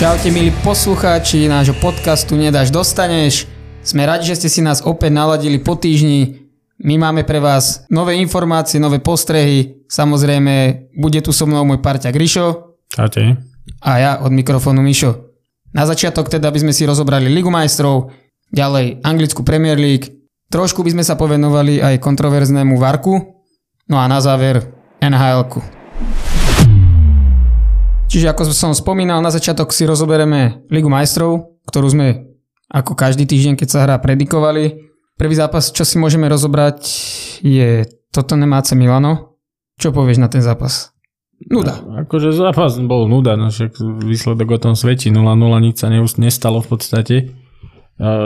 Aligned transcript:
Čaute 0.00 0.32
milí 0.32 0.48
poslucháči 0.64 1.44
nášho 1.44 1.76
podcastu 1.76 2.32
Nedáš 2.32 2.72
dostaneš. 2.72 3.44
Sme 3.84 4.08
radi, 4.08 4.32
že 4.32 4.40
ste 4.40 4.48
si 4.48 4.64
nás 4.64 4.80
opäť 4.80 5.12
naladili 5.12 5.60
po 5.60 5.76
týždni. 5.76 6.48
My 6.80 6.96
máme 6.96 7.20
pre 7.28 7.36
vás 7.36 7.84
nové 7.92 8.16
informácie, 8.16 8.80
nové 8.80 8.96
postrehy. 8.96 9.84
Samozrejme, 9.92 10.88
bude 10.96 11.20
tu 11.20 11.36
so 11.36 11.44
mnou 11.44 11.68
môj 11.68 11.84
parťa 11.84 12.16
Grišo. 12.16 12.80
Čaute. 12.88 13.44
A 13.84 13.90
ja 14.00 14.12
od 14.24 14.32
mikrofónu 14.32 14.80
Mišo. 14.80 15.36
Na 15.76 15.84
začiatok 15.84 16.32
teda 16.32 16.48
by 16.48 16.64
sme 16.64 16.72
si 16.72 16.88
rozobrali 16.88 17.28
Ligu 17.28 17.52
majstrov, 17.52 18.08
ďalej 18.48 19.04
Anglickú 19.04 19.44
Premier 19.44 19.76
League, 19.76 20.16
trošku 20.48 20.80
by 20.80 20.96
sme 20.96 21.04
sa 21.04 21.12
povenovali 21.20 21.76
aj 21.76 22.00
kontroverznému 22.00 22.72
Varku, 22.80 23.20
no 23.92 24.00
a 24.00 24.08
na 24.08 24.16
záver 24.24 24.64
nhl 25.04 25.44
Čiže 28.10 28.26
ako 28.26 28.50
som 28.50 28.74
spomínal, 28.74 29.22
na 29.22 29.30
začiatok 29.30 29.70
si 29.70 29.86
rozoberieme 29.86 30.66
Ligu 30.66 30.90
majstrov, 30.90 31.62
ktorú 31.70 31.94
sme 31.94 32.06
ako 32.66 32.98
každý 32.98 33.22
týždeň, 33.22 33.54
keď 33.54 33.68
sa 33.70 33.86
hrá, 33.86 34.02
predikovali. 34.02 34.90
Prvý 35.14 35.34
zápas, 35.38 35.70
čo 35.70 35.86
si 35.86 35.94
môžeme 35.94 36.26
rozobrať, 36.26 36.82
je 37.38 37.86
Tottenham 38.10 38.58
AC 38.58 38.74
Milano. 38.74 39.38
Čo 39.78 39.94
povieš 39.94 40.18
na 40.18 40.26
ten 40.26 40.42
zápas? 40.42 40.90
Nuda. 41.46 41.86
Akože 42.02 42.34
zápas 42.34 42.74
bol 42.82 43.06
nuda, 43.06 43.38
no 43.38 43.54
však 43.54 43.78
výsledok 44.02 44.58
o 44.58 44.58
tom 44.58 44.74
svedčí 44.74 45.14
0-0, 45.14 45.24
nič 45.62 45.78
sa 45.78 45.88
nestalo 46.18 46.60
v 46.60 46.68
podstate. 46.68 47.16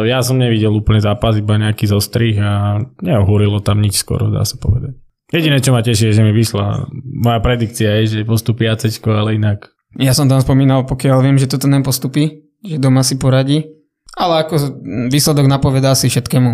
Ja 0.09 0.23
som 0.25 0.39
nevidel 0.39 0.73
úplne 0.73 1.03
zápas, 1.03 1.35
iba 1.37 1.61
nejaký 1.61 1.91
zostrih 1.91 2.39
a 2.41 2.81
neohúrilo 3.05 3.61
tam 3.61 3.85
nič 3.85 4.01
skoro, 4.01 4.33
dá 4.33 4.47
sa 4.47 4.55
povedať. 4.57 4.97
Jediné, 5.35 5.59
čo 5.59 5.75
ma 5.75 5.83
teší, 5.83 6.15
je, 6.15 6.17
že 6.21 6.23
mi 6.23 6.31
vyšla 6.31 6.95
moja 7.03 7.43
predikcia, 7.43 8.03
je, 8.03 8.23
že 8.23 8.29
postupí 8.29 8.71
AC, 8.71 8.87
ale 9.03 9.35
inak 9.35 9.74
ja 9.99 10.13
som 10.13 10.27
tam 10.27 10.43
spomínal, 10.43 10.87
pokiaľ 10.87 11.19
viem, 11.23 11.37
že 11.39 11.51
toto 11.51 11.71
nepostupí, 11.71 12.51
že 12.63 12.77
doma 12.83 13.07
si 13.07 13.19
poradí. 13.19 13.71
Ale 14.15 14.47
ako 14.47 14.79
výsledok 15.11 15.51
napovedá 15.51 15.95
si 15.99 16.07
všetkému. 16.07 16.51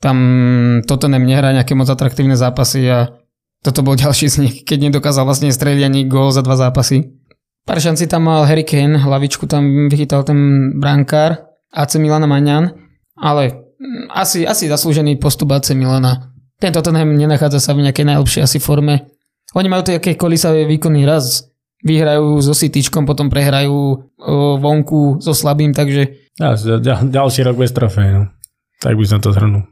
Tam 0.00 0.16
toto 0.84 1.08
nem 1.08 1.24
nehrá 1.24 1.52
nejaké 1.52 1.76
moc 1.76 1.88
atraktívne 1.88 2.36
zápasy 2.36 2.84
a 2.88 3.12
toto 3.64 3.80
bol 3.80 3.96
ďalší 4.02 4.26
z 4.28 4.36
nich, 4.40 4.54
keď 4.64 4.92
nedokázal 4.92 5.24
vlastne 5.24 5.52
streliť 5.52 5.82
ani 5.84 6.00
gól 6.08 6.32
za 6.32 6.44
dva 6.44 6.56
zápasy. 6.56 7.12
Pár 7.64 7.80
šanci 7.80 8.04
tam 8.04 8.28
mal 8.28 8.44
Harry 8.44 8.64
Kane, 8.64 9.00
hlavičku 9.00 9.48
tam 9.48 9.88
vychytal 9.88 10.20
ten 10.20 10.72
brankár 10.76 11.48
AC 11.72 11.96
Milana 11.96 12.28
Maňan, 12.28 12.76
ale 13.16 13.72
asi, 14.12 14.44
asi 14.44 14.68
zaslúžený 14.68 15.16
postup 15.16 15.56
AC 15.56 15.72
Milana. 15.72 16.34
Tento 16.60 16.80
Tottenham 16.80 17.16
nenachádza 17.16 17.60
sa 17.60 17.72
v 17.72 17.88
nejakej 17.88 18.04
najlepšej 18.04 18.42
asi 18.44 18.58
forme. 18.60 19.08
Oni 19.56 19.68
majú 19.68 19.88
to 19.88 19.96
aké 19.96 20.14
kolisavé 20.14 20.68
výkony 20.68 21.08
raz 21.08 21.48
vyhrajú 21.84 22.40
so 22.40 22.56
Cityčkom, 22.56 23.04
potom 23.04 23.28
prehrajú 23.28 24.08
vonku 24.58 25.20
so 25.20 25.36
slabým, 25.36 25.76
takže... 25.76 26.32
Ja, 26.40 26.56
ďal, 26.56 27.12
ďalší 27.12 27.44
rok 27.46 27.60
bez 27.60 27.70
trofej, 27.70 28.08
no. 28.10 28.22
Tak 28.80 28.96
by 28.96 29.04
som 29.06 29.20
to 29.20 29.30
zhrnul. 29.30 29.68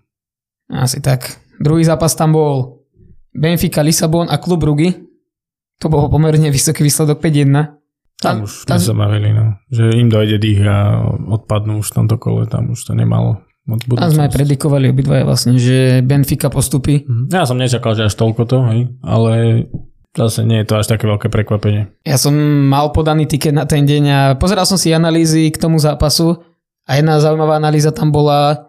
Asi 0.71 1.03
tak. 1.03 1.41
Druhý 1.59 1.83
zápas 1.83 2.15
tam 2.15 2.37
bol 2.37 2.85
Benfica, 3.33 3.83
Lisabon 3.83 4.29
a 4.29 4.37
klub 4.39 4.63
Rugy. 4.63 4.93
To 5.81 5.91
bol 5.91 6.07
pomerne 6.07 6.53
vysoký 6.53 6.87
výsledok 6.87 7.19
5-1. 7.19 7.51
Tam, 8.23 8.39
tam 8.39 8.47
už 8.47 8.53
tam, 8.71 8.79
sa 8.79 8.95
bavili, 8.95 9.35
no. 9.35 9.59
Že 9.73 9.99
im 9.99 10.07
dojde 10.07 10.39
dých 10.39 10.63
a 10.63 11.03
odpadnú 11.11 11.83
už 11.83 11.91
v 11.91 11.97
tomto 11.99 12.17
kole, 12.23 12.47
tam 12.47 12.71
už 12.71 12.79
to 12.87 12.95
nemalo 12.95 13.43
moc 13.67 13.83
A 13.99 14.11
sme 14.11 14.27
aj 14.27 14.35
predikovali 14.35 14.91
obidvaja 14.91 15.23
vlastne, 15.23 15.55
že 15.59 16.03
Benfica 16.03 16.51
postupí. 16.51 17.03
Mhm. 17.03 17.31
Ja 17.31 17.47
som 17.47 17.59
nečakal, 17.59 17.95
že 17.95 18.07
až 18.11 18.15
toľko 18.15 18.43
to, 18.47 18.59
hej, 18.71 18.81
ale 19.03 19.67
Zase 20.13 20.45
nie 20.45 20.61
je 20.61 20.69
to 20.69 20.77
až 20.77 20.93
také 20.93 21.09
veľké 21.09 21.33
prekvapenie. 21.33 21.89
Ja 22.05 22.21
som 22.21 22.37
mal 22.69 22.93
podaný 22.93 23.25
tiket 23.25 23.57
na 23.57 23.65
ten 23.65 23.89
deň 23.89 24.03
a 24.13 24.21
pozeral 24.37 24.69
som 24.69 24.77
si 24.77 24.93
analýzy 24.93 25.49
k 25.49 25.57
tomu 25.57 25.81
zápasu 25.81 26.37
a 26.85 27.01
jedna 27.01 27.17
zaujímavá 27.17 27.57
analýza 27.57 27.97
tam 27.97 28.13
bola, 28.13 28.69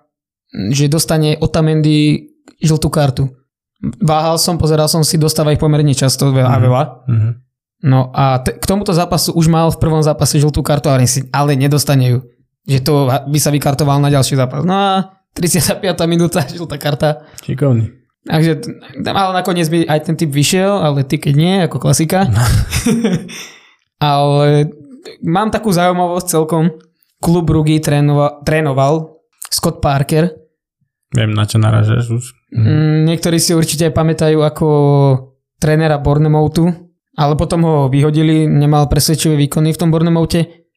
že 0.71 0.87
dostane 0.87 1.35
Otamendi 1.35 2.31
žltú 2.63 2.87
kartu. 2.87 3.27
Váhal 3.99 4.39
som, 4.39 4.55
pozeral 4.55 4.87
som 4.87 5.03
si, 5.03 5.19
dostáva 5.19 5.51
ich 5.51 5.59
pomerne 5.59 5.91
často 5.91 6.31
veľa 6.31 6.47
mm-hmm. 6.47 6.63
veľa. 6.63 6.83
Mm-hmm. 7.11 7.33
No 7.83 8.15
a 8.15 8.39
t- 8.39 8.55
k 8.55 8.63
tomuto 8.63 8.95
zápasu 8.95 9.35
už 9.35 9.51
mal 9.51 9.67
v 9.67 9.81
prvom 9.83 9.99
zápase 9.99 10.39
žltú 10.39 10.63
kartu, 10.63 10.87
ale, 10.87 11.03
si, 11.03 11.27
ale 11.35 11.59
nedostane 11.59 12.15
ju. 12.15 12.19
Že 12.63 12.79
to 12.79 12.93
by 13.27 13.39
sa 13.43 13.51
vykartoval 13.51 13.99
na 13.99 14.07
ďalší 14.07 14.39
zápas. 14.39 14.63
No 14.63 14.71
a 14.71 15.19
35. 15.35 15.83
minúta, 16.07 16.39
žltá 16.55 16.79
karta. 16.79 17.27
Šikovný. 17.43 18.02
Takže, 18.23 18.51
ale 19.03 19.31
nakoniec 19.35 19.67
by 19.67 19.83
aj 19.83 19.99
ten 20.07 20.15
typ 20.15 20.31
vyšiel, 20.31 20.79
ale 20.79 21.03
ty 21.03 21.19
keď 21.19 21.33
nie, 21.35 21.55
ako 21.67 21.75
klasika. 21.83 22.23
No. 22.23 22.39
ale 23.99 24.71
mám 25.19 25.51
takú 25.51 25.75
zaujímavosť 25.75 26.27
celkom. 26.31 26.71
Klub 27.19 27.47
Rugy 27.47 27.83
trénoval, 27.83 28.43
trénoval 28.47 29.19
Scott 29.51 29.83
Parker. 29.83 30.31
Viem, 31.11 31.35
na 31.35 31.43
čo 31.43 31.59
naražaš 31.59 32.09
už. 32.11 32.25
Mm. 32.55 33.11
Niektorí 33.11 33.37
si 33.43 33.55
určite 33.55 33.91
aj 33.91 33.95
pamätajú 33.95 34.39
ako 34.39 34.67
trénera 35.59 35.99
Bornemoutu, 35.99 36.71
ale 37.15 37.33
potom 37.35 37.61
ho 37.63 37.75
vyhodili, 37.87 38.47
nemal 38.47 38.87
presvedčivé 38.87 39.35
výkony 39.35 39.75
v 39.75 39.79
tom 39.79 39.91
Bornemoute. 39.91 40.67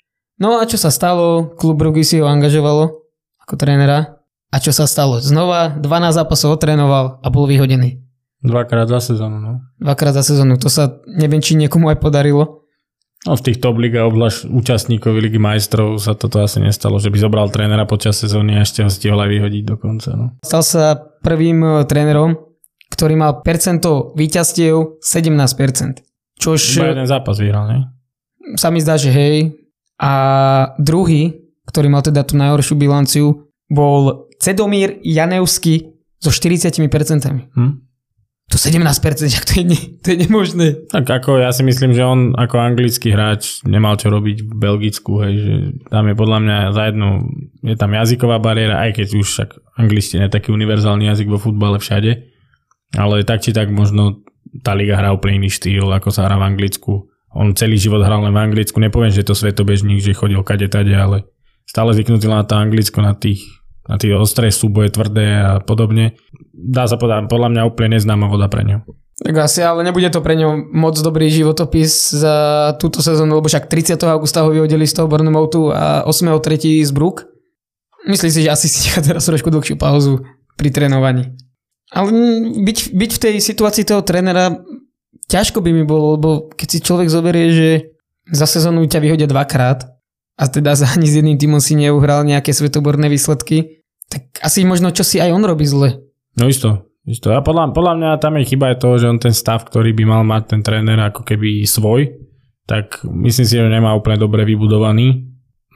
No 0.43 0.61
a 0.61 0.69
čo 0.69 0.77
sa 0.77 0.91
stalo? 0.93 1.55
Klub 1.57 1.79
Rugy 1.79 2.03
si 2.05 2.17
ho 2.21 2.27
angažovalo 2.29 3.07
ako 3.47 3.55
trénera 3.55 4.16
a 4.51 4.57
čo 4.63 4.71
sa 4.71 4.87
stalo? 4.87 5.19
Znova 5.19 5.75
12 5.79 6.17
zápasov 6.17 6.57
otrénoval 6.57 7.19
a 7.21 7.29
bol 7.29 7.51
vyhodený. 7.51 8.03
Dvakrát 8.47 8.87
za 8.87 9.03
sezónu, 9.03 9.43
no. 9.43 9.53
Dvakrát 9.83 10.15
za 10.15 10.23
sezónu. 10.23 10.61
To 10.63 10.71
sa 10.71 11.03
neviem, 11.09 11.43
či 11.43 11.59
niekomu 11.59 11.91
aj 11.91 11.99
podarilo. 11.99 12.67
No 13.27 13.35
v 13.35 13.43
tých 13.43 13.59
top 13.59 13.83
ligách, 13.83 14.07
obzvlášť 14.07 14.39
účastníkov 14.47 15.19
Ligy 15.19 15.43
majstrov 15.43 15.99
sa 15.99 16.15
toto 16.15 16.39
asi 16.39 16.63
nestalo, 16.63 17.03
že 17.03 17.11
by 17.11 17.19
zobral 17.19 17.51
trénera 17.51 17.83
počas 17.83 18.15
sezóny 18.23 18.55
a 18.55 18.63
ešte 18.63 18.87
ho 18.87 18.91
stihol 18.93 19.19
aj 19.19 19.31
vyhodiť 19.35 19.65
dokonca. 19.67 20.15
No. 20.15 20.39
Stal 20.47 20.63
sa 20.63 20.95
prvým 21.27 21.59
e, 21.59 21.71
trénerom, 21.91 22.39
ktorý 22.87 23.19
mal 23.19 23.43
percento 23.43 24.15
výťastiev 24.15 25.03
17%. 25.03 26.07
Čož... 26.39 26.79
Iba 26.79 26.95
jeden 26.95 27.11
zápas 27.11 27.43
vyhral, 27.43 27.67
ne? 27.67 27.79
Sa 28.55 28.71
mi 28.71 28.79
zdá, 28.79 28.95
že 28.95 29.11
hej. 29.11 29.59
A 29.99 30.13
druhý, 30.79 31.35
ktorý 31.67 31.91
mal 31.91 32.07
teda 32.07 32.23
tú 32.23 32.39
najhoršiu 32.39 32.79
bilanciu, 32.79 33.51
bol 33.67 34.26
Cedomír 34.47 35.03
Janevsky 35.03 35.91
so 36.23 36.31
40%. 36.31 36.87
Hm? 37.59 37.83
To 38.47 38.55
17%, 38.55 38.87
ak 39.35 39.43
to 39.43 39.53
je, 39.59 39.65
ne, 39.67 39.81
to 39.99 40.15
je 40.15 40.23
nemožné. 40.23 40.87
Tak 40.87 41.03
ako 41.03 41.43
ja 41.43 41.51
si 41.51 41.67
myslím, 41.67 41.99
že 41.99 42.07
on 42.07 42.31
ako 42.31 42.63
anglický 42.63 43.11
hráč 43.11 43.59
nemal 43.67 43.99
čo 43.99 44.07
robiť 44.07 44.47
v 44.47 44.53
Belgicku, 44.55 45.19
hej, 45.27 45.35
že 45.35 45.55
tam 45.91 46.07
je 46.07 46.15
podľa 46.15 46.39
mňa 46.47 46.57
za 46.71 46.83
jednu, 46.87 47.27
je 47.67 47.75
tam 47.75 47.91
jazyková 47.91 48.39
bariéra, 48.39 48.87
aj 48.87 49.03
keď 49.03 49.07
už 49.19 49.27
však 49.27 49.51
angličtina 49.83 50.31
je 50.31 50.37
taký 50.39 50.55
univerzálny 50.55 51.11
jazyk 51.11 51.27
vo 51.27 51.43
futbale 51.43 51.83
všade, 51.83 52.23
ale 52.95 53.27
tak 53.27 53.43
či 53.43 53.51
tak 53.51 53.75
možno 53.75 54.23
tá 54.63 54.79
liga 54.79 54.95
hrá 54.95 55.11
úplne 55.11 55.43
iný 55.43 55.51
štýl, 55.51 55.91
ako 55.91 56.15
sa 56.15 56.31
hrá 56.31 56.39
v 56.39 56.47
Anglicku. 56.47 57.11
On 57.35 57.51
celý 57.51 57.83
život 57.83 58.07
hral 58.07 58.23
len 58.23 58.31
v 58.31 58.47
Anglicku, 58.47 58.79
nepoviem, 58.79 59.11
že 59.11 59.27
je 59.27 59.29
to 59.29 59.35
svetobežník, 59.35 59.99
že 59.99 60.15
chodil 60.15 60.39
kade 60.47 60.71
tade, 60.71 60.95
ale 60.95 61.27
stále 61.67 61.91
zvyknutý 61.99 62.31
na 62.31 62.47
to 62.47 62.55
Anglicko, 62.55 63.03
na 63.03 63.19
tých 63.19 63.56
na 63.87 63.97
tie 63.97 64.13
ostré 64.15 64.51
súboje 64.51 64.91
tvrdé 64.95 65.27
a 65.39 65.51
podobne. 65.63 66.19
Dá 66.53 66.87
sa 66.91 66.99
povedať, 66.99 67.31
podľa 67.31 67.49
mňa 67.55 67.63
úplne 67.69 67.99
neznáma 67.99 68.27
voda 68.27 68.51
pre 68.51 68.67
ňu. 68.67 68.83
Tak 69.17 69.33
asi, 69.33 69.65
ale 69.65 69.81
nebude 69.81 70.13
to 70.13 70.21
pre 70.21 70.37
ňo 70.37 70.77
moc 70.77 70.93
dobrý 71.01 71.33
životopis 71.33 72.13
za 72.13 72.37
túto 72.77 73.01
sezónu, 73.01 73.41
lebo 73.41 73.49
však 73.49 73.65
30. 73.65 73.97
augusta 74.05 74.45
ho 74.45 74.53
vyhodili 74.53 74.85
z 74.85 75.01
toho 75.01 75.09
Bournemouthu 75.09 75.73
a 75.73 76.05
8.3. 76.05 76.85
z 76.85 76.93
Brook. 76.93 77.25
Myslím 78.05 78.29
si, 78.29 78.45
že 78.45 78.53
asi 78.53 78.69
si 78.69 78.87
nechá 78.87 79.01
teraz 79.01 79.25
trošku 79.25 79.49
dlhšiu 79.49 79.81
pauzu 79.81 80.21
pri 80.61 80.69
trénovaní. 80.69 81.33
Ale 81.89 82.13
byť, 82.61 82.93
byť 82.93 83.11
v 83.17 83.23
tej 83.23 83.35
situácii 83.41 83.89
toho 83.89 84.05
trénera 84.05 84.53
ťažko 85.33 85.65
by 85.65 85.71
mi 85.73 85.89
bolo, 85.89 86.21
lebo 86.21 86.31
keď 86.53 86.69
si 86.69 86.79
človek 86.85 87.09
zoberie, 87.09 87.47
že 87.57 87.69
za 88.31 88.45
sezónu 88.45 88.85
ťa 88.85 89.01
vyhodia 89.01 89.27
dvakrát 89.31 89.96
a 90.37 90.45
teda 90.53 90.77
za 90.77 90.87
ani 90.93 91.09
s 91.09 91.17
jedným 91.17 91.41
týmom 91.41 91.61
si 91.65 91.73
neuhral 91.77 92.21
nejaké 92.29 92.53
svetoborné 92.53 93.09
výsledky, 93.09 93.81
tak 94.07 94.29
asi 94.45 94.63
možno 94.69 94.93
čo 94.93 95.03
si 95.03 95.17
aj 95.17 95.33
on 95.33 95.43
robí 95.43 95.65
zle. 95.65 96.05
No 96.37 96.47
isto, 96.47 96.93
isto. 97.09 97.33
A 97.33 97.41
podľa, 97.41 97.73
podľa 97.73 97.95
mňa 97.97 98.11
tam 98.21 98.37
je 98.37 98.49
chyba 98.53 98.77
aj 98.77 98.77
to, 98.85 98.89
že 99.01 99.09
on 99.09 99.19
ten 99.19 99.33
stav, 99.33 99.65
ktorý 99.65 99.97
by 99.97 100.05
mal 100.05 100.23
mať 100.29 100.43
ten 100.53 100.61
tréner 100.61 101.01
ako 101.01 101.25
keby 101.25 101.65
svoj, 101.65 102.13
tak 102.69 103.01
myslím 103.09 103.47
si, 103.49 103.55
že 103.57 103.65
nemá 103.65 103.97
úplne 103.97 104.21
dobre 104.21 104.45
vybudovaný. 104.45 105.25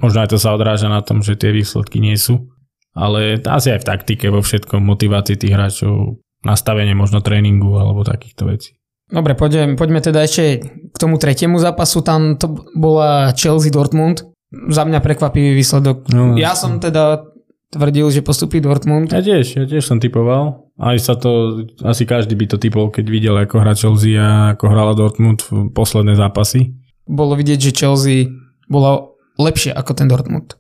Možno 0.05 0.21
aj 0.21 0.37
to 0.37 0.39
sa 0.41 0.53
odráža 0.53 0.93
na 0.93 1.01
tom, 1.01 1.25
že 1.25 1.41
tie 1.41 1.53
výsledky 1.55 2.03
nie 2.03 2.21
sú. 2.21 2.53
Ale 2.93 3.39
asi 3.41 3.71
aj 3.71 3.87
v 3.87 3.89
taktike, 3.89 4.27
vo 4.29 4.43
všetkom, 4.43 4.83
motivácii 4.83 5.39
tých 5.39 5.55
hráčov, 5.55 6.19
nastavenie 6.43 6.93
možno 6.93 7.23
tréningu 7.23 7.79
alebo 7.79 8.03
takýchto 8.03 8.51
vecí. 8.51 8.71
Dobre, 9.11 9.35
poďme, 9.35 9.75
poďme 9.75 10.01
teda 10.03 10.23
ešte 10.23 10.62
k 10.91 10.97
tomu 10.99 11.19
tretiemu 11.19 11.59
zápasu. 11.59 12.03
Tam 12.03 12.39
to 12.39 12.67
bola 12.75 13.35
Chelsea 13.35 13.71
Dortmund 13.71 14.30
za 14.50 14.82
mňa 14.82 14.99
prekvapivý 14.99 15.55
výsledok. 15.55 16.11
No, 16.11 16.35
ja 16.35 16.58
som 16.58 16.82
teda 16.82 17.31
tvrdil, 17.70 18.11
že 18.11 18.26
postupí 18.26 18.58
Dortmund. 18.58 19.14
Ja 19.14 19.23
tiež, 19.23 19.55
ja 19.55 19.64
tiež 19.64 19.87
som 19.87 20.02
typoval. 20.02 20.67
Aj 20.75 20.99
sa 20.99 21.14
to, 21.14 21.62
asi 21.87 22.02
každý 22.02 22.35
by 22.35 22.47
to 22.50 22.56
typol, 22.58 22.91
keď 22.91 23.05
videl, 23.06 23.35
ako 23.38 23.62
hra 23.62 23.79
Chelsea 23.79 24.19
a 24.19 24.58
ako 24.58 24.64
hrala 24.67 24.93
Dortmund 24.99 25.47
v 25.47 25.70
posledné 25.70 26.19
zápasy. 26.19 26.75
Bolo 27.06 27.38
vidieť, 27.38 27.70
že 27.70 27.76
Chelsea 27.76 28.26
bola 28.67 29.06
lepšie 29.38 29.70
ako 29.70 29.93
ten 29.94 30.11
Dortmund. 30.11 30.58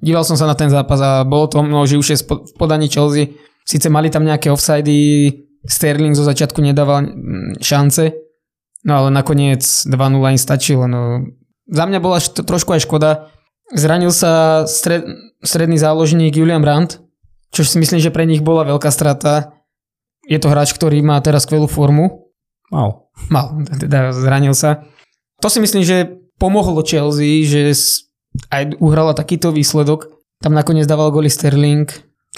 Díval 0.00 0.24
som 0.26 0.34
sa 0.34 0.48
na 0.48 0.56
ten 0.56 0.72
zápas 0.72 0.98
a 0.98 1.22
bolo 1.28 1.46
to 1.46 1.60
mnoho 1.60 1.84
živšie 1.86 2.24
v 2.24 2.52
podaní 2.56 2.88
Chelsea. 2.90 3.36
Sice 3.62 3.92
mali 3.92 4.08
tam 4.08 4.24
nejaké 4.24 4.48
offsidy, 4.48 5.30
Sterling 5.60 6.16
zo 6.16 6.24
začiatku 6.24 6.64
nedával 6.64 7.04
mm, 7.04 7.60
šance, 7.60 8.16
no 8.88 8.92
ale 8.96 9.08
nakoniec 9.12 9.60
2-0 9.60 9.92
im 10.32 10.40
stačilo. 10.40 10.88
No, 10.88 11.28
za 11.70 11.84
mňa 11.86 11.98
bola 12.02 12.18
št- 12.18 12.42
trošku 12.42 12.74
aj 12.74 12.84
škoda. 12.84 13.10
Zranil 13.70 14.10
sa 14.10 14.66
stred, 14.66 15.06
stredný 15.40 15.78
záložník 15.78 16.34
Julian 16.34 16.60
Brandt, 16.60 16.98
čo 17.54 17.62
si 17.62 17.78
myslím, 17.78 18.02
že 18.02 18.10
pre 18.10 18.26
nich 18.26 18.42
bola 18.42 18.66
veľká 18.66 18.90
strata. 18.90 19.54
Je 20.26 20.36
to 20.42 20.50
hráč, 20.50 20.74
ktorý 20.74 20.98
má 21.00 21.18
teraz 21.22 21.46
skvelú 21.46 21.70
formu. 21.70 22.30
Mal. 22.70 23.06
Mal, 23.30 23.66
teda 23.66 24.10
zranil 24.14 24.54
sa. 24.54 24.86
To 25.42 25.46
si 25.46 25.62
myslím, 25.62 25.82
že 25.86 26.10
pomohlo 26.38 26.82
Chelsea, 26.82 27.46
že 27.46 27.74
aj 28.50 28.78
uhrala 28.78 29.14
takýto 29.14 29.50
výsledok. 29.50 30.10
Tam 30.40 30.54
nakoniec 30.54 30.86
dával 30.86 31.10
goly 31.10 31.30
Sterling. 31.30 31.90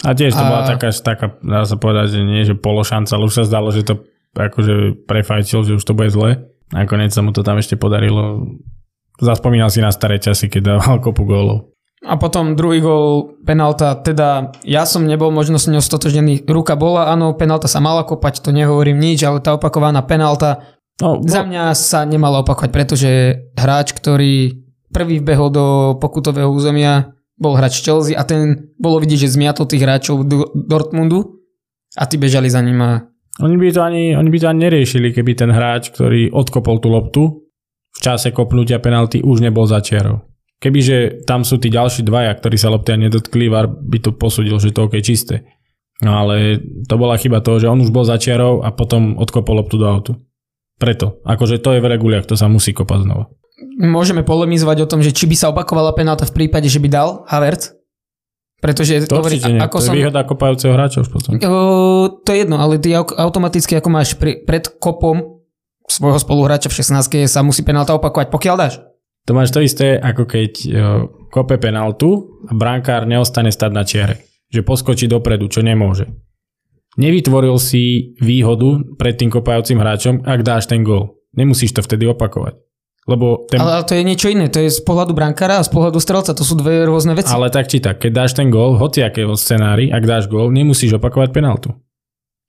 A 0.02 0.17
tiež 0.17 0.32
to 0.32 0.40
a... 0.40 0.49
bola 0.49 0.62
taká, 0.64 0.88
taká, 0.88 1.26
dá 1.44 1.69
sa 1.69 1.76
povedať, 1.76 2.17
že 2.17 2.20
nie, 2.25 2.49
že 2.49 2.56
pološanca, 2.56 3.12
ale 3.12 3.29
už 3.29 3.44
sa 3.44 3.44
zdalo, 3.44 3.69
že 3.70 3.84
to 3.84 4.02
akože 4.32 5.05
prefajčil, 5.05 5.61
že 5.69 5.76
už 5.76 5.84
to 5.84 5.93
bude 5.93 6.08
zle. 6.08 6.49
Nakoniec 6.73 7.12
sa 7.12 7.20
mu 7.20 7.37
to 7.37 7.44
tam 7.44 7.61
ešte 7.61 7.76
podarilo. 7.76 8.56
Zaspomínal 9.23 9.71
si 9.71 9.79
na 9.79 9.95
staré 9.95 10.19
časy, 10.19 10.51
keď 10.51 10.77
dával 10.77 10.99
kopu 10.99 11.23
gólov. 11.23 11.71
A 12.03 12.19
potom 12.19 12.59
druhý 12.59 12.83
gól, 12.83 13.39
penalta, 13.47 13.95
teda 13.95 14.51
ja 14.67 14.83
som 14.83 15.07
nebol 15.07 15.31
možno 15.31 15.63
s 15.63 15.71
ňou 15.71 15.79
stotožnený. 15.79 16.43
Ruka 16.51 16.75
bola, 16.75 17.15
áno, 17.15 17.31
penalta 17.39 17.71
sa 17.71 17.79
mala 17.79 18.03
kopať, 18.03 18.43
to 18.43 18.51
nehovorím 18.51 18.99
nič, 18.99 19.23
ale 19.23 19.39
tá 19.39 19.55
opakovaná 19.55 20.03
penalta 20.03 20.67
no, 20.99 21.23
za 21.23 21.47
mňa 21.47 21.79
sa 21.79 22.03
nemala 22.03 22.43
opakovať, 22.43 22.71
pretože 22.75 23.11
hráč, 23.55 23.95
ktorý 23.95 24.59
prvý 24.91 25.23
vbehol 25.23 25.55
do 25.55 25.67
pokutového 26.03 26.51
územia, 26.51 27.15
bol 27.39 27.55
hráč 27.55 27.87
Chelsea 27.87 28.19
a 28.19 28.27
ten 28.27 28.75
bolo 28.83 28.99
vidieť, 28.99 29.31
že 29.31 29.39
zmiatol 29.39 29.71
tých 29.71 29.87
hráčov 29.87 30.27
do 30.27 30.51
Dortmundu 30.59 31.39
a 31.95 32.03
tí 32.11 32.19
bežali 32.19 32.51
za 32.51 32.59
ním 32.67 32.83
a... 32.83 33.07
Oni 33.41 33.57
by, 33.57 33.73
to 33.73 33.81
ani, 33.81 34.13
oni 34.19 34.29
by 34.29 34.39
to 34.43 34.51
ani 34.51 34.61
neriešili, 34.69 35.15
keby 35.15 35.39
ten 35.39 35.55
hráč, 35.55 35.89
ktorý 35.95 36.35
odkopol 36.35 36.83
tú 36.83 36.91
loptu 36.91 37.23
čase 38.03 38.35
kopnutia 38.35 38.83
penalty 38.83 39.23
už 39.23 39.39
nebol 39.47 39.63
za 39.71 39.79
čiarou. 39.79 40.27
Kebyže 40.59 41.27
tam 41.27 41.47
sú 41.47 41.59
tí 41.63 41.71
ďalší 41.71 42.03
dvaja, 42.03 42.35
ktorí 42.39 42.59
sa 42.59 42.71
lopty 42.71 42.95
nedotkli, 42.99 43.47
VAR 43.47 43.71
by 43.71 43.99
to 44.03 44.11
posudil, 44.15 44.59
že 44.59 44.75
to 44.75 44.91
OK 44.91 44.99
čisté. 44.99 45.47
No 46.03 46.19
ale 46.19 46.59
to 46.91 46.95
bola 46.99 47.15
chyba 47.15 47.39
toho, 47.39 47.63
že 47.63 47.71
on 47.71 47.79
už 47.79 47.95
bol 47.95 48.03
za 48.03 48.19
čiarou 48.19 48.63
a 48.67 48.75
potom 48.75 49.15
odkopol 49.19 49.63
loptu 49.63 49.79
do 49.79 49.87
autu. 49.87 50.13
Preto. 50.79 51.23
Akože 51.23 51.63
to 51.63 51.79
je 51.79 51.83
v 51.83 51.91
reguliach, 51.95 52.27
to 52.27 52.35
sa 52.35 52.51
musí 52.51 52.75
kopať 52.75 53.07
znova 53.07 53.31
môžeme 53.79 54.27
polemizovať 54.27 54.85
o 54.85 54.91
tom, 54.91 55.01
že 55.01 55.15
či 55.15 55.31
by 55.31 55.37
sa 55.39 55.51
opakovala 55.55 55.95
penálta 55.95 56.27
v 56.27 56.45
prípade, 56.45 56.67
že 56.69 56.83
by 56.83 56.89
dal 56.91 57.09
Havertz. 57.31 57.79
Pretože 58.63 59.11
to 59.11 59.19
hovorí, 59.19 59.43
nie. 59.43 59.59
ako 59.59 59.83
to 59.83 59.83
je 59.83 59.89
som, 59.91 59.95
výhoda 59.99 60.23
kopajúceho 60.23 60.71
hráča 60.71 61.03
už 61.03 61.11
potom. 61.11 61.35
Uh, 61.35 62.23
to 62.23 62.31
je 62.31 62.47
jedno, 62.47 62.63
ale 62.63 62.79
ty 62.79 62.95
automaticky 62.95 63.75
ako 63.75 63.91
máš 63.91 64.15
pri, 64.15 64.39
pred 64.47 64.71
kopom 64.79 65.31
svojho 65.99 66.17
spoluhráča 66.17 66.73
v 66.73 66.79
16 66.81 67.29
sa 67.29 67.44
musí 67.44 67.61
penálta 67.61 67.93
opakovať, 67.93 68.33
pokiaľ 68.33 68.56
dáš. 68.56 68.81
To 69.29 69.37
máš 69.37 69.55
to 69.55 69.62
isté, 69.62 69.94
ako 70.00 70.27
keď 70.27 70.53
uh, 70.67 70.73
kope 71.31 71.55
penaltu 71.61 72.41
a 72.49 72.53
brankár 72.56 73.06
neostane 73.06 73.55
stať 73.55 73.71
na 73.71 73.85
čiare. 73.87 74.15
Že 74.50 74.67
poskočí 74.67 75.06
dopredu, 75.06 75.47
čo 75.47 75.62
nemôže. 75.62 76.11
Nevytvoril 76.99 77.56
si 77.56 78.12
výhodu 78.21 78.85
pred 79.00 79.17
tým 79.17 79.33
kopajúcim 79.33 79.81
hráčom, 79.81 80.27
ak 80.29 80.41
dáš 80.44 80.69
ten 80.69 80.85
gól. 80.85 81.23
Nemusíš 81.33 81.73
to 81.73 81.81
vtedy 81.81 82.05
opakovať. 82.05 82.61
Lebo 83.03 83.49
ten... 83.50 83.59
ale, 83.59 83.83
to 83.83 83.99
je 83.99 84.06
niečo 84.06 84.31
iné, 84.31 84.47
to 84.47 84.62
je 84.62 84.71
z 84.71 84.83
pohľadu 84.87 85.11
brankára 85.17 85.59
a 85.59 85.67
z 85.67 85.73
pohľadu 85.75 85.99
strelca, 85.99 86.37
to 86.37 86.47
sú 86.47 86.55
dve 86.55 86.87
rôzne 86.87 87.19
veci. 87.19 87.35
Ale 87.35 87.50
tak 87.50 87.67
či 87.67 87.83
tak, 87.83 87.99
keď 87.99 88.12
dáš 88.15 88.39
ten 88.39 88.47
gól, 88.47 88.79
hoci 88.79 89.03
akého 89.03 89.35
scenári, 89.35 89.91
ak 89.91 90.05
dáš 90.06 90.31
gól, 90.31 90.55
nemusíš 90.55 91.00
opakovať 91.03 91.35
penaltu. 91.35 91.75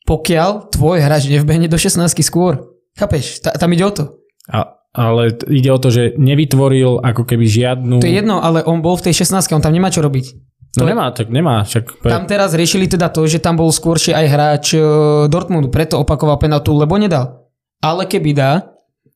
Pokiaľ 0.04 0.76
tvoj 0.76 1.00
hráč 1.00 1.32
nevbehne 1.32 1.72
do 1.72 1.80
16 1.80 2.04
skôr. 2.22 2.73
Chápeš? 2.94 3.42
Ta, 3.42 3.56
tam 3.58 3.74
ide 3.74 3.86
o 3.86 3.94
to. 3.94 4.04
A, 4.50 4.78
ale 4.94 5.34
ide 5.50 5.70
o 5.74 5.80
to, 5.82 5.90
že 5.90 6.14
nevytvoril 6.20 7.02
ako 7.02 7.26
keby 7.26 7.46
žiadnu... 7.50 7.98
To 8.00 8.10
je 8.10 8.18
jedno, 8.22 8.38
ale 8.44 8.62
on 8.64 8.86
bol 8.86 8.94
v 9.00 9.10
tej 9.10 9.26
16 9.26 9.42
on 9.54 9.64
tam 9.64 9.74
nemá 9.74 9.90
čo 9.90 10.06
robiť. 10.06 10.26
No 10.74 10.86
to 10.86 10.90
nemá, 10.90 11.14
tak 11.14 11.30
nemá. 11.30 11.62
Však. 11.66 12.02
Tam 12.02 12.26
teraz 12.26 12.58
riešili 12.58 12.90
teda 12.90 13.14
to, 13.14 13.30
že 13.30 13.38
tam 13.38 13.62
bol 13.62 13.70
skôršie 13.70 14.14
aj 14.14 14.26
hráč 14.26 14.66
e, 14.74 14.82
Dortmundu, 15.30 15.70
preto 15.70 16.02
opakoval 16.02 16.42
penaltu, 16.42 16.74
lebo 16.74 16.98
nedal. 16.98 17.46
Ale 17.78 18.10
keby 18.10 18.34
dá, 18.34 18.74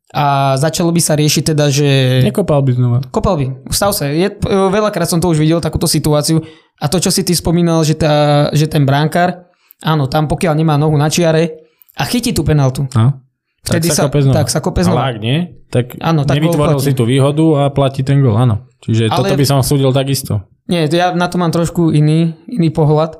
a 0.07 0.55
začalo 0.55 0.95
by 0.95 1.01
sa 1.03 1.19
riešiť 1.19 1.51
teda, 1.51 1.67
že... 1.67 1.87
Nekopal 2.23 2.63
by 2.63 2.71
znova. 2.71 2.97
Kopal 3.11 3.35
by. 3.35 3.45
Stav 3.75 3.91
sa. 3.91 4.07
Je, 4.07 4.31
veľakrát 4.47 5.09
som 5.09 5.19
to 5.19 5.27
už 5.27 5.35
videl, 5.35 5.59
takúto 5.59 5.83
situáciu. 5.83 6.39
A 6.79 6.87
to, 6.87 7.03
čo 7.03 7.11
si 7.11 7.27
ty 7.27 7.35
spomínal, 7.35 7.83
že, 7.83 7.99
tá, 7.99 8.47
že 8.55 8.71
ten 8.71 8.87
bránkar, 8.87 9.51
áno, 9.83 10.07
tam 10.07 10.31
pokiaľ 10.31 10.53
nemá 10.55 10.79
nohu 10.79 10.95
na 10.95 11.11
čiare 11.11 11.67
a 11.91 12.07
chytí 12.07 12.31
tú 12.31 12.47
penaltu. 12.47 12.87
No. 12.95 13.26
Vtedy 13.67 13.91
tak 13.91 13.95
sa, 13.95 14.01
sa 14.01 14.07
kope 14.07 14.19
znova. 14.23 14.35
Tak 14.39 14.47
sa 14.47 14.59
kope 14.63 14.81
znova. 14.81 14.99
Ale 15.03 15.07
ak 15.11 15.17
nie, 15.19 15.37
tak, 15.67 15.85
áno, 15.99 16.23
tak 16.23 16.39
nevytvoril 16.39 16.79
si 16.79 16.95
tú 16.95 17.03
výhodu 17.03 17.45
a 17.59 17.61
platí 17.67 18.01
ten 18.01 18.23
gol, 18.23 18.39
áno. 18.39 18.67
Čiže 18.79 19.11
ale, 19.11 19.27
toto 19.27 19.35
by 19.35 19.45
som 19.45 19.59
súdil 19.59 19.91
takisto. 19.91 20.47
Nie, 20.71 20.87
ja 20.87 21.11
na 21.11 21.27
to 21.27 21.35
mám 21.35 21.51
trošku 21.51 21.91
iný, 21.91 22.35
iný 22.47 22.69
pohľad. 22.71 23.19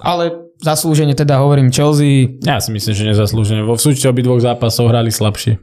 Ale 0.00 0.52
zaslúžene 0.64 1.12
teda 1.12 1.40
hovorím 1.44 1.68
Chelsea. 1.68 2.40
Ja 2.40 2.60
si 2.64 2.72
myslím, 2.72 2.94
že 2.96 3.04
nezaslúžene. 3.12 3.62
Vo 3.66 3.76
súčte 3.76 4.08
obidvoch 4.08 4.40
zápasov 4.40 4.88
hrali 4.88 5.12
slabšie. 5.12 5.60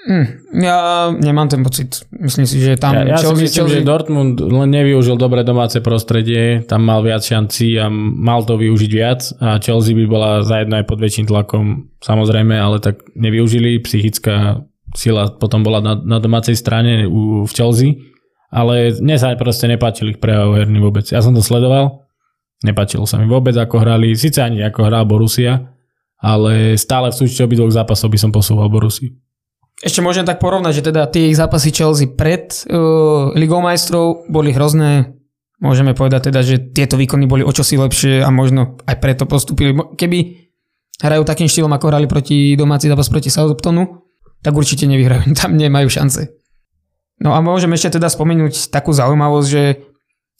Mm, 0.00 0.56
ja 0.64 1.12
nemám 1.12 1.52
ten 1.52 1.60
pocit. 1.60 2.08
Myslím 2.08 2.48
si, 2.48 2.56
že 2.56 2.80
tam... 2.80 2.96
Ja, 2.96 3.04
ja 3.04 3.16
Chelsea, 3.20 3.36
si 3.36 3.44
myslím, 3.44 3.60
Chelsea... 3.68 3.76
že 3.84 3.88
Dortmund 3.88 4.40
len 4.40 4.72
nevyužil 4.72 5.20
dobre 5.20 5.44
domáce 5.44 5.84
prostredie, 5.84 6.64
tam 6.64 6.88
mal 6.88 7.04
viac 7.04 7.20
šancí 7.20 7.76
a 7.76 7.92
mal 7.92 8.40
to 8.48 8.56
využiť 8.56 8.90
viac 8.96 9.20
a 9.44 9.60
Chelsea 9.60 9.92
by 9.92 10.04
bola 10.08 10.30
zajedno 10.40 10.80
aj 10.80 10.88
pod 10.88 10.98
väčším 11.04 11.28
tlakom, 11.28 11.92
samozrejme, 12.00 12.56
ale 12.56 12.80
tak 12.80 13.04
nevyužili. 13.12 13.76
Psychická 13.84 14.64
sila 14.96 15.36
potom 15.36 15.60
bola 15.60 15.84
na, 15.84 15.94
na 16.00 16.16
domácej 16.16 16.56
strane 16.56 17.04
u, 17.04 17.44
v 17.44 17.52
Chelsea, 17.52 18.00
ale 18.48 18.96
mne 18.96 19.20
sa 19.20 19.36
proste 19.36 19.68
nepáčil 19.68 20.16
ich 20.16 20.18
prejav 20.18 20.56
herný 20.56 20.80
vôbec. 20.80 21.04
Ja 21.12 21.20
som 21.20 21.36
to 21.36 21.44
sledoval, 21.44 22.08
nepáčilo 22.64 23.04
sa 23.04 23.20
mi 23.20 23.28
vôbec, 23.28 23.52
ako 23.52 23.84
hrali, 23.84 24.16
síce 24.16 24.40
ani 24.40 24.64
ako 24.64 24.80
hral 24.88 25.04
Borussia, 25.04 25.76
ale 26.24 26.80
stále 26.80 27.12
v 27.12 27.20
súčte 27.20 27.44
obidvoch 27.44 27.68
zápasov 27.68 28.08
by 28.08 28.18
som 28.18 28.32
posúval 28.32 28.72
Borussia. 28.72 29.12
Ešte 29.80 30.04
môžem 30.04 30.28
tak 30.28 30.44
porovnať, 30.44 30.72
že 30.76 30.86
teda 30.92 31.08
tie 31.08 31.32
ich 31.32 31.40
zápasy 31.40 31.72
Chelsea 31.72 32.04
pred 32.04 32.52
uh, 32.68 33.32
Ligou 33.32 33.64
majstrov 33.64 34.28
boli 34.28 34.52
hrozné. 34.52 35.16
Môžeme 35.56 35.96
povedať 35.96 36.28
teda, 36.28 36.40
že 36.44 36.60
tieto 36.72 37.00
výkony 37.00 37.24
boli 37.24 37.40
o 37.40 37.52
čosi 37.52 37.80
lepšie 37.80 38.20
a 38.20 38.28
možno 38.28 38.76
aj 38.84 38.96
preto 39.00 39.24
postupili. 39.24 39.72
Keby 39.72 40.18
hrajú 41.00 41.24
takým 41.24 41.48
štýlom, 41.48 41.72
ako 41.72 41.88
hrali 41.88 42.04
proti 42.04 42.56
domáci 42.60 42.92
zápas 42.92 43.08
proti 43.08 43.32
Southamptonu, 43.32 44.04
tak 44.44 44.52
určite 44.52 44.84
nevyhrajú. 44.84 45.32
Tam 45.40 45.56
nemajú 45.56 45.88
šance. 45.88 46.28
No 47.20 47.36
a 47.36 47.40
môžeme 47.44 47.76
ešte 47.76 48.00
teda 48.00 48.08
spomenúť 48.08 48.72
takú 48.72 48.96
zaujímavosť, 48.96 49.48
že 49.48 49.84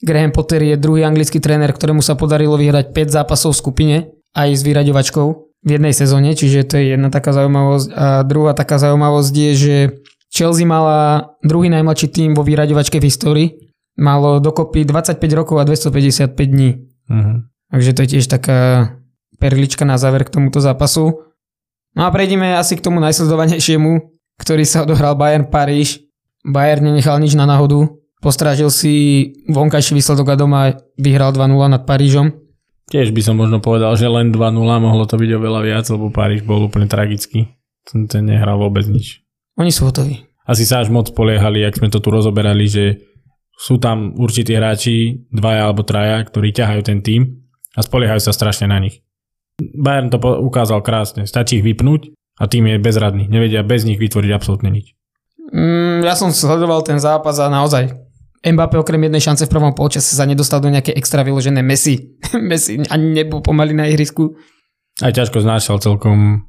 Graham 0.00 0.32
Potter 0.32 0.64
je 0.64 0.80
druhý 0.80 1.04
anglický 1.04 1.37
tréner, 1.37 1.68
ktorému 1.76 2.00
sa 2.00 2.16
podarilo 2.16 2.56
vyhrať 2.56 2.97
5 2.97 3.16
zápasov 3.20 3.52
v 3.52 3.61
skupine 3.61 3.97
aj 4.32 4.49
s 4.56 4.64
vyraďovačkou 4.64 5.50
v 5.61 5.71
jednej 5.76 5.93
sezóne, 5.93 6.33
čiže 6.33 6.64
to 6.64 6.81
je 6.81 6.97
jedna 6.97 7.12
taká 7.12 7.37
zaujímavosť. 7.37 7.88
A 7.93 8.25
druhá 8.25 8.57
taká 8.57 8.81
zaujímavosť 8.81 9.35
je, 9.37 9.52
že 9.55 9.76
Chelsea 10.33 10.64
mala 10.64 11.33
druhý 11.45 11.69
najmladší 11.69 12.07
tým 12.09 12.31
vo 12.33 12.47
vyraďovačke 12.47 12.97
v 13.02 13.09
histórii. 13.11 13.49
Malo 14.00 14.40
dokopy 14.40 14.88
25 14.88 15.21
rokov 15.37 15.61
a 15.61 15.64
255 15.69 16.33
dní. 16.33 16.71
Uh-huh. 17.11 17.45
Takže 17.71 17.90
to 17.93 18.00
je 18.02 18.09
tiež 18.17 18.26
taká 18.31 18.95
perlička 19.37 19.85
na 19.85 20.00
záver 20.00 20.25
k 20.25 20.33
tomuto 20.33 20.62
zápasu. 20.62 21.26
No 21.97 22.07
a 22.07 22.09
prejdeme 22.14 22.55
asi 22.55 22.79
k 22.79 22.85
tomu 22.87 23.02
najsledovanejšiemu, 23.02 24.00
ktorý 24.38 24.64
sa 24.64 24.87
odohral 24.87 25.19
Bayern 25.19 25.50
Paríž. 25.50 26.00
Bayern 26.47 26.87
nenechal 26.88 27.19
nič 27.19 27.35
na 27.35 27.45
náhodu. 27.45 27.90
Postrážil 28.23 28.71
si 28.71 28.93
vonkajší 29.49 29.97
výsledok 29.97 30.29
a 30.33 30.37
doma 30.37 30.61
vyhral 30.97 31.33
2-0 31.35 31.73
nad 31.73 31.83
Parížom. 31.85 32.33
Tiež 32.90 33.14
by 33.14 33.23
som 33.23 33.38
možno 33.38 33.62
povedal, 33.62 33.94
že 33.94 34.11
len 34.11 34.35
2-0 34.35 34.59
mohlo 34.59 35.06
to 35.06 35.14
byť 35.14 35.30
oveľa 35.38 35.61
viac, 35.62 35.87
lebo 35.94 36.11
Paríž 36.11 36.42
bol 36.42 36.66
úplne 36.66 36.90
tragický. 36.90 37.54
Ten, 37.87 38.11
ten 38.11 38.26
nehral 38.26 38.59
vôbec 38.59 38.82
nič. 38.90 39.23
Oni 39.54 39.70
sú 39.70 39.87
hotoví. 39.87 40.26
Asi 40.42 40.66
sa 40.66 40.82
až 40.82 40.90
moc 40.90 41.14
poliehali, 41.14 41.62
ak 41.62 41.78
sme 41.78 41.87
to 41.87 42.02
tu 42.02 42.11
rozoberali, 42.11 42.66
že 42.66 43.06
sú 43.54 43.78
tam 43.78 44.18
určití 44.18 44.59
hráči, 44.59 45.28
dvaja 45.30 45.70
alebo 45.70 45.87
traja, 45.87 46.18
ktorí 46.26 46.50
ťahajú 46.50 46.82
ten 46.82 46.99
tým 47.04 47.47
a 47.78 47.80
spoliehajú 47.85 48.18
sa 48.18 48.35
strašne 48.35 48.66
na 48.66 48.82
nich. 48.82 49.06
Bayern 49.61 50.09
to 50.11 50.18
ukázal 50.18 50.80
krásne. 50.80 51.28
Stačí 51.28 51.61
ich 51.61 51.66
vypnúť 51.68 52.11
a 52.40 52.49
tým 52.49 52.73
je 52.73 52.80
bezradný. 52.80 53.28
Nevedia 53.28 53.61
bez 53.61 53.85
nich 53.85 54.00
vytvoriť 54.00 54.30
absolútne 54.32 54.73
nič. 54.73 54.97
Mm, 55.52 56.02
ja 56.09 56.16
som 56.16 56.32
sledoval 56.32 56.80
ten 56.82 56.97
zápas 56.97 57.37
a 57.37 57.52
naozaj 57.52 58.00
Mbappé 58.40 58.80
okrem 58.80 59.04
jednej 59.04 59.20
šance 59.20 59.44
v 59.44 59.52
prvom 59.52 59.73
polčase 59.73 60.16
sa 60.16 60.25
nedostal 60.25 60.64
do 60.64 60.73
nejaké 60.73 60.97
extra 60.97 61.20
vyložené 61.20 61.61
Messi. 61.61 62.16
Messi 62.49 62.80
ani 62.88 63.12
nebol 63.14 63.44
pomaly 63.44 63.76
na 63.76 63.85
ihrisku. 63.85 64.32
Aj 65.00 65.12
ťažko 65.12 65.40
znášal 65.40 65.76
celkom 65.78 66.49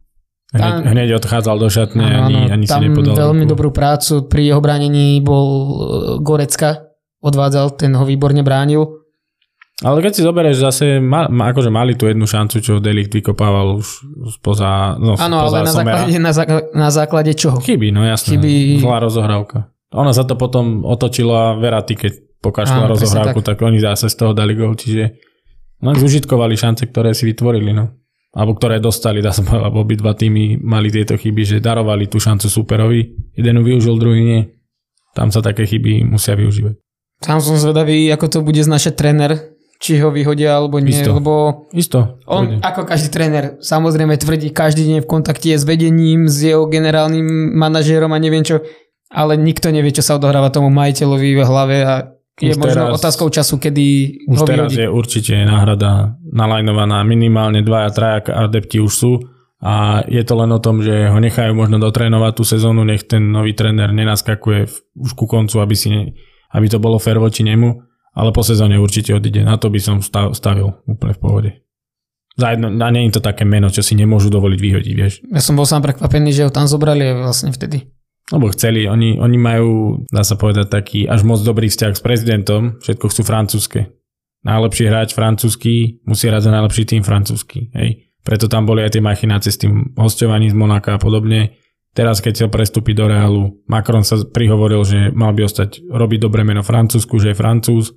Hneď, 0.51 0.67
Tam- 0.67 0.83
hneď 0.83 1.09
odchádzal 1.15 1.55
do 1.63 1.69
šatne, 1.71 2.03
Áno, 2.03 2.27
ani, 2.27 2.51
ani 2.51 2.65
si 2.67 2.75
tam 2.75 2.83
nepodal 2.83 3.15
veľmi 3.15 3.47
ruku. 3.47 3.51
dobrú 3.55 3.69
prácu. 3.71 4.27
Pri 4.27 4.51
jeho 4.51 4.59
bránení 4.59 5.23
bol 5.23 5.47
e, 5.47 5.71
Gorecka, 6.19 6.91
odvádzal, 7.23 7.79
ten 7.79 7.95
ho 7.95 8.03
výborne 8.03 8.43
bránil. 8.43 8.83
Ale 9.79 10.03
keď 10.03 10.11
si 10.11 10.21
zoberieš 10.21 10.59
zase, 10.59 10.85
ma, 10.99 11.31
ma, 11.31 11.55
akože 11.55 11.71
mali 11.71 11.95
tu 11.95 12.03
jednu 12.03 12.27
šancu, 12.27 12.59
čo 12.59 12.83
Delicht 12.83 13.15
vykopával 13.15 13.79
už 13.79 13.87
spoza, 14.35 14.99
no, 14.99 15.15
Áno, 15.15 15.39
ale 15.39 15.63
na 15.63 15.71
základe, 15.71 16.19
na, 16.19 16.31
základe, 16.35 16.65
na 16.75 16.89
základe 16.91 17.31
čoho? 17.31 17.57
Chyby, 17.57 17.89
no 17.89 18.03
jasné. 18.03 18.35
Chyby- 18.35 18.83
Zlá 18.83 18.99
rozohrávka. 18.99 19.71
Ono 19.91 20.11
sa 20.15 20.23
to 20.23 20.39
potom 20.39 20.87
otočilo 20.87 21.35
a 21.35 21.59
Verati, 21.59 21.99
keď 21.99 22.13
presne 22.39 22.87
rozohrávku, 22.87 23.43
tak. 23.43 23.59
tak 23.59 23.67
oni 23.67 23.77
zase 23.77 24.07
z 24.07 24.15
toho 24.15 24.31
dali 24.31 24.55
gol, 24.55 24.73
čiže 24.73 25.19
len 25.81 25.95
zužitkovali 25.97 26.55
šance, 26.55 26.87
ktoré 26.87 27.11
si 27.11 27.27
vytvorili, 27.27 27.75
no. 27.75 27.91
Alebo 28.31 28.55
ktoré 28.55 28.79
dostali, 28.79 29.19
dá 29.19 29.35
sa 29.35 29.43
povedať, 29.43 29.67
lebo 29.67 29.83
obidva 29.83 30.15
týmy 30.15 30.63
mali 30.63 30.87
tieto 30.87 31.19
chyby, 31.19 31.43
že 31.43 31.57
darovali 31.59 32.07
tú 32.07 32.15
šancu 32.15 32.47
superovi. 32.47 33.11
Jeden 33.35 33.59
ju 33.59 33.63
využil, 33.67 33.99
druhý 33.99 34.21
nie. 34.23 34.41
Tam 35.11 35.27
sa 35.35 35.43
také 35.43 35.67
chyby 35.67 36.07
musia 36.07 36.39
využívať. 36.39 36.79
Sám 37.21 37.43
som 37.43 37.59
zvedavý, 37.59 38.07
ako 38.07 38.25
to 38.31 38.39
bude 38.39 38.63
znašať 38.63 38.93
tréner, 38.95 39.31
či 39.83 39.99
ho 39.99 40.13
vyhodia 40.13 40.55
alebo 40.55 40.79
nie, 40.79 40.95
Isto. 40.95 41.11
lebo 41.19 41.33
Isto. 41.75 41.99
on, 42.29 42.63
ako 42.63 42.87
každý 42.87 43.09
tréner, 43.11 43.59
samozrejme 43.59 44.15
tvrdí 44.15 44.53
každý 44.53 44.87
deň 44.87 44.97
v 45.03 45.09
kontakte 45.09 45.51
s 45.51 45.65
vedením, 45.67 46.29
s 46.31 46.45
jeho 46.45 46.69
generálnym 46.69 47.25
manažérom 47.57 48.13
a 48.13 48.21
neviem 48.21 48.45
čo, 48.45 48.61
ale 49.11 49.35
nikto 49.35 49.67
nevie, 49.69 49.91
čo 49.91 50.01
sa 50.01 50.15
odohráva 50.15 50.49
tomu 50.49 50.71
majiteľovi 50.71 51.29
v 51.35 51.41
hlave 51.43 51.77
a 51.83 51.93
je 52.39 52.55
Už 52.55 52.57
možno 52.57 52.89
teraz- 52.89 52.97
otázkou 52.97 53.27
času, 53.29 53.59
kedy 53.59 53.85
Už 54.25 54.39
ho 54.41 54.45
teraz 54.47 54.71
vyhodí. 54.71 54.81
je 54.81 54.87
určite 54.89 55.33
náhrada 55.45 56.15
nalajnovaná, 56.25 57.03
minimálne 57.03 57.61
dvaja, 57.61 57.89
traja 57.91 58.19
adepti 58.47 58.81
už 58.81 58.89
sú 58.89 59.11
a 59.61 60.01
je 60.09 60.23
to 60.25 60.33
len 60.33 60.49
o 60.49 60.57
tom, 60.57 60.81
že 60.81 61.11
ho 61.11 61.19
nechajú 61.21 61.53
možno 61.53 61.77
dotrénovať 61.77 62.33
tú 62.33 62.43
sezónu, 62.47 62.81
nech 62.81 63.05
ten 63.05 63.29
nový 63.29 63.53
tréner 63.53 63.93
nenaskakuje 63.93 64.65
už 64.97 65.11
ku 65.13 65.29
koncu, 65.29 65.61
aby, 65.61 65.75
si 65.77 65.93
ne, 65.93 66.01
aby 66.49 66.65
to 66.65 66.81
bolo 66.81 66.97
fér 66.97 67.21
voči 67.21 67.45
nemu, 67.45 67.77
ale 68.17 68.33
po 68.33 68.41
sezóne 68.41 68.81
určite 68.81 69.13
odíde. 69.13 69.45
Na 69.45 69.61
to 69.61 69.69
by 69.69 69.77
som 69.77 70.01
stav, 70.01 70.33
stavil 70.33 70.81
úplne 70.89 71.13
v 71.13 71.21
pohode. 71.21 71.49
Za 72.41 72.57
jedno, 72.57 72.73
a 72.73 72.89
nie 72.89 73.05
je 73.05 73.19
to 73.19 73.21
také 73.21 73.45
meno, 73.45 73.69
čo 73.69 73.85
si 73.85 73.93
nemôžu 73.93 74.33
dovoliť 74.33 74.57
vyhodiť, 74.57 74.93
vieš. 74.97 75.13
Ja 75.29 75.43
som 75.43 75.53
bol 75.53 75.67
sám 75.69 75.83
prekvapený, 75.85 76.31
že 76.33 76.47
ho 76.47 76.51
tam 76.51 76.65
zobrali 76.65 77.11
vlastne 77.21 77.53
vtedy. 77.53 77.85
Lebo 78.31 78.47
chceli, 78.55 78.87
oni, 78.87 79.19
oni 79.19 79.37
majú, 79.37 80.01
dá 80.07 80.23
sa 80.23 80.39
povedať, 80.39 80.71
taký 80.71 80.99
až 81.03 81.27
moc 81.27 81.43
dobrý 81.43 81.67
vzťah 81.67 81.93
s 81.99 82.01
prezidentom, 82.01 82.79
všetko 82.79 83.05
chcú 83.11 83.21
francúzske. 83.27 83.79
Najlepší 84.41 84.83
hráč 84.87 85.09
francúzsky 85.13 86.01
musí 86.07 86.31
hrať 86.31 86.49
za 86.49 86.51
najlepší 86.55 86.83
tým 86.87 87.03
francúzsky. 87.03 87.69
Hej. 87.75 88.09
Preto 88.23 88.47
tam 88.47 88.65
boli 88.65 88.81
aj 88.81 88.97
tie 88.97 89.03
machinácie 89.03 89.51
s 89.51 89.61
tým 89.61 89.93
hosťovaním 89.99 90.49
z 90.49 90.57
Monaka 90.57 90.97
a 90.97 91.01
podobne. 91.01 91.59
Teraz, 91.91 92.23
keď 92.23 92.31
chcel 92.39 92.49
prestúpiť 92.49 92.95
do 92.95 93.05
Realu, 93.11 93.43
Macron 93.67 94.07
sa 94.07 94.15
prihovoril, 94.23 94.87
že 94.87 95.11
mal 95.11 95.35
by 95.35 95.43
ostať 95.43 95.83
robiť 95.91 96.19
dobre 96.23 96.47
meno 96.47 96.63
Francúzsku, 96.63 97.19
že 97.19 97.35
je 97.35 97.39
Francúz, 97.39 97.91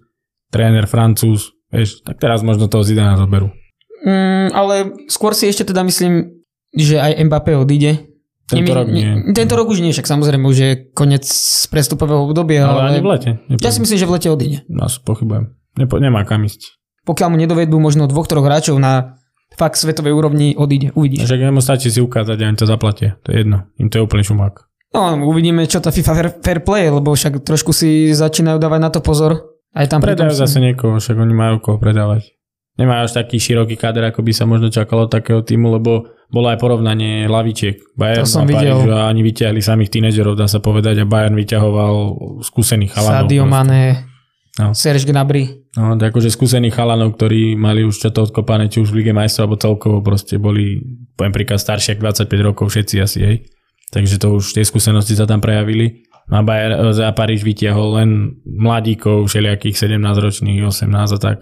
tréner 0.51 0.91
Francúz, 0.91 1.55
vieš, 1.71 2.03
tak 2.03 2.19
teraz 2.19 2.43
možno 2.43 2.67
toho 2.67 2.83
Zidana 2.83 3.15
zoberú. 3.15 3.55
Mm, 4.03 4.51
ale 4.51 4.75
skôr 5.07 5.31
si 5.31 5.47
ešte 5.47 5.71
teda 5.71 5.87
myslím, 5.87 6.43
že 6.75 6.99
aj 6.99 7.23
Mbappé 7.23 7.55
odíde. 7.55 8.14
Tento 8.55 8.71
mi- 8.71 8.79
rok 8.79 8.89
nie. 8.89 9.09
Tento 9.35 9.55
rok 9.55 9.67
už 9.69 9.79
nie, 9.83 9.91
však 9.91 10.07
samozrejme 10.07 10.45
už 10.47 10.57
je 10.57 10.71
koniec 10.93 11.25
prestupového 11.69 12.25
obdobia, 12.25 12.67
Ale, 12.67 12.81
ale, 12.81 12.89
ani 12.95 13.01
v 13.03 13.09
lete. 13.11 13.31
ja 13.51 13.71
si 13.71 13.81
myslím, 13.83 13.99
že 13.99 14.07
v 14.07 14.13
lete 14.15 14.29
odíde. 14.31 14.59
No, 14.71 14.87
pochybujem. 14.87 15.55
Nepo, 15.75 15.99
nemá 15.99 16.23
kam 16.23 16.47
ísť. 16.47 16.79
Pokiaľ 17.05 17.29
mu 17.29 17.37
nedovedú 17.37 17.77
možno 17.77 18.07
dvoch, 18.07 18.31
troch 18.31 18.47
hráčov 18.47 18.79
na 18.79 19.19
fakt 19.55 19.77
svetovej 19.77 20.15
úrovni, 20.15 20.55
odíde, 20.57 20.95
uvidíš. 20.95 21.27
Však 21.27 21.41
jemu 21.41 21.61
stačí 21.61 21.89
si 21.91 22.01
ukázať 22.01 22.39
a 22.41 22.49
im 22.49 22.59
to 22.59 22.67
zaplatia. 22.67 23.19
To 23.27 23.35
je 23.35 23.45
jedno. 23.45 23.69
Im 23.77 23.91
to 23.93 24.01
je 24.01 24.03
úplne 24.07 24.25
šumák. 24.25 24.55
No, 24.95 25.27
uvidíme, 25.27 25.67
čo 25.67 25.83
tá 25.83 25.91
FIFA 25.91 26.13
fair, 26.15 26.29
fair 26.39 26.61
play, 26.63 26.87
lebo 26.87 27.11
však 27.11 27.43
trošku 27.43 27.75
si 27.75 28.15
začínajú 28.15 28.63
dávať 28.63 28.81
na 28.81 28.91
to 28.95 29.03
pozor. 29.03 29.59
Aj 29.75 29.91
tam 29.91 29.99
Predajú 29.99 30.31
zase 30.31 30.63
niekoho, 30.63 31.03
však 31.03 31.19
oni 31.19 31.35
majú 31.35 31.59
koho 31.59 31.83
predávať. 31.83 32.31
Nemajú 32.75 33.01
až 33.07 33.13
taký 33.15 33.39
široký 33.39 33.79
kader, 33.79 34.11
ako 34.11 34.27
by 34.27 34.33
sa 34.35 34.45
možno 34.45 34.67
čakalo 34.67 35.07
takého 35.07 35.47
týmu, 35.47 35.79
lebo 35.79 36.11
bolo 36.27 36.51
aj 36.51 36.59
porovnanie 36.59 37.31
lavičiek. 37.31 37.95
Bayern 37.95 38.27
To 38.27 38.31
som 38.31 38.43
a 38.43 38.51
Paríž 38.51 38.83
videl. 38.83 38.91
a 38.91 39.07
ani 39.07 39.23
vyťahli 39.23 39.61
samých 39.63 39.91
tínedžerov, 39.95 40.35
dá 40.35 40.51
sa 40.51 40.59
povedať, 40.59 40.99
a 40.99 41.07
Bayern 41.07 41.39
vyťahoval 41.39 41.95
skúsených 42.43 42.91
chalanov. 42.99 43.31
Sadio. 43.31 43.45
Mane, 43.47 44.11
No. 44.55 44.71
Serge 44.71 45.03
Gnabry. 45.11 45.67
No, 45.75 45.99
akože 45.99 46.31
skúsených 46.31 46.79
chalanov, 46.79 47.19
ktorí 47.19 47.59
mali 47.59 47.83
už 47.83 47.99
čo 47.99 48.15
to 48.15 48.23
odkopané, 48.23 48.71
či 48.71 48.79
už 48.79 48.95
v 48.95 49.03
Lige 49.03 49.11
majstrov, 49.11 49.51
alebo 49.51 49.59
celkovo 49.59 49.99
proste 49.99 50.39
boli, 50.39 50.79
poviem 51.19 51.35
príklad, 51.35 51.59
staršie 51.59 51.99
ako 51.99 52.31
25 52.31 52.39
rokov, 52.55 52.67
všetci 52.71 52.97
asi, 53.03 53.19
hej. 53.27 53.37
Takže 53.91 54.23
to 54.23 54.39
už 54.39 54.55
tie 54.55 54.63
skúsenosti 54.63 55.19
sa 55.19 55.27
tam 55.27 55.43
prejavili. 55.43 56.07
No 56.31 56.39
a 56.39 56.43
Bayern, 56.47 56.79
za 56.95 57.11
Paríž 57.11 57.43
vytiahol 57.43 57.99
len 57.99 58.11
mladíkov, 58.47 59.27
všelijakých 59.27 59.75
17 59.75 59.99
ročných, 60.23 60.63
18 60.63 60.87
a 60.87 61.19
tak. 61.19 61.39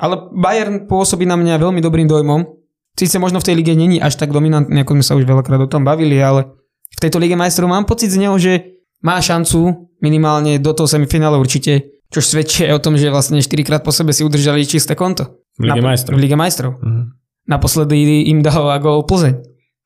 Ale 0.00 0.32
Bayern 0.32 0.88
pôsobí 0.88 1.28
na 1.28 1.36
mňa 1.36 1.60
veľmi 1.60 1.80
dobrým 1.80 2.08
dojmom. 2.08 2.44
Síce 2.92 3.16
možno 3.16 3.40
v 3.40 3.46
tej 3.48 3.54
lige 3.56 3.72
není 3.72 4.00
až 4.00 4.16
tak 4.20 4.32
dominantný, 4.32 4.84
ako 4.84 5.00
sme 5.00 5.04
sa 5.04 5.16
už 5.16 5.24
veľakrát 5.24 5.60
o 5.60 5.68
tom 5.68 5.84
bavili, 5.84 6.20
ale 6.20 6.48
v 6.92 6.98
tejto 7.00 7.16
lige 7.16 7.36
majstrov 7.36 7.68
mám 7.68 7.88
pocit 7.88 8.12
z 8.12 8.20
neho, 8.20 8.36
že 8.36 8.80
má 9.00 9.16
šancu 9.18 9.88
minimálne 10.04 10.60
do 10.60 10.72
toho 10.76 10.84
semifinále 10.86 11.40
určite, 11.40 12.04
čo 12.12 12.20
svedčí 12.20 12.68
o 12.68 12.76
tom, 12.76 13.00
že 13.00 13.08
vlastne 13.08 13.40
4 13.40 13.48
krát 13.64 13.80
po 13.80 13.90
sebe 13.90 14.12
si 14.12 14.20
udržali 14.20 14.68
čisté 14.68 14.92
konto. 14.92 15.40
V 15.56 15.68
Lige 15.68 15.80
majstrov. 15.80 16.16
V 16.16 16.20
Lige 16.20 16.36
majstrov. 16.36 16.72
Mhm. 16.84 17.02
Naposledy 17.48 18.30
im 18.30 18.38
dal 18.44 18.78
gol 18.78 19.02
Plzeň. 19.02 19.34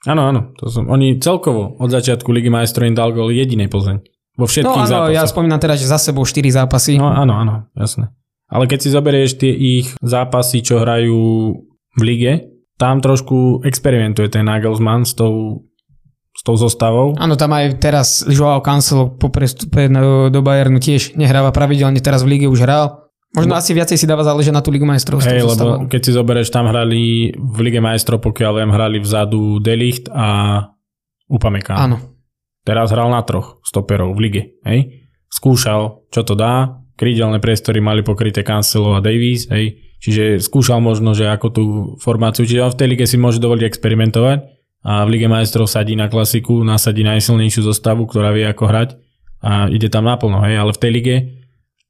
Áno, 0.07 0.29
áno. 0.29 0.41
To 0.61 0.69
som, 0.69 0.87
oni 0.93 1.19
celkovo 1.19 1.75
od 1.81 1.89
začiatku 1.89 2.29
Ligy 2.31 2.53
majstrov 2.53 2.87
im 2.87 2.95
dal 2.95 3.11
gol 3.17 3.33
jedinej 3.33 3.67
Plzeň. 3.67 3.97
Vo 4.37 4.45
No 4.45 4.51
všetkých 4.51 4.83
áno, 4.85 4.91
zápasoch. 5.09 5.17
ja 5.17 5.25
spomínam 5.25 5.57
teraz, 5.57 5.81
že 5.81 5.89
za 5.89 5.97
sebou 5.97 6.23
4 6.29 6.45
zápasy. 6.53 7.01
No 7.01 7.09
áno, 7.09 7.33
áno, 7.33 7.65
jasné. 7.73 8.13
Ale 8.47 8.71
keď 8.71 8.79
si 8.79 8.89
zoberieš 8.95 9.31
tie 9.43 9.53
ich 9.53 9.87
zápasy, 9.99 10.63
čo 10.63 10.79
hrajú 10.79 11.19
v 11.97 12.01
lige, 12.03 12.33
tam 12.77 13.01
trošku 13.01 13.65
experimentuje 13.67 14.29
ten 14.29 14.47
Nagelsmann 14.47 15.09
s 15.09 15.17
tou, 15.17 15.67
s 16.31 16.43
tou 16.45 16.55
zostavou. 16.55 17.17
Áno, 17.17 17.35
tam 17.35 17.57
aj 17.57 17.81
teraz 17.81 18.23
Joao 18.29 18.61
Cancelo 18.61 19.17
po 19.17 19.33
prestupe 19.33 19.89
do, 19.89 20.41
Bayernu 20.45 20.79
tiež 20.79 21.17
nehráva 21.17 21.51
pravidelne, 21.51 21.99
teraz 21.99 22.23
v 22.23 22.37
lige 22.37 22.47
už 22.47 22.63
hral. 22.63 23.07
Možno 23.35 23.53
asi 23.59 23.77
viacej 23.77 24.01
si 24.01 24.07
dáva 24.09 24.25
záležať 24.25 24.55
na 24.55 24.65
tú 24.65 24.73
Ligu 24.73 24.89
majstrov. 24.89 25.21
Hej, 25.21 25.45
lebo 25.45 25.91
keď 25.91 26.01
si 26.01 26.11
zoberieš, 26.15 26.49
tam 26.49 26.73
hrali 26.73 27.35
v 27.37 27.59
Lige 27.61 27.85
majstrov, 27.85 28.25
pokiaľ 28.25 28.53
viem, 28.63 28.71
hrali 28.73 28.97
vzadu 28.97 29.61
Delicht 29.61 30.09
a 30.09 30.63
Upamecano. 31.29 31.77
Áno. 31.77 31.97
Teraz 32.65 32.95
hral 32.95 33.13
na 33.13 33.21
troch 33.27 33.61
stoperov 33.61 34.17
v 34.17 34.21
lige. 34.25 34.43
Hej? 34.65 35.05
Skúšal, 35.29 36.07
čo 36.09 36.25
to 36.25 36.33
dá. 36.33 36.81
Krídelné 36.97 37.39
priestory 37.39 37.85
mali 37.85 38.01
pokryté 38.01 38.41
Cancelo 38.41 38.97
a 38.97 39.05
Davies. 39.05 39.47
Hej? 39.53 39.85
Čiže 40.01 40.41
skúšal 40.41 40.81
možno, 40.81 41.13
že 41.13 41.29
ako 41.29 41.47
tú 41.53 41.65
formáciu. 42.01 42.49
Čiže 42.49 42.65
on 42.65 42.73
v 42.73 42.79
tej 42.81 42.89
lige 42.89 43.05
si 43.05 43.21
môže 43.21 43.37
dovoliť 43.41 43.65
experimentovať 43.69 44.39
a 44.87 45.05
v 45.05 45.13
Lige 45.13 45.29
majstrov 45.29 45.69
sadí 45.69 45.99
na 45.99 46.09
klasiku, 46.09 46.65
nasadí 46.65 47.05
najsilnejšiu 47.05 47.63
zostavu, 47.69 48.09
ktorá 48.09 48.33
vie 48.33 48.49
ako 48.49 48.65
hrať 48.65 48.89
a 49.45 49.69
ide 49.69 49.93
tam 49.93 50.09
naplno. 50.09 50.41
Hej? 50.41 50.57
Ale 50.57 50.73
v 50.73 50.81
tej 50.81 50.91
lige 50.91 51.15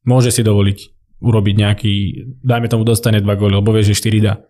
môže 0.02 0.34
si 0.34 0.42
dovoliť 0.42 0.78
urobiť 1.22 1.54
nejaký, 1.56 1.94
dajme 2.44 2.68
tomu 2.68 2.84
dostane 2.84 3.22
dva 3.24 3.38
góly, 3.40 3.56
lebo 3.56 3.72
vie, 3.72 3.86
že 3.86 3.96
4 3.96 4.20
dá. 4.20 4.44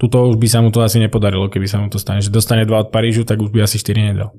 Tuto 0.00 0.32
už 0.32 0.40
by 0.40 0.48
sa 0.48 0.64
mu 0.64 0.72
to 0.72 0.80
asi 0.80 0.96
nepodarilo, 0.96 1.52
keby 1.52 1.68
sa 1.68 1.80
mu 1.80 1.92
to 1.92 2.00
stane. 2.00 2.24
Že 2.24 2.32
dostane 2.32 2.64
dva 2.64 2.84
od 2.84 2.88
Parížu, 2.88 3.28
tak 3.28 3.40
už 3.40 3.52
by 3.52 3.64
asi 3.64 3.76
4 3.76 4.12
nedal. 4.12 4.32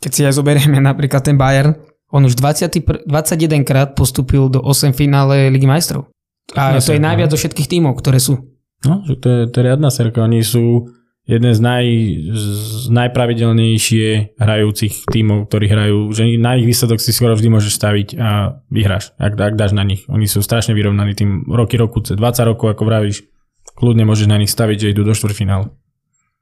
Keď 0.00 0.10
si 0.12 0.22
aj 0.24 0.36
zoberieme 0.38 0.80
napríklad 0.80 1.20
ten 1.24 1.36
Bayern, 1.36 1.76
on 2.08 2.24
už 2.24 2.40
20, 2.40 3.08
21 3.08 3.68
krát 3.68 3.92
postúpil 3.92 4.48
do 4.48 4.64
8 4.64 4.96
finále 4.96 5.52
Ligy 5.52 5.68
majstrov. 5.68 6.08
A 6.56 6.80
to 6.80 6.96
je 6.96 7.00
najviac 7.00 7.28
zo 7.28 7.36
všetkých 7.36 7.68
tímov, 7.68 8.00
ktoré 8.00 8.16
sú. 8.16 8.40
No, 8.86 9.04
to 9.04 9.26
je, 9.28 9.40
to 9.52 9.54
je 9.60 9.64
riadna 9.68 9.92
serka. 9.92 10.24
Oni 10.24 10.40
sú 10.40 10.88
jeden 11.28 11.52
z, 11.52 11.60
naj, 11.60 11.84
z 12.32 12.88
najpravidelnejšie 12.88 14.40
hrajúcich 14.40 15.12
tímov, 15.12 15.52
ktorí 15.52 15.66
hrajú, 15.68 15.98
že 16.16 16.24
na 16.40 16.56
ich 16.56 16.64
výsledok 16.64 17.04
si 17.04 17.12
skoro 17.12 17.36
vždy 17.36 17.52
môžeš 17.52 17.72
staviť 17.76 18.08
a 18.16 18.56
vyhráš, 18.72 19.12
ak, 19.20 19.36
ak 19.36 19.54
dáš 19.60 19.76
na 19.76 19.84
nich. 19.84 20.08
Oni 20.08 20.24
sú 20.24 20.40
strašne 20.40 20.72
vyrovnaní 20.72 21.12
tým 21.12 21.44
roky, 21.52 21.76
roku, 21.76 22.00
20 22.00 22.16
rokov, 22.48 22.72
ako 22.72 22.82
vravíš, 22.88 23.28
kľudne 23.76 24.08
môžeš 24.08 24.26
na 24.32 24.40
nich 24.40 24.48
staviť, 24.48 24.88
že 24.88 24.90
idú 24.96 25.04
do 25.04 25.12
štvrťfinále. 25.12 25.68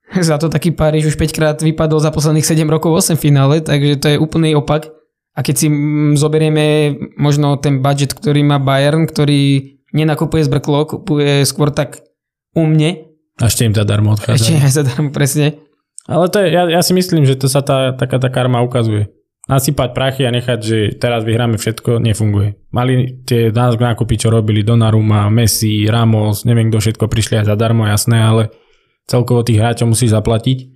Za 0.06 0.38
to 0.38 0.46
taký 0.46 0.70
Paríž 0.70 1.11
už 1.11 1.18
5 1.18 1.35
krát 1.35 1.56
vypadol 1.58 1.99
za 1.99 2.14
posledných 2.14 2.46
7 2.46 2.62
rokov 2.70 2.94
v 2.94 3.02
8 3.02 3.18
finále, 3.18 3.58
takže 3.58 3.99
to 3.99 4.06
je 4.14 4.23
úplný 4.23 4.54
opak. 4.54 4.87
A 5.37 5.45
keď 5.45 5.55
si 5.55 5.66
zoberieme 6.16 6.97
možno 7.21 7.61
ten 7.61 7.85
budget, 7.85 8.16
ktorý 8.16 8.40
má 8.40 8.57
Bayern, 8.57 9.05
ktorý 9.05 9.76
nenakupuje 9.93 10.49
z 10.49 10.50
brklo, 10.50 10.88
kupuje 10.88 11.45
skôr 11.45 11.69
tak 11.69 12.00
umne, 12.57 13.05
A 13.37 13.52
ešte 13.52 13.69
im 13.69 13.76
tá 13.76 13.85
darmo 13.85 14.16
odchádza. 14.16 14.40
ešte 14.40 14.52
aj 14.57 14.73
zadarmo 14.73 15.12
presne. 15.12 15.61
Ale 16.09 16.33
to 16.33 16.40
je, 16.40 16.49
ja, 16.55 16.64
ja 16.73 16.81
si 16.81 16.97
myslím, 16.97 17.28
že 17.28 17.37
to 17.37 17.52
sa 17.52 17.61
tá, 17.61 17.93
taká 17.93 18.16
tá 18.16 18.33
karma 18.33 18.64
ukazuje. 18.64 19.12
Nasypať 19.47 19.95
prachy 19.95 20.23
a 20.26 20.33
nechať, 20.33 20.59
že 20.59 20.78
teraz 20.99 21.23
vyhráme 21.23 21.61
všetko, 21.61 22.02
nefunguje. 22.02 22.57
Mali 22.75 23.23
tie 23.28 23.52
nákupy, 23.55 24.16
čo 24.19 24.33
robili 24.33 24.64
Donnarumma, 24.66 25.28
Messi, 25.31 25.87
Ramos, 25.87 26.43
neviem 26.49 26.73
kto 26.73 26.83
všetko 26.83 27.05
prišli 27.07 27.45
aj 27.45 27.52
zadarmo, 27.52 27.87
jasné, 27.87 28.19
ale 28.25 28.50
celkovo 29.07 29.45
tých 29.47 29.61
hráčov 29.61 29.93
musíš 29.93 30.16
zaplatiť. 30.16 30.75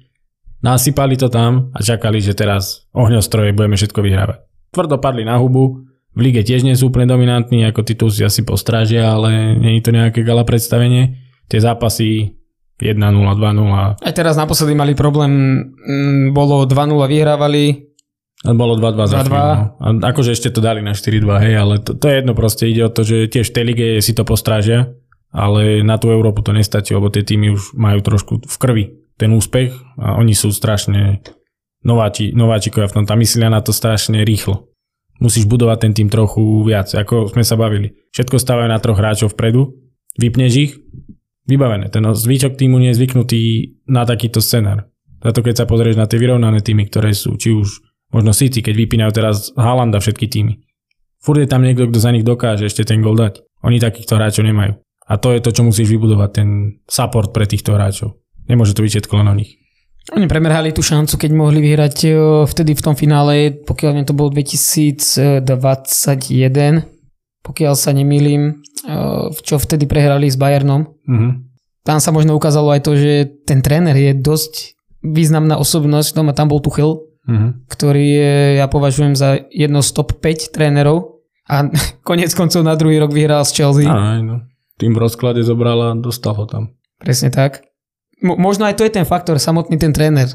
nasypali 0.60 1.16
to 1.16 1.32
tam 1.32 1.72
a 1.72 1.80
čakali, 1.80 2.20
že 2.20 2.36
teraz 2.36 2.84
ohňostroje 2.92 3.56
budeme 3.56 3.80
všetko 3.80 4.04
vyhrávať. 4.04 4.49
Tvrdo 4.70 5.02
padli 5.02 5.26
na 5.26 5.38
hubu, 5.38 5.86
v 6.10 6.20
lige 6.26 6.42
tiež 6.42 6.66
nie 6.66 6.74
sú 6.74 6.90
úplne 6.90 7.06
dominantní, 7.06 7.62
ako 7.70 7.86
titul 7.86 8.10
si 8.10 8.26
asi 8.26 8.42
postrážia, 8.42 9.14
ale 9.14 9.54
nie 9.54 9.78
je 9.78 9.82
to 9.86 9.94
nejaké 9.94 10.26
gala 10.26 10.42
predstavenie. 10.42 11.22
Tie 11.46 11.62
zápasy 11.62 12.34
1-0, 12.82 12.98
2-0. 12.98 14.00
Aj 14.00 14.14
teraz 14.14 14.34
naposledy 14.34 14.74
mali 14.74 14.98
problém, 14.98 15.30
mm, 15.70 16.34
bolo 16.34 16.66
2-0 16.66 17.06
vyhrávali, 17.06 17.86
A 18.40 18.56
bolo 18.56 18.72
2-2 18.80 19.04
za 19.04 19.20
2:2. 19.20 19.28
chvíľu. 19.28 19.52
no. 19.52 19.64
A 19.84 19.88
akože 20.10 20.32
ešte 20.32 20.48
to 20.48 20.64
dali 20.64 20.80
na 20.80 20.96
4-2, 20.96 21.44
hej, 21.44 21.54
ale 21.60 21.74
to, 21.76 21.92
to 21.92 22.08
je 22.08 22.14
jedno 22.24 22.32
proste, 22.32 22.64
ide 22.72 22.88
o 22.88 22.90
to, 22.90 23.04
že 23.04 23.28
tiež 23.28 23.52
v 23.52 23.54
tej 23.54 23.64
lige 23.68 23.86
si 24.00 24.16
to 24.16 24.24
postrážia, 24.24 24.96
ale 25.28 25.84
na 25.84 26.00
tú 26.00 26.08
Európu 26.08 26.40
to 26.40 26.56
nestačí, 26.56 26.96
lebo 26.96 27.12
tie 27.12 27.20
týmy 27.20 27.52
už 27.52 27.76
majú 27.76 28.00
trošku 28.00 28.40
v 28.48 28.56
krvi 28.56 28.84
ten 29.20 29.30
úspech 29.36 29.76
a 30.00 30.16
oni 30.16 30.32
sú 30.32 30.48
strašne 30.56 31.20
nováči, 31.84 32.32
nováčikovia 32.32 32.88
v 32.88 32.94
tom, 33.00 33.04
tam 33.08 33.18
myslia 33.20 33.48
na 33.48 33.60
to 33.64 33.72
strašne 33.72 34.20
rýchlo. 34.24 34.70
Musíš 35.20 35.44
budovať 35.44 35.78
ten 35.84 35.92
tým 35.92 36.08
trochu 36.08 36.64
viac, 36.64 36.88
ako 36.96 37.28
sme 37.36 37.44
sa 37.44 37.60
bavili. 37.60 37.92
Všetko 38.16 38.40
stávajú 38.40 38.68
na 38.72 38.80
troch 38.80 38.96
hráčov 38.96 39.36
vpredu, 39.36 39.76
vypneš 40.16 40.52
ich, 40.56 40.72
vybavené. 41.44 41.92
Ten 41.92 42.08
zvyčok 42.08 42.56
týmu 42.56 42.80
nie 42.80 42.92
je 42.92 42.98
zvyknutý 43.04 43.40
na 43.90 44.08
takýto 44.08 44.40
scenár. 44.40 44.88
Zato 45.20 45.44
keď 45.44 45.64
sa 45.64 45.68
pozrieš 45.68 46.00
na 46.00 46.08
tie 46.08 46.16
vyrovnané 46.16 46.64
týmy, 46.64 46.88
ktoré 46.88 47.12
sú, 47.12 47.36
či 47.36 47.52
už 47.52 47.84
možno 48.16 48.32
City, 48.32 48.64
keď 48.64 48.74
vypínajú 48.80 49.10
teraz 49.12 49.52
Haalanda 49.52 50.00
všetky 50.00 50.24
týmy. 50.24 50.56
Furt 51.20 51.36
je 51.36 51.52
tam 51.52 51.60
niekto, 51.60 51.84
kto 51.84 52.00
za 52.00 52.16
nich 52.16 52.24
dokáže 52.24 52.64
ešte 52.64 52.88
ten 52.88 53.04
gol 53.04 53.12
dať. 53.12 53.44
Oni 53.60 53.76
takýchto 53.76 54.16
hráčov 54.16 54.48
nemajú. 54.48 54.80
A 55.04 55.20
to 55.20 55.36
je 55.36 55.44
to, 55.44 55.52
čo 55.52 55.68
musíš 55.68 55.92
vybudovať, 55.92 56.30
ten 56.32 56.48
support 56.88 57.36
pre 57.36 57.44
týchto 57.44 57.76
hráčov. 57.76 58.16
Nemôže 58.48 58.72
to 58.72 58.80
byť 58.80 58.92
všetko 58.96 59.14
len 59.20 59.28
o 59.28 59.36
nich. 59.36 59.59
Oni 60.10 60.26
premerhali 60.26 60.74
tú 60.74 60.82
šancu, 60.82 61.14
keď 61.14 61.30
mohli 61.30 61.62
vyhrať 61.62 61.96
e, 62.02 62.10
vtedy 62.46 62.74
v 62.74 62.82
tom 62.82 62.98
finále, 62.98 63.54
pokiaľ 63.62 63.90
viem, 63.94 64.06
to 64.06 64.14
bol 64.16 64.26
2021, 64.32 65.46
pokiaľ 67.46 67.74
sa 67.78 67.90
nemýlim, 67.94 68.42
e, 68.50 68.92
čo 69.46 69.62
vtedy 69.62 69.86
prehrali 69.86 70.26
s 70.26 70.34
Bayernom. 70.34 70.86
Mhm. 71.06 71.30
Tam 71.80 71.96
sa 71.96 72.12
možno 72.12 72.36
ukázalo 72.36 72.74
aj 72.76 72.84
to, 72.84 72.92
že 72.92 73.12
ten 73.48 73.64
tréner 73.64 73.96
je 73.96 74.12
dosť 74.12 74.76
významná 75.00 75.56
osobnosť, 75.56 76.12
no 76.20 76.28
a 76.28 76.36
tam 76.36 76.52
bol 76.52 76.60
Tuchel, 76.60 77.10
Mhm. 77.28 77.68
ktorý 77.68 78.06
je, 78.16 78.34
ja 78.58 78.66
považujem 78.66 79.14
za 79.14 79.38
jedno 79.52 79.84
z 79.84 79.90
top 79.92 80.18
5 80.18 80.50
trénerov 80.50 81.20
a 81.46 81.68
konec 82.08 82.32
koncov 82.32 82.64
na 82.64 82.74
druhý 82.74 82.98
rok 82.98 83.12
vyhral 83.12 83.44
s 83.44 83.52
Chelsea. 83.52 83.86
Aj 83.86 84.18
no. 84.24 84.42
Tým 84.80 84.96
v 84.96 85.02
rozklade 85.04 85.44
zobral 85.44 85.78
a 85.84 85.88
dostal 85.92 86.32
ho 86.34 86.48
tam. 86.48 86.72
Presne 86.96 87.28
tak. 87.28 87.69
Mo- 88.20 88.36
možno 88.36 88.68
aj 88.68 88.76
to 88.76 88.84
je 88.84 88.92
ten 88.92 89.08
faktor, 89.08 89.40
samotný 89.40 89.80
ten 89.80 89.92
tréner. 89.92 90.28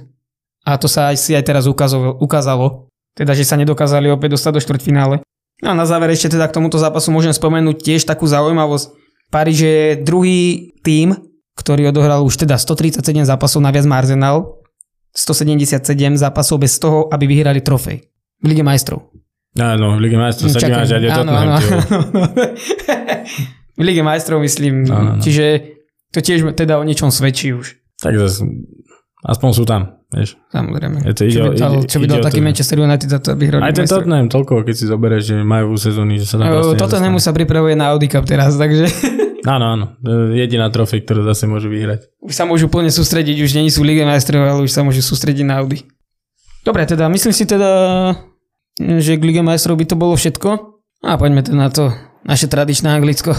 A 0.66 0.82
to 0.82 0.90
sa 0.90 1.14
aj 1.14 1.22
si 1.22 1.38
aj 1.38 1.46
teraz 1.46 1.70
ukázalo, 1.70 2.18
ukázalo. 2.18 2.90
Teda, 3.14 3.38
že 3.38 3.48
sa 3.48 3.56
nedokázali 3.56 4.12
opäť 4.12 4.36
dostať 4.36 4.52
do 4.58 4.62
štvrťfinále. 4.66 5.16
No 5.64 5.68
a 5.72 5.76
na 5.78 5.88
záver 5.88 6.12
ešte 6.12 6.36
teda 6.36 6.52
k 6.52 6.56
tomuto 6.60 6.76
zápasu 6.76 7.16
môžem 7.16 7.32
spomenúť 7.32 7.80
tiež 7.80 8.02
takú 8.04 8.28
zaujímavosť. 8.28 8.92
Paríž 9.32 9.60
je 9.62 9.80
druhý 10.04 10.74
tím, 10.84 11.16
ktorý 11.56 11.96
odohral 11.96 12.28
už 12.28 12.44
teda 12.44 12.60
137 12.60 13.00
zápasov, 13.24 13.64
naviac 13.64 13.88
má 13.88 14.04
Arsenal. 14.04 14.60
177 15.16 15.80
zápasov 16.20 16.60
bez 16.60 16.76
toho, 16.76 17.08
aby 17.08 17.24
vyhrali 17.24 17.64
trofej. 17.64 18.04
V 18.44 18.46
Lige 18.52 18.68
majstrov. 18.68 19.16
Áno, 19.56 19.96
v 19.96 20.00
Lige 20.04 20.20
majstrov 20.20 20.52
sa 20.52 20.60
je 20.60 20.76
Áno, 20.76 21.24
Tottenham. 21.24 21.56
v 23.80 23.82
Lige 23.82 24.04
majstrov 24.04 24.44
myslím. 24.44 24.84
Áno, 24.92 25.16
áno. 25.16 25.24
Čiže 25.24 25.75
to 26.16 26.24
tiež 26.24 26.48
teda 26.54 26.76
o 26.76 26.84
niečom 26.84 27.10
svedčí 27.10 27.52
už. 27.52 27.76
Tak 27.98 28.16
zase, 28.16 28.48
aspoň 29.22 29.50
sú 29.52 29.64
tam, 29.64 30.00
vieš. 30.10 30.40
Samozrejme. 30.50 31.04
Je 31.04 31.12
to 31.12 31.22
čo, 31.22 31.28
ide 31.28 31.40
by 31.42 31.48
o- 31.48 31.54
dal, 31.54 31.74
ide- 31.76 31.88
čo 31.88 31.98
by 31.98 32.06
dal 32.06 32.18
to, 32.18 32.26
taký 32.26 32.40
že- 32.40 32.46
Manchester 32.46 32.78
United 32.80 33.08
za 33.08 33.20
to, 33.20 33.28
aby 33.30 33.44
hrali 33.46 33.62
Aj 33.62 33.72
ten? 33.72 33.84
Tottenham 33.86 34.28
toľko, 34.28 34.54
keď 34.64 34.76
si 34.76 34.86
zoberieš, 34.86 35.24
že 35.26 35.36
majú 35.38 35.76
sezóny, 35.76 36.18
že 36.18 36.26
sa 36.26 36.36
tam 36.38 36.48
proste 36.50 36.78
Tottenhamu 36.78 37.20
sa 37.20 37.32
pripravuje 37.32 37.74
na 37.74 37.92
Audi 37.92 38.08
Cup 38.08 38.24
teraz, 38.24 38.56
takže 38.56 38.88
Áno, 39.46 39.66
áno. 39.70 39.86
To 40.02 40.10
je 40.32 40.42
Jediná 40.42 40.68
trofej, 40.68 41.06
ktorú 41.06 41.22
zase 41.24 41.46
môžu 41.46 41.70
vyhrať. 41.70 42.10
už 42.20 42.34
sa 42.34 42.44
môžu 42.44 42.66
plne 42.66 42.90
sústrediť, 42.90 43.38
už 43.38 43.52
nie 43.56 43.70
sú 43.70 43.86
Lige 43.86 44.02
majstrov, 44.02 44.42
ale 44.42 44.64
už 44.64 44.74
sa 44.74 44.82
môžu 44.82 45.00
sústrediť 45.00 45.44
na 45.44 45.62
Audi. 45.62 45.86
Dobre, 46.66 46.82
teda 46.82 47.06
myslím 47.06 47.30
si 47.30 47.46
teda, 47.46 47.70
že 48.76 49.14
k 49.14 49.22
Lige 49.22 49.42
majstrov 49.42 49.76
by 49.76 49.86
to 49.86 49.94
bolo 49.94 50.14
všetko. 50.14 50.50
A 51.02 51.14
poďme 51.14 51.46
teda 51.46 51.58
na 51.60 51.70
to 51.70 51.94
naše 52.26 52.50
tradičné 52.50 52.90
Anglicko. 52.90 53.38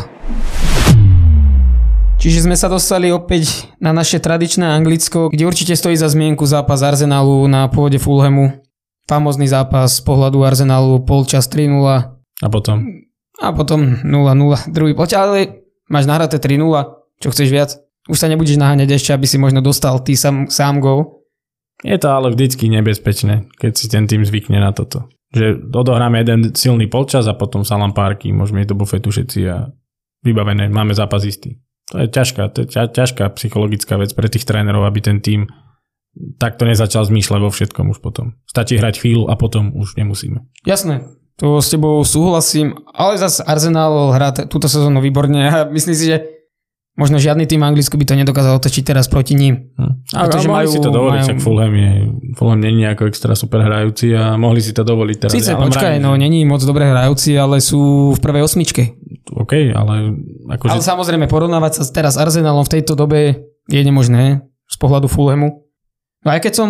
Čiže 2.26 2.42
sme 2.42 2.58
sa 2.58 2.66
dostali 2.66 3.14
opäť 3.14 3.70
na 3.78 3.94
naše 3.94 4.18
tradičné 4.18 4.66
Anglicko, 4.66 5.30
kde 5.30 5.46
určite 5.46 5.78
stojí 5.78 5.94
za 5.94 6.10
zmienku 6.10 6.42
zápas 6.42 6.82
Arsenalu 6.82 7.46
na 7.46 7.70
pôde 7.70 8.02
Fulhamu. 8.02 8.50
Famózny 9.06 9.46
zápas 9.46 9.94
z 9.94 10.02
pohľadu 10.02 10.42
Arsenalu, 10.42 11.06
polčas 11.06 11.46
3-0 11.46 11.86
A 11.86 12.48
potom? 12.50 12.82
a 13.38 13.54
potom 13.54 14.02
0-0 14.02 14.74
druhý 14.74 14.98
polčas, 14.98 15.22
ale 15.22 15.70
máš 15.86 16.10
nahraté 16.10 16.42
3-0, 16.42 16.66
čo 17.22 17.30
chceš 17.30 17.46
viac? 17.46 17.70
Už 18.10 18.18
sa 18.18 18.26
nebudeš 18.26 18.58
naháňať 18.58 18.98
ešte, 18.98 19.14
aby 19.14 19.30
si 19.30 19.38
možno 19.38 19.62
dostal 19.62 19.94
ty 20.02 20.18
sám, 20.18 20.50
sám 20.50 20.82
gol. 20.82 21.22
Je 21.86 21.94
to 21.94 22.10
ale 22.10 22.34
vždycky 22.34 22.66
nebezpečné, 22.66 23.46
keď 23.54 23.72
si 23.78 23.86
ten 23.86 24.10
tým 24.10 24.26
zvykne 24.26 24.58
na 24.58 24.74
toto. 24.74 25.06
Že 25.30 25.70
odohráme 25.70 26.26
jeden 26.26 26.58
silný 26.58 26.90
polčas 26.90 27.30
a 27.30 27.38
potom 27.38 27.62
salam 27.62 27.94
párky, 27.94 28.34
môžeme 28.34 28.66
ísť 28.66 28.70
do 28.74 28.78
bufetu 28.82 29.14
všetci 29.14 29.40
a 29.46 29.70
vybavené, 30.26 30.66
máme 30.66 30.90
zápas 30.90 31.22
istý. 31.22 31.62
To 31.94 32.02
je 32.02 32.08
ťažká, 32.10 32.42
to 32.50 32.58
je 32.62 32.68
ťa, 32.72 32.82
ťažká 32.90 33.24
psychologická 33.38 33.94
vec 33.94 34.10
pre 34.10 34.26
tých 34.26 34.42
trénerov, 34.42 34.82
aby 34.84 34.98
ten 34.98 35.22
tým 35.22 35.46
takto 36.40 36.66
nezačal 36.66 37.06
zmýšľať 37.06 37.40
vo 37.40 37.50
všetkom 37.52 37.92
už 37.94 38.02
potom. 38.02 38.34
Stačí 38.48 38.74
hrať 38.74 39.04
chvíľu 39.04 39.30
a 39.30 39.38
potom 39.38 39.70
už 39.76 39.94
nemusíme. 39.94 40.42
Jasné, 40.66 41.06
to 41.36 41.60
s 41.60 41.68
tebou 41.68 42.00
súhlasím, 42.02 42.74
ale 42.90 43.20
zase 43.20 43.44
Arsenal 43.44 44.10
hrá 44.16 44.32
t- 44.32 44.48
túto 44.48 44.66
sezónu 44.66 44.98
výborne 44.98 45.46
a 45.46 45.68
myslím 45.76 45.94
si, 45.94 46.04
že 46.10 46.16
možno 46.96 47.20
žiadny 47.20 47.44
tým 47.44 47.60
v 47.60 47.68
Anglicku 47.68 48.00
by 48.00 48.08
to 48.08 48.14
nedokázal 48.16 48.56
otočiť 48.56 48.82
teraz 48.82 49.04
proti 49.06 49.36
ním. 49.36 49.68
Hm. 49.76 50.08
Pretože 50.08 50.16
A, 50.16 50.20
Pretože 50.24 50.48
majú- 50.48 50.72
si 50.72 50.80
to 50.80 50.90
dovoliť, 50.90 51.22
majú- 51.28 51.44
Fulham, 51.44 51.72
je, 51.76 51.90
Fulham 52.40 52.60
není 52.64 52.88
nejako 52.88 53.04
extra 53.12 53.36
super 53.36 53.60
hrajúci 53.60 54.16
a 54.16 54.34
mohli 54.40 54.64
si 54.64 54.72
to 54.72 54.80
dovoliť 54.82 55.16
teraz. 55.20 55.32
Sice, 55.36 55.52
počkaj, 55.52 56.00
no 56.00 56.16
není 56.16 56.48
moc 56.48 56.64
dobre 56.64 56.88
hrajúci, 56.88 57.36
ale 57.36 57.60
sú 57.60 58.10
v 58.16 58.18
prvej 58.18 58.42
osmičke. 58.48 58.96
OK, 59.34 59.74
ale 59.74 60.14
akože... 60.54 60.70
Ale 60.70 60.82
samozrejme, 60.82 61.26
porovnávať 61.26 61.82
sa 61.82 61.82
teraz 61.90 62.14
s 62.14 62.20
Arsenalom 62.22 62.62
v 62.62 62.72
tejto 62.78 62.94
dobe 62.94 63.50
je 63.66 63.80
nemožné 63.82 64.46
z 64.70 64.76
pohľadu 64.78 65.10
Fulhamu. 65.10 65.66
No 66.22 66.28
aj 66.30 66.46
keď 66.46 66.52
som 66.54 66.68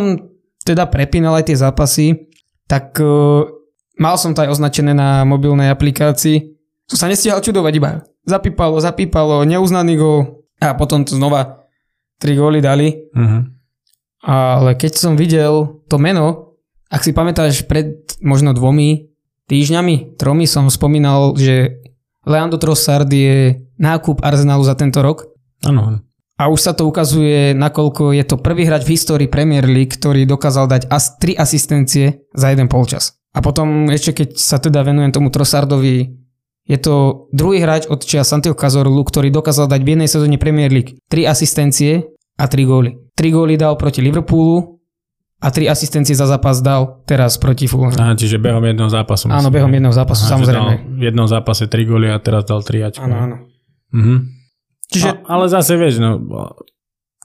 teda 0.64 0.88
prepínal 0.88 1.37
aj 1.37 1.53
tie 1.53 1.57
zápasy, 1.57 2.07
tak 2.64 2.97
uh, 2.99 3.45
mal 4.01 4.16
som 4.16 4.33
to 4.33 4.45
aj 4.45 4.57
označené 4.57 4.97
na 4.97 5.23
mobilnej 5.29 5.69
aplikácii. 5.69 6.57
Som 6.88 6.97
sa 6.97 7.11
nestihal 7.12 7.45
čudovať 7.45 7.73
iba. 7.77 7.90
Zapípalo, 8.27 8.81
zapípalo, 8.81 9.47
neuznaný 9.47 9.95
gól 10.01 10.49
a 10.59 10.75
potom 10.75 11.05
to 11.05 11.14
znova 11.14 11.69
tri 12.19 12.35
góly 12.35 12.64
dali. 12.64 12.90
Uh-huh. 13.14 13.47
Ale 14.27 14.75
keď 14.75 14.92
som 14.99 15.14
videl 15.14 15.85
to 15.87 16.01
meno, 16.01 16.59
ak 16.90 17.07
si 17.07 17.14
pamätáš 17.14 17.66
pred 17.66 18.03
možno 18.23 18.51
dvomi 18.51 19.12
týždňami, 19.47 20.19
tromi 20.19 20.47
som 20.51 20.66
spomínal, 20.66 21.38
že 21.38 21.86
Leandro 22.27 22.59
Trossard 22.59 23.07
je 23.09 23.62
nákup 23.79 24.21
Arsenalu 24.21 24.67
za 24.67 24.75
tento 24.75 25.01
rok 25.01 25.31
Áno, 25.65 26.03
a 26.37 26.53
už 26.53 26.61
sa 26.61 26.73
to 26.77 26.85
ukazuje, 26.85 27.57
nakoľko 27.57 28.12
je 28.12 28.25
to 28.29 28.37
prvý 28.37 28.69
hráč 28.69 28.85
v 28.85 28.93
histórii 28.93 29.29
Premier 29.29 29.65
League, 29.65 29.97
ktorý 29.97 30.29
dokázal 30.29 30.69
dať 30.69 30.83
as- 30.93 31.17
tri 31.17 31.33
asistencie 31.33 32.29
za 32.37 32.53
jeden 32.53 32.69
polčas. 32.69 33.17
A 33.33 33.41
potom 33.41 33.89
ešte 33.89 34.12
keď 34.12 34.37
sa 34.37 34.61
teda 34.61 34.85
venujem 34.85 35.17
tomu 35.17 35.33
Trossardovi, 35.33 36.12
je 36.69 36.79
to 36.83 37.29
druhý 37.33 37.65
hráč 37.65 37.89
od 37.89 38.05
čia 38.05 38.21
Santiago 38.21 38.59
Cazorlu, 38.59 39.01
ktorý 39.01 39.33
dokázal 39.33 39.71
dať 39.71 39.81
v 39.81 39.91
jednej 39.97 40.11
sezóne 40.12 40.37
Premier 40.37 40.69
League 40.69 41.01
tri 41.09 41.25
asistencie 41.25 42.05
a 42.37 42.45
tri 42.53 42.69
góly. 42.69 43.01
Tri 43.17 43.33
góly 43.33 43.57
dal 43.57 43.81
proti 43.81 44.05
Liverpoolu 44.05 44.76
a 45.37 45.53
tri 45.53 45.68
asistencie 45.68 46.16
za 46.16 46.25
zápas 46.25 46.64
dal 46.64 47.05
teraz 47.05 47.37
proti 47.37 47.68
Fulhamu. 47.68 48.01
Á, 48.01 48.16
čiže 48.16 48.40
behom 48.40 48.64
jedného 48.64 48.88
zápasu. 48.88 49.29
Áno, 49.29 49.53
behom 49.53 49.68
jedného 49.68 49.92
zápasu, 49.92 50.25
Aha, 50.25 50.33
samozrejme. 50.33 50.72
V 50.96 51.03
jednom 51.12 51.29
zápase 51.29 51.68
3 51.68 51.85
góly 51.85 52.09
a 52.09 52.16
teraz 52.16 52.49
dal 52.49 52.64
3 52.64 52.88
ačko. 52.88 53.05
Áno, 53.05 53.16
áno. 53.20 53.37
Mhm. 53.92 54.16
Čiže 54.87 55.09
A, 55.27 55.37
ale 55.37 55.44
zase 55.51 55.75
vieš, 55.77 55.99
no, 55.99 56.22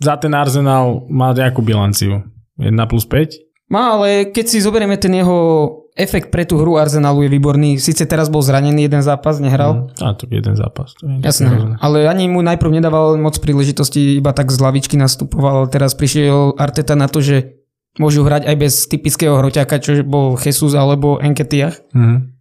za 0.02 0.17
ten 0.17 0.34
Arsenal 0.34 1.08
má 1.08 1.32
nejakú 1.32 1.63
bilanciu. 1.63 2.26
1 2.60 2.74
plus 2.91 3.08
5? 3.08 3.71
Má, 3.71 3.95
ale 3.95 4.28
keď 4.28 4.45
si 4.52 4.58
zoberieme 4.60 5.00
ten 5.00 5.15
jeho 5.15 5.71
efekt 5.95 6.32
pre 6.32 6.43
tú 6.43 6.60
hru 6.60 6.76
Arsenalu 6.76 7.28
je 7.28 7.30
výborný. 7.32 7.69
Sice 7.80 8.04
teraz 8.08 8.28
bol 8.28 8.43
zranený 8.43 8.88
jeden 8.88 9.04
zápas, 9.04 9.39
nehral. 9.39 9.91
Mm. 9.95 10.04
A 10.04 10.08
to 10.15 10.28
je 10.28 10.39
jeden 10.39 10.56
zápas. 10.56 10.95
To 11.00 11.08
je 11.08 11.24
Jasné, 11.24 11.80
ale 11.80 12.08
ani 12.08 12.28
mu 12.32 12.43
najprv 12.43 12.71
nedával 12.71 13.15
moc 13.19 13.36
príležitosti, 13.39 14.19
iba 14.19 14.32
tak 14.36 14.52
z 14.52 14.60
lavičky 14.60 14.95
nastupoval. 14.95 15.67
Teraz 15.67 15.95
prišiel 15.95 16.56
Arteta 16.56 16.95
na 16.95 17.12
to, 17.12 17.24
že 17.24 17.61
môžu 17.99 18.23
hrať 18.23 18.47
aj 18.47 18.56
bez 18.56 18.73
typického 18.88 19.36
hroťaka, 19.39 19.75
čo 19.84 19.99
bol 20.08 20.39
Jesus 20.39 20.77
alebo 20.77 21.19
Enketiah. 21.19 21.75
Mhm. 21.91 22.38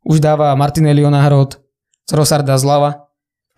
Už 0.00 0.18
dáva 0.20 0.56
Martinelli 0.56 1.04
na 1.04 1.28
hrot, 1.28 1.60
Trossarda 2.08 2.56
zľava 2.56 3.10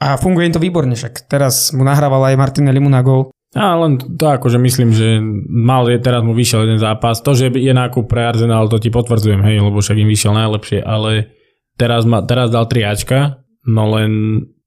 a 0.03 0.19
funguje 0.19 0.51
im 0.51 0.55
to 0.55 0.61
výborne 0.61 0.93
však. 0.99 1.31
Teraz 1.31 1.71
mu 1.71 1.87
nahrával 1.87 2.35
aj 2.35 2.37
Martinelli 2.37 2.83
mu 2.83 2.91
na 2.91 3.01
gol. 3.07 3.31
A 3.53 3.77
len 3.79 4.01
to 4.01 4.27
akože 4.27 4.57
myslím, 4.59 4.91
že 4.97 5.21
mal 5.47 5.85
je, 5.87 6.01
teraz 6.01 6.25
mu 6.25 6.33
vyšiel 6.33 6.67
jeden 6.67 6.81
zápas. 6.81 7.21
To, 7.21 7.37
že 7.37 7.53
je 7.53 7.71
nákup 7.71 8.09
pre 8.09 8.25
Arsenal, 8.27 8.67
to 8.67 8.81
ti 8.81 8.89
potvrdzujem, 8.89 9.45
hej, 9.45 9.61
lebo 9.61 9.79
však 9.79 10.01
im 10.01 10.09
vyšiel 10.09 10.33
najlepšie, 10.33 10.81
ale 10.81 11.37
teraz, 11.77 12.09
ma, 12.09 12.25
teraz 12.25 12.49
dal 12.49 12.65
3 12.65 12.91
Ačka, 12.91 13.45
no 13.69 13.93
len 13.93 14.11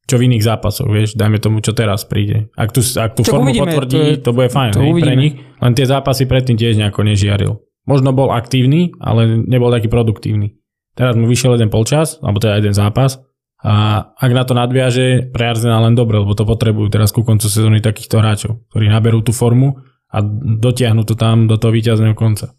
čo 0.05 0.21
v 0.21 0.29
iných 0.29 0.45
zápasoch, 0.45 0.85
vieš, 0.85 1.17
dajme 1.17 1.41
tomu, 1.41 1.65
čo 1.65 1.73
teraz 1.73 2.05
príde. 2.05 2.53
Ak 2.53 2.69
tu, 2.69 2.81
ak 2.81 3.17
tú 3.17 3.25
formu 3.25 3.49
uvidíme, 3.49 3.73
potvrdí, 3.73 3.97
to, 3.97 4.01
je, 4.01 4.13
to 4.21 4.31
bude 4.31 4.49
fajn 4.53 4.71
to 4.77 4.81
hej, 4.85 4.93
pre 5.01 5.13
nich, 5.17 5.33
len 5.61 5.73
tie 5.73 5.85
zápasy 5.89 6.29
predtým 6.29 6.57
tiež 6.57 6.77
nejako 6.77 7.01
nežiaril. 7.01 7.53
Možno 7.89 8.13
bol 8.13 8.29
aktívny, 8.33 8.93
ale 9.01 9.41
nebol 9.45 9.73
taký 9.73 9.89
produktívny. 9.89 10.57
Teraz 10.93 11.17
mu 11.17 11.25
vyšiel 11.25 11.57
jeden 11.57 11.73
polčas, 11.73 12.21
alebo 12.21 12.37
teda 12.37 12.61
jeden 12.61 12.73
zápas 12.77 13.21
a 13.65 13.73
ak 14.13 14.31
na 14.35 14.45
to 14.45 14.53
nadviaže, 14.53 15.33
pre 15.33 15.49
Arsenal 15.49 15.89
len 15.89 15.97
dobre, 15.97 16.21
lebo 16.21 16.37
to 16.37 16.45
potrebujú 16.45 16.93
teraz 16.93 17.09
ku 17.09 17.25
koncu 17.25 17.49
sezóny 17.49 17.81
takýchto 17.81 18.21
hráčov, 18.21 18.61
ktorí 18.69 18.93
naberú 18.93 19.25
tú 19.25 19.33
formu 19.33 19.81
a 20.13 20.21
dotiahnu 20.61 21.01
to 21.01 21.17
tam 21.17 21.49
do 21.49 21.57
toho 21.57 21.73
víťazného 21.73 22.13
konca. 22.13 22.53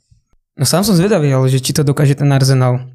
No 0.59 0.67
sám 0.67 0.83
som 0.83 0.99
zvedavý, 0.99 1.31
ale 1.31 1.47
že 1.47 1.63
či 1.63 1.71
to 1.71 1.87
dokáže 1.87 2.19
ten 2.19 2.27
Arsenal. 2.35 2.91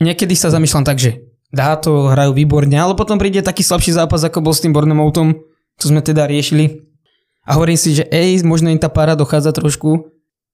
Niekedy 0.00 0.32
sa 0.32 0.48
zamýšľam 0.48 0.88
tak, 0.88 0.96
že 0.96 1.20
dá 1.50 1.76
to, 1.76 2.10
hrajú 2.10 2.32
výborne, 2.34 2.74
ale 2.78 2.94
potom 2.94 3.18
príde 3.18 3.42
taký 3.42 3.66
slabší 3.66 3.94
zápas, 3.94 4.22
ako 4.22 4.40
bol 4.40 4.54
s 4.54 4.62
tým 4.62 4.74
Bournemouthom, 4.74 5.34
čo 5.76 5.90
sme 5.90 6.00
teda 6.00 6.26
riešili. 6.30 6.86
A 7.46 7.58
hovorím 7.58 7.78
si, 7.78 7.98
že 7.98 8.06
ej, 8.08 8.46
možno 8.46 8.70
im 8.70 8.78
tá 8.78 8.86
pára 8.86 9.18
dochádza 9.18 9.50
trošku, 9.50 10.06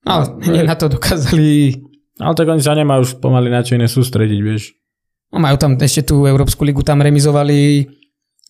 ale 0.06 0.32
nie 0.48 0.64
na 0.64 0.78
to 0.78 0.88
dokázali. 0.88 1.82
Ale 2.16 2.32
tak 2.32 2.48
oni 2.48 2.62
sa 2.64 2.72
nemajú 2.72 3.04
už 3.04 3.12
pomaly 3.20 3.52
na 3.52 3.60
čo 3.60 3.76
iné 3.76 3.90
sústrediť, 3.90 4.40
vieš. 4.40 4.72
No, 5.34 5.42
majú 5.42 5.58
tam 5.60 5.76
ešte 5.76 6.06
tú 6.06 6.24
Európsku 6.24 6.64
ligu, 6.64 6.80
tam 6.80 7.02
remizovali 7.02 7.90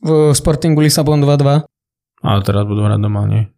v 0.04 0.10
Sportingu 0.36 0.84
Lisabon 0.84 1.18
2-2. 1.18 1.64
Ale 2.22 2.40
teraz 2.44 2.62
budú 2.68 2.84
hrať 2.84 3.00
doma, 3.00 3.24
nie? 3.26 3.48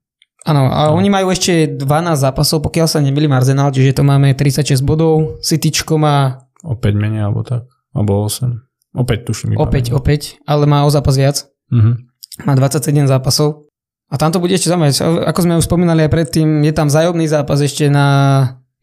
Áno, 0.46 0.70
a 0.70 0.88
no. 0.88 0.96
oni 0.96 1.11
majú 1.11 1.35
ešte 1.35 1.66
12 1.77 1.85
zápasov, 2.14 2.62
pokiaľ 2.62 2.87
sa 2.87 3.03
nemýlim 3.03 3.35
Arsenal, 3.35 3.74
čiže 3.74 4.01
to 4.01 4.03
máme 4.07 4.33
36 4.33 4.81
bodov, 4.87 5.42
Cityčko 5.42 5.98
má... 5.98 6.46
O 6.62 6.79
5 6.79 6.94
menej, 6.94 7.27
alebo 7.27 7.42
tak, 7.42 7.66
alebo 7.92 8.22
8. 8.24 8.67
Opäť 8.98 9.30
tuším. 9.30 9.54
Opäť, 9.54 9.94
pamäť. 9.94 9.98
opäť, 9.98 10.20
ale 10.42 10.66
má 10.66 10.82
o 10.82 10.90
zápas 10.90 11.14
viac. 11.14 11.46
Uh-huh. 11.70 11.94
Má 12.42 12.52
27 12.58 13.06
zápasov. 13.06 13.70
A 14.11 14.18
tam 14.18 14.34
to 14.34 14.42
bude 14.42 14.56
ešte 14.56 14.72
zaujímavé. 14.72 14.90
Ako 15.28 15.40
sme 15.44 15.61
už 15.61 15.68
spomínali 15.68 16.02
aj 16.02 16.11
predtým, 16.11 16.64
je 16.66 16.72
tam 16.74 16.90
zájomný 16.90 17.28
zápas 17.30 17.61
ešte 17.62 17.87
na 17.87 18.06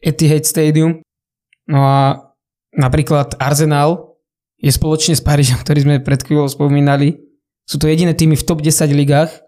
Etihad 0.00 0.46
Stadium. 0.46 1.02
No 1.66 1.82
a 1.82 2.00
napríklad 2.72 3.34
Arsenal 3.42 4.16
je 4.56 4.70
spoločne 4.72 5.18
s 5.18 5.20
Parížom, 5.20 5.60
ktorý 5.64 5.84
sme 5.84 5.94
pred 6.00 6.22
chvíľou 6.22 6.48
spomínali. 6.48 7.20
Sú 7.66 7.76
to 7.82 7.90
jediné 7.90 8.14
týmy 8.14 8.38
v 8.38 8.46
top 8.46 8.62
10 8.62 8.86
ligách, 8.94 9.42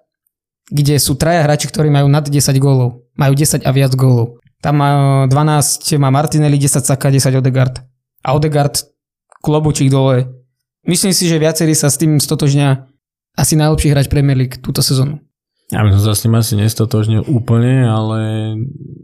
kde 0.68 0.98
sú 0.98 1.14
traja 1.14 1.46
hráči, 1.46 1.70
ktorí 1.70 1.88
majú 1.88 2.10
nad 2.10 2.26
10 2.26 2.42
gólov. 2.58 3.06
Majú 3.14 3.32
10 3.38 3.62
a 3.62 3.70
viac 3.70 3.94
gólov. 3.94 4.42
Tam 4.58 4.82
má 4.82 4.90
12, 5.30 6.02
má 6.02 6.10
Martinelli, 6.10 6.58
10 6.58 6.82
Saka, 6.82 7.14
10 7.14 7.38
Odegaard. 7.38 7.78
A 8.26 8.34
Odegaard 8.34 8.82
klobučík 9.38 9.86
dole. 9.86 10.37
Myslím 10.88 11.12
si, 11.12 11.28
že 11.28 11.36
viacerí 11.36 11.76
sa 11.76 11.92
s 11.92 12.00
tým 12.00 12.16
stotožňa 12.16 12.88
asi 13.36 13.54
najlepší 13.60 13.92
hráč 13.92 14.08
Premier 14.08 14.40
League 14.40 14.56
túto 14.64 14.80
sezónu. 14.80 15.20
Ja 15.68 15.84
by 15.84 15.92
som 15.92 16.00
sa 16.00 16.16
s 16.16 16.24
tým 16.24 16.32
asi 16.32 16.56
nestotožnil 16.56 17.28
úplne, 17.28 17.84
ale 17.84 18.20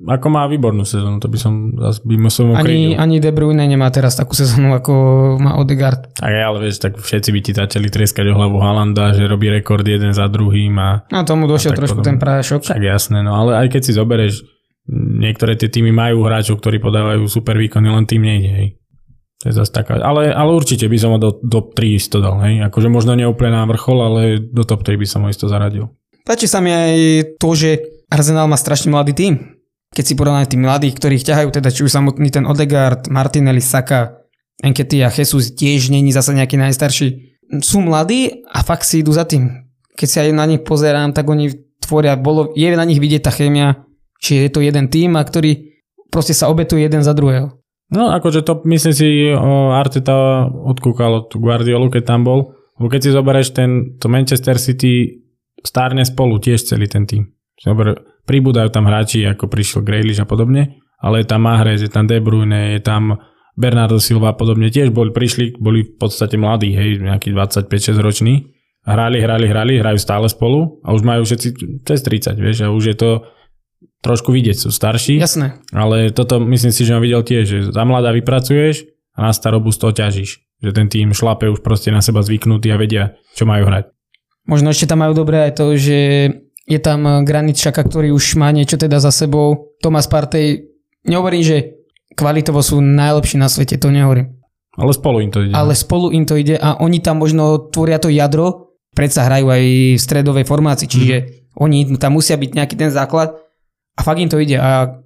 ako 0.09 0.27
má 0.33 0.49
výbornú 0.49 0.89
sezónu, 0.89 1.21
to 1.21 1.29
by 1.29 1.37
som 1.37 1.77
by 1.77 2.17
som 2.33 2.57
ani, 2.57 2.97
ani 2.97 3.21
De 3.21 3.37
Bruyne 3.37 3.69
nemá 3.69 3.93
teraz 3.93 4.17
takú 4.17 4.33
sezónu, 4.33 4.73
ako 4.73 4.93
má 5.37 5.61
Odegaard. 5.61 6.17
Tak 6.17 6.25
ale 6.33 6.65
vieš, 6.65 6.81
tak 6.81 6.97
všetci 6.97 7.31
by 7.37 7.41
ti 7.45 7.53
začali 7.53 7.93
trieskať 7.93 8.33
o 8.33 8.41
hlavu 8.41 8.65
Halanda, 8.65 9.13
že 9.13 9.29
robí 9.29 9.53
rekord 9.53 9.85
jeden 9.85 10.17
za 10.17 10.25
druhým 10.25 10.73
a... 10.81 11.05
A 11.13 11.21
tomu 11.29 11.45
došiel 11.45 11.77
a 11.77 11.85
trošku 11.85 12.01
podobne. 12.01 12.17
ten 12.17 12.25
prášok. 12.25 12.65
Tak 12.65 12.81
jasné, 12.81 13.21
no 13.21 13.37
ale 13.37 13.61
aj 13.61 13.69
keď 13.69 13.81
si 13.85 13.93
zoberieš, 13.93 14.35
niektoré 15.21 15.61
tie 15.61 15.69
týmy 15.69 15.93
majú 15.93 16.25
hráčov, 16.25 16.65
ktorí 16.65 16.81
podávajú 16.81 17.29
super 17.29 17.61
výkony, 17.61 17.93
len 17.93 18.09
tým 18.09 18.25
nejde, 18.25 18.51
hej. 18.57 18.69
To 19.45 19.53
je 19.53 19.61
zase 19.61 19.77
taká, 19.77 20.01
ale, 20.01 20.33
ale 20.33 20.57
určite 20.57 20.89
by 20.89 20.97
som 20.97 21.13
ho 21.13 21.19
do, 21.21 21.37
do 21.45 21.61
3 21.61 22.01
isto 22.01 22.17
dal, 22.17 22.41
hej. 22.49 22.65
Akože 22.65 22.89
možno 22.89 23.13
neúplne 23.13 23.53
na 23.53 23.69
vrchol, 23.69 23.99
ale 24.01 24.21
do 24.41 24.65
top 24.65 24.81
3 24.81 24.97
by 24.97 25.05
som 25.05 25.21
ho 25.21 25.29
isto 25.29 25.53
zaradil. 25.53 25.93
Páči 26.25 26.49
sa 26.49 26.65
mi 26.65 26.73
aj 26.73 26.97
to, 27.37 27.53
že 27.53 27.85
Arsenal 28.09 28.49
má 28.49 28.57
strašne 28.57 28.89
mladý 28.89 29.13
tým. 29.13 29.61
Keď 29.93 30.05
si 30.09 30.17
porovnáme 30.17 30.49
tých 30.49 30.65
mladých, 30.65 30.97
ktorých 30.97 31.29
ťahajú, 31.29 31.49
teda 31.53 31.69
či 31.69 31.85
už 31.85 31.93
samotný 31.93 32.33
ten 32.33 32.49
Odegaard, 32.49 33.13
Martinelli, 33.13 33.61
Saka, 33.61 34.25
Enketia, 34.65 35.13
Jesus 35.13 35.53
tiež 35.53 35.93
není 35.93 36.09
zase 36.09 36.33
nejaký 36.33 36.57
najstarší. 36.57 37.37
Sú 37.61 37.85
mladí 37.85 38.49
a 38.49 38.65
fakt 38.65 38.89
si 38.89 39.05
idú 39.05 39.13
za 39.13 39.29
tým. 39.29 39.69
Keď 39.93 40.09
sa 40.09 40.25
aj 40.25 40.33
na 40.33 40.49
nich 40.49 40.65
pozerám, 40.65 41.13
tak 41.13 41.29
oni 41.29 41.53
tvoria, 41.85 42.17
bolo, 42.17 42.57
je 42.57 42.73
na 42.73 42.89
nich 42.89 42.97
vidieť 42.97 43.29
tá 43.29 43.31
chémia, 43.31 43.85
či 44.25 44.41
je 44.41 44.49
to 44.49 44.65
jeden 44.65 44.89
tým 44.89 45.21
a 45.21 45.23
ktorý 45.23 45.77
proste 46.09 46.33
sa 46.33 46.49
obetuje 46.49 46.81
jeden 46.81 47.05
za 47.05 47.13
druhého. 47.13 47.53
No 47.93 48.09
akože 48.09 48.41
to 48.41 48.65
myslím 48.65 48.95
si 48.97 49.29
o 49.35 49.77
Arteta 49.77 50.49
odkúkal 50.49 51.27
od 51.27 51.29
Guardiolu, 51.37 51.93
keď 51.93 52.03
tam 52.17 52.25
bol. 52.25 52.57
Bo 52.81 52.87
keď 52.91 53.01
si 53.07 53.11
zoberieš 53.15 53.55
ten, 53.55 54.01
to 54.01 54.09
Manchester 54.11 54.59
City 54.59 55.23
stárne 55.63 56.03
spolu 56.03 56.41
tiež 56.41 56.65
celý 56.65 56.91
ten 56.91 57.05
tým. 57.05 57.29
Pribúdajú 58.25 58.69
tam 58.73 58.89
hráči, 58.89 59.23
ako 59.29 59.47
prišiel 59.47 59.85
Grealish 59.85 60.19
a 60.19 60.27
podobne, 60.27 60.81
ale 60.99 61.23
je 61.23 61.27
tam 61.29 61.45
Mahrez, 61.45 61.85
je 61.85 61.93
tam 61.93 62.09
De 62.09 62.19
Bruyne, 62.19 62.75
je 62.75 62.81
tam 62.81 63.21
Bernardo 63.55 64.03
Silva 64.03 64.35
a 64.35 64.37
podobne, 64.37 64.73
tiež 64.73 64.91
boli, 64.91 65.15
prišli, 65.15 65.61
boli 65.61 65.87
v 65.87 65.95
podstate 65.95 66.35
mladí, 66.35 66.75
hej, 66.75 66.99
nejaký 66.99 67.31
25-6 67.31 68.01
roční. 68.03 68.51
Hrali, 68.85 69.23
hrali, 69.23 69.49
hrali, 69.49 69.81
hrajú 69.81 69.97
stále 69.97 70.29
spolu 70.29 70.83
a 70.85 70.93
už 70.93 71.07
majú 71.07 71.25
všetci 71.25 71.49
cez 71.89 72.05
30, 72.05 72.37
vieš, 72.37 72.67
a 72.67 72.75
už 72.75 72.85
je 72.93 72.97
to 72.99 73.11
trošku 74.05 74.31
vidieť, 74.31 74.57
sú 74.61 74.69
starší. 74.69 75.17
Jasné. 75.17 75.65
Ale 75.73 76.13
toto 76.13 76.37
myslím 76.45 76.73
si, 76.77 76.85
že 76.85 76.93
on 76.93 77.01
videl 77.01 77.25
tiež, 77.25 77.45
že 77.49 77.59
za 77.73 77.83
mladá 77.89 78.13
vypracuješ 78.13 78.85
a 79.17 79.27
na 79.27 79.33
starobu 79.33 79.73
z 79.73 79.79
toho 79.81 79.93
ťažíš. 79.97 80.45
Že 80.61 80.71
ten 80.77 80.87
tým 80.93 81.09
šlape 81.17 81.49
už 81.49 81.65
proste 81.65 81.89
na 81.89 82.05
seba 82.05 82.21
zvyknutý 82.21 82.69
a 82.69 82.77
vedia, 82.77 83.17
čo 83.33 83.49
majú 83.49 83.65
hrať. 83.65 83.89
Možno 84.45 84.77
ešte 84.77 84.93
tam 84.93 85.01
majú 85.01 85.17
dobré 85.17 85.49
aj 85.49 85.53
to, 85.57 85.73
že 85.81 85.99
je 86.69 86.79
tam 86.81 87.25
Granit 87.25 87.57
Šaka, 87.57 87.81
ktorý 87.81 88.13
už 88.13 88.37
má 88.37 88.53
niečo 88.53 88.77
teda 88.77 89.01
za 89.01 89.09
sebou. 89.09 89.73
Tomas 89.81 90.09
Partey, 90.09 90.69
nehovorím, 91.09 91.45
že 91.45 91.57
kvalitovo 92.17 92.61
sú 92.61 92.81
najlepší 92.81 93.37
na 93.41 93.49
svete, 93.49 93.81
to 93.81 93.89
nehovorím. 93.89 94.37
Ale 94.75 94.91
spolu 94.91 95.23
im 95.23 95.31
to 95.31 95.45
ide. 95.45 95.55
Ale 95.55 95.73
spolu 95.77 96.11
im 96.11 96.25
to 96.27 96.35
ide 96.35 96.59
a 96.59 96.81
oni 96.81 96.99
tam 96.99 97.23
možno 97.23 97.71
tvoria 97.71 98.01
to 98.01 98.11
jadro, 98.11 98.75
predsa 98.97 99.29
hrajú 99.29 99.47
aj 99.53 99.63
v 99.95 100.03
stredovej 100.03 100.45
formácii, 100.49 100.89
čiže 100.89 101.17
mm. 101.21 101.27
oni 101.63 101.79
tam 102.01 102.19
musia 102.19 102.35
byť 102.35 102.51
nejaký 102.57 102.75
ten 102.75 102.91
základ 102.91 103.44
a 103.95 104.01
fakt 104.03 104.21
im 104.21 104.31
to 104.31 104.43
ide 104.43 104.59
a 104.59 105.01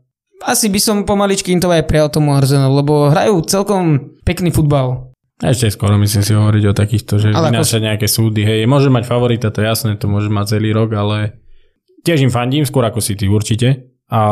asi 0.47 0.71
by 0.71 0.79
som 0.79 0.97
pomaličky 1.03 1.51
im 1.51 1.59
to 1.59 1.67
aj 1.67 1.87
prijal 1.91 2.09
tomu 2.11 2.31
Arsenalu, 2.35 2.75
lebo 2.83 2.95
hrajú 3.11 3.43
celkom 3.43 4.15
pekný 4.23 4.55
futbal. 4.55 5.11
Ešte 5.39 5.71
skoro 5.71 5.95
myslím 6.03 6.23
si 6.23 6.35
hovoriť 6.35 6.65
o 6.67 6.75
takýchto, 6.75 7.15
že 7.19 7.29
ale 7.31 7.55
vynášať 7.55 7.79
ako... 7.83 7.87
nejaké 7.87 8.07
súdy. 8.11 8.43
Hej, 8.43 8.67
môže 8.67 8.91
mať 8.91 9.07
favorita, 9.07 9.55
to 9.55 9.63
je 9.63 9.67
jasné, 9.71 9.95
to 9.95 10.11
môže 10.11 10.31
mať 10.31 10.59
celý 10.59 10.75
rok, 10.75 10.91
ale 10.95 11.39
tiež 12.03 12.27
im 12.27 12.31
fandím, 12.35 12.67
skôr 12.67 12.83
ako 12.87 12.99
si 12.99 13.15
ty 13.15 13.31
určite. 13.31 13.95
A 14.11 14.23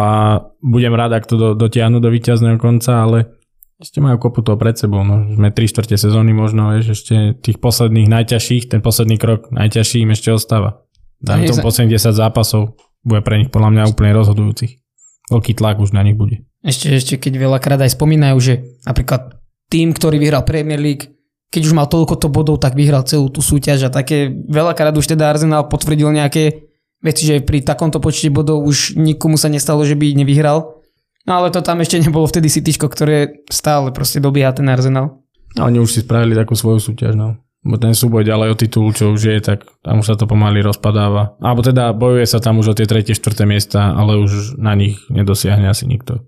budem 0.58 0.94
rád, 0.94 1.14
ak 1.14 1.28
to 1.30 1.34
do, 1.38 1.48
dotiahnu 1.54 2.02
do 2.02 2.10
víťazného 2.10 2.58
konca, 2.58 3.06
ale 3.06 3.38
ešte 3.76 4.00
majú 4.02 4.18
kopu 4.18 4.40
toho 4.42 4.58
pred 4.58 4.74
sebou. 4.74 5.04
No. 5.06 5.30
Sme 5.30 5.52
3 5.52 5.68
čtvrte 5.68 5.94
sezóny 6.00 6.32
možno, 6.34 6.74
vieš, 6.74 7.02
ešte 7.02 7.38
tých 7.38 7.60
posledných 7.62 8.08
najťažších, 8.08 8.72
ten 8.72 8.80
posledný 8.82 9.20
krok 9.20 9.52
najťažší 9.52 10.02
im 10.02 10.10
ešte 10.10 10.32
ostáva. 10.34 10.82
Dám 11.20 11.44
tomu 11.44 11.60
posledných 11.60 12.00
10 12.00 12.18
zápasov, 12.18 12.74
bude 13.06 13.22
pre 13.22 13.38
nich 13.38 13.54
podľa 13.54 13.70
mňa 13.70 13.90
úplne 13.94 14.10
rozhodujúcich. 14.18 14.82
Veľký 15.30 15.54
tlak 15.54 15.78
už 15.78 15.94
na 15.94 16.02
nich 16.02 16.18
bude. 16.18 16.42
Ešte, 16.66 16.90
ešte 16.90 17.14
keď 17.22 17.38
veľakrát 17.38 17.78
aj 17.86 17.94
spomínajú, 17.94 18.36
že 18.42 18.54
napríklad 18.82 19.38
tým, 19.70 19.94
ktorý 19.94 20.18
vyhral 20.18 20.42
Premier 20.42 20.82
League, 20.82 21.14
keď 21.50 21.62
už 21.70 21.76
mal 21.78 21.86
toľko 21.86 22.18
to 22.18 22.26
bodov, 22.26 22.58
tak 22.58 22.74
vyhral 22.74 23.06
celú 23.06 23.30
tú 23.30 23.38
súťaž 23.38 23.86
a 23.86 23.94
také 23.94 24.30
veľakrát 24.30 24.94
už 24.98 25.06
teda 25.06 25.30
Arsenal 25.30 25.70
potvrdil 25.70 26.10
nejaké 26.10 26.66
veci, 26.98 27.22
že 27.22 27.42
pri 27.42 27.62
takomto 27.62 28.02
počte 28.02 28.34
bodov 28.34 28.66
už 28.66 28.98
nikomu 28.98 29.38
sa 29.38 29.46
nestalo, 29.46 29.86
že 29.86 29.94
by 29.94 30.18
nevyhral. 30.18 30.82
No 31.26 31.42
ale 31.42 31.54
to 31.54 31.62
tam 31.62 31.82
ešte 31.82 32.02
nebolo 32.02 32.26
vtedy 32.26 32.50
Cityčko, 32.50 32.90
ktoré 32.90 33.46
stále 33.50 33.90
proste 33.90 34.18
dobieha 34.22 34.50
ten 34.54 34.66
Arsenal. 34.66 35.22
A 35.58 35.66
oni 35.66 35.78
už 35.78 35.90
si 35.90 36.00
spravili 36.02 36.34
takú 36.34 36.54
svoju 36.54 36.82
súťaž, 36.82 37.14
no. 37.14 37.38
Bo 37.66 37.82
ten 37.82 37.98
súboj 37.98 38.22
ďalej 38.22 38.54
o 38.54 38.56
titul, 38.56 38.94
čo 38.94 39.10
už 39.10 39.20
je, 39.26 39.36
tak 39.42 39.66
tam 39.82 39.98
už 39.98 40.06
sa 40.06 40.14
to 40.14 40.30
pomaly 40.30 40.62
rozpadáva. 40.62 41.34
Alebo 41.42 41.66
teda 41.66 41.90
bojuje 41.90 42.22
sa 42.30 42.38
tam 42.38 42.62
už 42.62 42.70
o 42.70 42.76
tie 42.78 42.86
tretie, 42.86 43.18
štvrté 43.18 43.42
miesta, 43.42 43.90
ale 43.90 44.22
už 44.22 44.54
na 44.54 44.78
nich 44.78 45.02
nedosiahne 45.10 45.66
asi 45.66 45.90
nikto. 45.90 46.22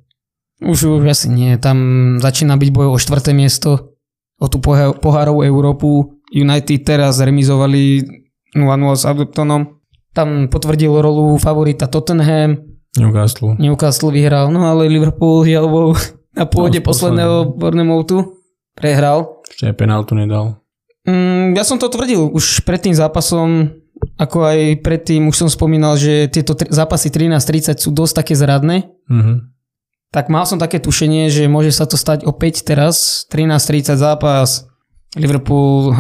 Už, 0.59 0.99
už 0.99 1.07
asi 1.07 1.31
nie. 1.31 1.55
Tam 1.63 1.79
začína 2.19 2.59
byť 2.59 2.71
boj 2.75 2.87
o 2.91 2.99
štvrté 2.99 3.31
miesto, 3.31 3.95
o 4.43 4.47
tú 4.51 4.59
pohárovú 4.99 5.47
Európu. 5.47 6.19
United 6.35 6.83
teraz 6.83 7.23
remizovali 7.23 8.03
0-0 8.59 8.99
s 8.99 9.05
Abdoptonom. 9.07 9.79
Tam 10.11 10.51
potvrdil 10.51 10.91
rolu 10.91 11.39
favorita 11.39 11.87
Tottenham. 11.87 12.59
Newcastle. 12.99 13.55
Newcastle 13.63 14.11
vyhral, 14.11 14.51
no 14.51 14.67
ale 14.67 14.91
Liverpool 14.91 15.47
bol 15.71 15.95
na 16.39 16.45
pôde 16.51 16.83
no, 16.83 16.85
posledného 16.85 17.37
Bournemouthu 17.55 18.43
prehral. 18.75 19.43
Ešte 19.47 19.71
aj 19.71 19.75
penáltu 19.79 20.19
nedal. 20.19 20.59
Mm, 21.07 21.55
ja 21.55 21.63
som 21.63 21.79
to 21.79 21.87
tvrdil 21.87 22.31
už 22.31 22.67
pred 22.67 22.83
tým 22.83 22.95
zápasom, 22.95 23.71
ako 24.19 24.37
aj 24.45 24.59
predtým 24.83 25.31
už 25.31 25.37
som 25.37 25.49
spomínal, 25.51 25.95
že 25.95 26.27
tieto 26.31 26.55
tr- 26.55 26.71
zápasy 26.71 27.11
13-30 27.11 27.79
sú 27.79 27.91
dosť 27.91 28.15
také 28.23 28.35
zradné, 28.35 28.91
Mhm. 29.11 29.55
tak 30.11 30.29
mal 30.29 30.47
som 30.47 30.59
také 30.59 30.79
tušenie, 30.79 31.31
že 31.31 31.47
môže 31.47 31.71
sa 31.71 31.87
to 31.87 31.95
stať 31.99 32.25
opäť 32.25 32.63
teraz, 32.67 33.27
13-30 33.31 33.99
zápas, 33.99 34.67
Liverpool 35.17 35.95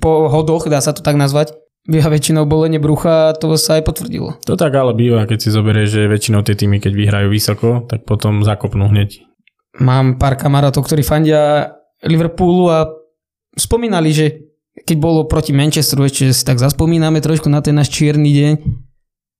po 0.00 0.28
hodoch, 0.28 0.68
dá 0.68 0.80
sa 0.80 0.92
to 0.92 1.00
tak 1.00 1.16
nazvať, 1.16 1.52
Bieha 1.88 2.12
väčšinou 2.12 2.44
bolenie 2.44 2.76
brucha, 2.76 3.32
to 3.40 3.56
sa 3.56 3.80
aj 3.80 3.88
potvrdilo. 3.88 4.36
To 4.44 4.60
tak 4.60 4.76
ale 4.76 4.92
býva, 4.92 5.24
keď 5.24 5.38
si 5.40 5.48
zoberieš, 5.48 5.88
že 5.96 6.12
väčšinou 6.12 6.44
tie 6.44 6.52
týmy, 6.52 6.84
keď 6.84 6.92
vyhrajú 6.92 7.32
vysoko, 7.32 7.68
tak 7.88 8.04
potom 8.04 8.44
zakopnú 8.44 8.92
hneď. 8.92 9.24
Mám 9.80 10.20
pár 10.20 10.36
kamarátov, 10.36 10.84
ktorí 10.84 11.00
fandia 11.00 11.72
Liverpoolu 12.04 12.68
a 12.68 12.92
spomínali, 13.58 14.14
že 14.14 14.26
keď 14.86 14.96
bolo 14.96 15.26
proti 15.26 15.50
Manchesteru, 15.50 16.06
ešte 16.06 16.30
si 16.30 16.42
tak 16.46 16.62
zaspomíname 16.62 17.18
trošku 17.18 17.50
na 17.50 17.58
ten 17.58 17.74
náš 17.74 17.90
čierny 17.90 18.30
deň, 18.30 18.52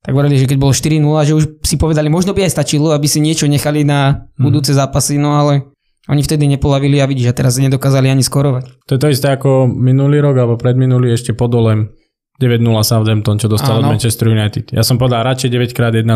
tak 0.03 0.13
hovorili, 0.15 0.39
že 0.39 0.47
keď 0.51 0.59
bolo 0.59 0.73
4-0, 0.75 1.29
že 1.29 1.35
už 1.35 1.45
si 1.63 1.75
povedali, 1.79 2.11
možno 2.11 2.35
by 2.35 2.47
aj 2.47 2.55
stačilo, 2.55 2.95
aby 2.95 3.07
si 3.07 3.19
niečo 3.23 3.47
nechali 3.51 3.83
na 3.83 4.31
budúce 4.39 4.75
zápasy, 4.75 5.19
no 5.19 5.39
ale 5.39 5.71
oni 6.09 6.25
vtedy 6.25 6.49
nepolavili 6.49 7.03
a 7.03 7.07
vidíš, 7.07 7.31
a 7.31 7.37
teraz 7.37 7.61
nedokázali 7.61 8.09
ani 8.09 8.25
skorovať. 8.25 8.89
To 8.89 8.97
je 8.97 9.01
to 9.01 9.09
isté 9.13 9.29
ako 9.29 9.69
minulý 9.69 10.25
rok 10.25 10.39
alebo 10.41 10.55
predminulý 10.57 11.13
ešte 11.13 11.37
pod 11.37 11.53
dolem 11.53 11.93
9-0 12.41 12.63
Southampton, 12.87 13.37
čo 13.37 13.51
dostal 13.51 13.83
Áno. 13.83 13.91
od 13.91 13.99
Manchester 13.99 14.31
United. 14.31 14.71
Ja 14.71 14.87
som 14.87 14.97
povedal 14.97 15.27
radšej 15.27 15.51
9x1-0 15.51 16.07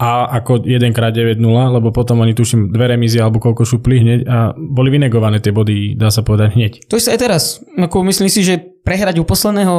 a 0.00 0.10
ako 0.34 0.64
1x9-0, 0.64 1.36
lebo 1.70 1.92
potom 1.92 2.18
oni 2.18 2.32
tuším 2.32 2.72
dve 2.72 2.88
remízy 2.88 3.20
alebo 3.20 3.36
koľko 3.36 3.62
šupli 3.62 4.00
hneď 4.00 4.20
a 4.24 4.36
boli 4.52 4.88
vynegované 4.88 5.38
tie 5.38 5.52
body, 5.52 5.92
dá 5.92 6.08
sa 6.08 6.24
povedať 6.24 6.56
hneď. 6.56 6.72
To 6.88 6.96
je 6.96 7.04
aj 7.06 7.20
teraz. 7.20 7.42
Ako 7.70 8.00
myslím 8.02 8.26
si, 8.26 8.40
že 8.40 8.56
prehrať 8.80 9.20
u 9.20 9.28
posledného 9.28 9.76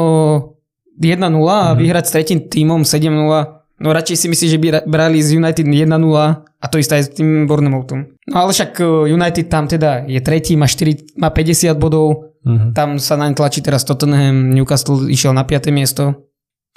1-0 0.95 1.17
a 1.41 1.73
vyhrať 1.73 2.05
s 2.05 2.13
tretím 2.13 2.39
tímom 2.45 2.85
7-0, 2.85 3.09
no 3.81 3.87
radšej 3.89 4.15
si 4.15 4.27
myslíš, 4.29 4.51
že 4.51 4.59
by 4.59 4.67
ra- 4.69 4.85
brali 4.85 5.17
z 5.19 5.35
United 5.35 5.65
1-0 5.65 5.89
a 6.37 6.65
to 6.69 6.77
isté 6.77 6.93
aj 6.95 7.03
s 7.03 7.11
tým 7.11 7.49
Bournemouthom. 7.49 8.05
No 8.29 8.35
ale 8.37 8.53
však 8.53 8.77
uh, 8.77 9.09
United 9.09 9.49
tam 9.49 9.65
teda 9.65 10.05
je 10.05 10.21
tretí, 10.21 10.53
má, 10.53 10.69
4, 10.69 11.17
má 11.17 11.29
50 11.29 11.73
bodov, 11.75 12.29
Mhm. 12.41 12.73
tam 12.73 12.97
sa 12.97 13.21
naň 13.21 13.37
tlačí 13.37 13.61
teraz 13.61 13.85
Tottenham, 13.85 14.49
Newcastle 14.49 15.05
išiel 15.05 15.29
na 15.29 15.45
5. 15.45 15.69
miesto. 15.69 16.25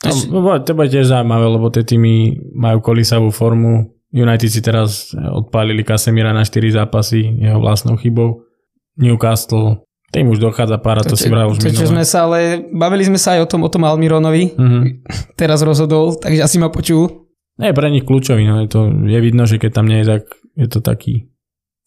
No, 0.05 0.41
bo- 0.41 0.59
to 0.59 0.73
bude 0.73 0.89
tiež 0.89 1.07
zaujímavé, 1.07 1.47
lebo 1.49 1.69
tie 1.69 1.83
týmy 1.83 2.15
majú 2.53 2.81
kolisavú 2.81 3.29
formu. 3.29 3.89
United 4.11 4.47
si 4.47 4.61
teraz 4.61 5.11
odpálili 5.11 5.83
Casemira 5.83 6.31
na 6.31 6.43
4 6.43 6.55
zápasy 6.73 7.19
jeho 7.37 7.59
vlastnou 7.59 7.97
chybou. 7.97 8.47
Newcastle, 8.95 9.83
tým 10.11 10.29
už 10.29 10.39
dochádza 10.39 10.79
pára, 10.79 11.03
to, 11.03 11.15
si 11.15 11.27
bral 11.27 11.51
už 11.51 11.59
to, 11.59 11.69
čo 11.69 11.91
sme 11.91 12.07
sa, 12.07 12.25
ale 12.25 12.63
bavili 12.65 13.03
sme 13.03 13.19
sa 13.19 13.35
aj 13.35 13.41
o 13.43 13.49
tom, 13.49 13.61
o 13.61 13.69
tom 13.69 13.83
Almironovi, 13.83 14.55
Mhm. 14.55 14.81
teraz 15.35 15.61
rozhodol, 15.61 16.15
takže 16.15 16.41
asi 16.41 16.57
ma 16.57 16.69
počul. 16.69 17.27
Nie 17.55 17.71
pre 17.71 17.87
nich 17.87 18.03
kľúčový, 18.03 18.43
no 18.45 18.59
je, 18.61 18.69
to, 18.69 18.81
je 18.87 19.19
vidno, 19.21 19.47
že 19.47 19.59
keď 19.59 19.71
tam 19.73 19.87
nie 19.87 20.03
je, 20.03 20.07
tak 20.09 20.23
je 20.55 20.69
to 20.69 20.79
taký 20.79 21.31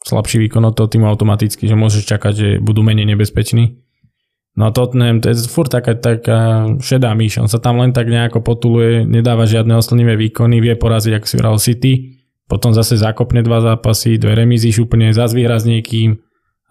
slabší 0.01 0.39
výkon 0.41 0.63
od 0.63 0.71
toho 0.73 0.87
týmu 0.87 1.03
automaticky, 1.05 1.63
že 1.63 1.75
môžeš 1.75 2.03
čakať, 2.05 2.33
že 2.33 2.47
budú 2.57 2.79
menej 2.81 3.03
nebezpeční. 3.05 3.86
No 4.57 4.67
a 4.67 4.73
Tottenham, 4.73 5.21
to 5.21 5.29
je 5.29 5.45
furt 5.45 5.69
taká, 5.69 5.93
taká 5.93 6.65
šedá 6.81 7.13
myš, 7.13 7.37
on 7.37 7.45
sa 7.45 7.61
tam 7.61 7.77
len 7.77 7.93
tak 7.93 8.09
nejako 8.09 8.41
potuluje, 8.41 9.05
nedáva 9.05 9.45
žiadne 9.45 9.77
oslnivé 9.77 10.17
výkony, 10.17 10.57
vie 10.57 10.73
poraziť, 10.73 11.13
ako 11.13 11.25
si 11.29 11.35
hral 11.37 11.57
City, 11.61 11.93
potom 12.49 12.73
zase 12.73 12.97
zakopne 12.97 13.45
dva 13.45 13.61
zápasy, 13.61 14.17
dve 14.17 14.33
remízy 14.33 14.73
šupne, 14.73 15.13
zase 15.13 15.37
vyhra 15.37 15.61
s 15.61 15.69
niekým. 15.69 16.17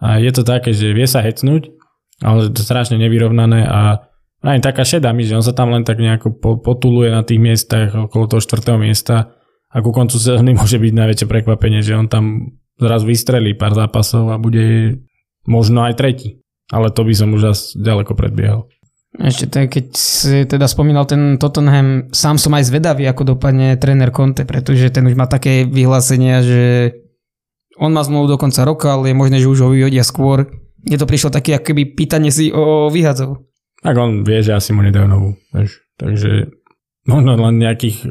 A 0.03 0.19
je 0.19 0.35
to 0.35 0.43
také, 0.43 0.75
že 0.75 0.91
vie 0.91 1.07
sa 1.07 1.23
hecnúť, 1.23 1.71
ale 2.19 2.51
to 2.51 2.59
strašne 2.59 2.99
nevyrovnané 2.99 3.63
a 3.63 4.03
aj 4.43 4.61
taká 4.61 4.85
šedá 4.85 5.15
myš, 5.15 5.33
že 5.33 5.37
on 5.39 5.45
sa 5.45 5.55
tam 5.55 5.73
len 5.73 5.81
tak 5.81 5.97
nejako 5.97 6.37
po- 6.37 6.59
potuluje 6.61 7.09
na 7.09 7.25
tých 7.25 7.41
miestach 7.41 7.95
okolo 7.95 8.29
toho 8.29 8.41
štvrtého 8.43 8.77
miesta 8.77 9.33
a 9.71 9.77
ku 9.81 9.89
koncu 9.95 10.19
sezóny 10.19 10.53
môže 10.59 10.77
byť 10.77 10.93
najväčšie 10.93 11.27
prekvapenie, 11.27 11.81
že 11.81 11.97
on 11.97 12.11
tam 12.11 12.57
zrazu 12.77 13.09
vystrelí 13.09 13.57
pár 13.57 13.73
zápasov 13.73 14.29
a 14.29 14.37
bude 14.37 14.97
možno 15.47 15.87
aj 15.87 15.97
tretí. 15.97 16.43
Ale 16.71 16.91
to 16.91 17.01
by 17.07 17.13
som 17.15 17.31
už 17.31 17.41
zase 17.47 17.63
ďaleko 17.79 18.11
predbiehal. 18.13 18.67
Ešte 19.17 19.49
tak, 19.49 19.73
keď 19.73 19.85
si 19.95 20.45
teda 20.45 20.67
spomínal 20.69 21.07
ten 21.07 21.41
Tottenham, 21.41 22.11
sám 22.13 22.37
som 22.37 22.53
aj 22.53 22.69
zvedavý, 22.69 23.07
ako 23.07 23.33
dopadne 23.33 23.79
tréner 23.79 24.13
Conte, 24.13 24.43
pretože 24.45 24.93
ten 24.93 25.07
už 25.07 25.15
má 25.17 25.25
také 25.25 25.65
vyhlásenia, 25.65 26.43
že 26.43 26.93
on 27.79 27.95
má 27.95 28.03
zmluvu 28.03 28.35
do 28.35 28.37
konca 28.37 28.61
roka, 28.67 28.93
ale 28.93 29.09
je 29.09 29.15
možné, 29.17 29.37
že 29.41 29.49
už 29.49 29.63
ho 29.63 29.69
vyhodia 29.73 30.03
skôr. 30.03 30.45
Mne 30.85 30.97
to 30.99 31.09
prišlo 31.09 31.33
také, 31.33 31.57
ako 31.57 31.73
keby 31.73 31.97
pýtanie 31.97 32.29
si 32.29 32.53
o 32.53 32.91
vyhadzov. 32.93 33.47
Tak 33.81 33.95
on 33.97 34.21
vie, 34.21 34.43
že 34.43 34.53
asi 34.53 34.73
mu 34.75 34.85
nedajú 34.85 35.07
novú. 35.09 35.33
Vieš. 35.55 35.81
Takže 35.97 36.53
možno 37.09 37.37
len 37.37 37.57
nejakých 37.57 38.05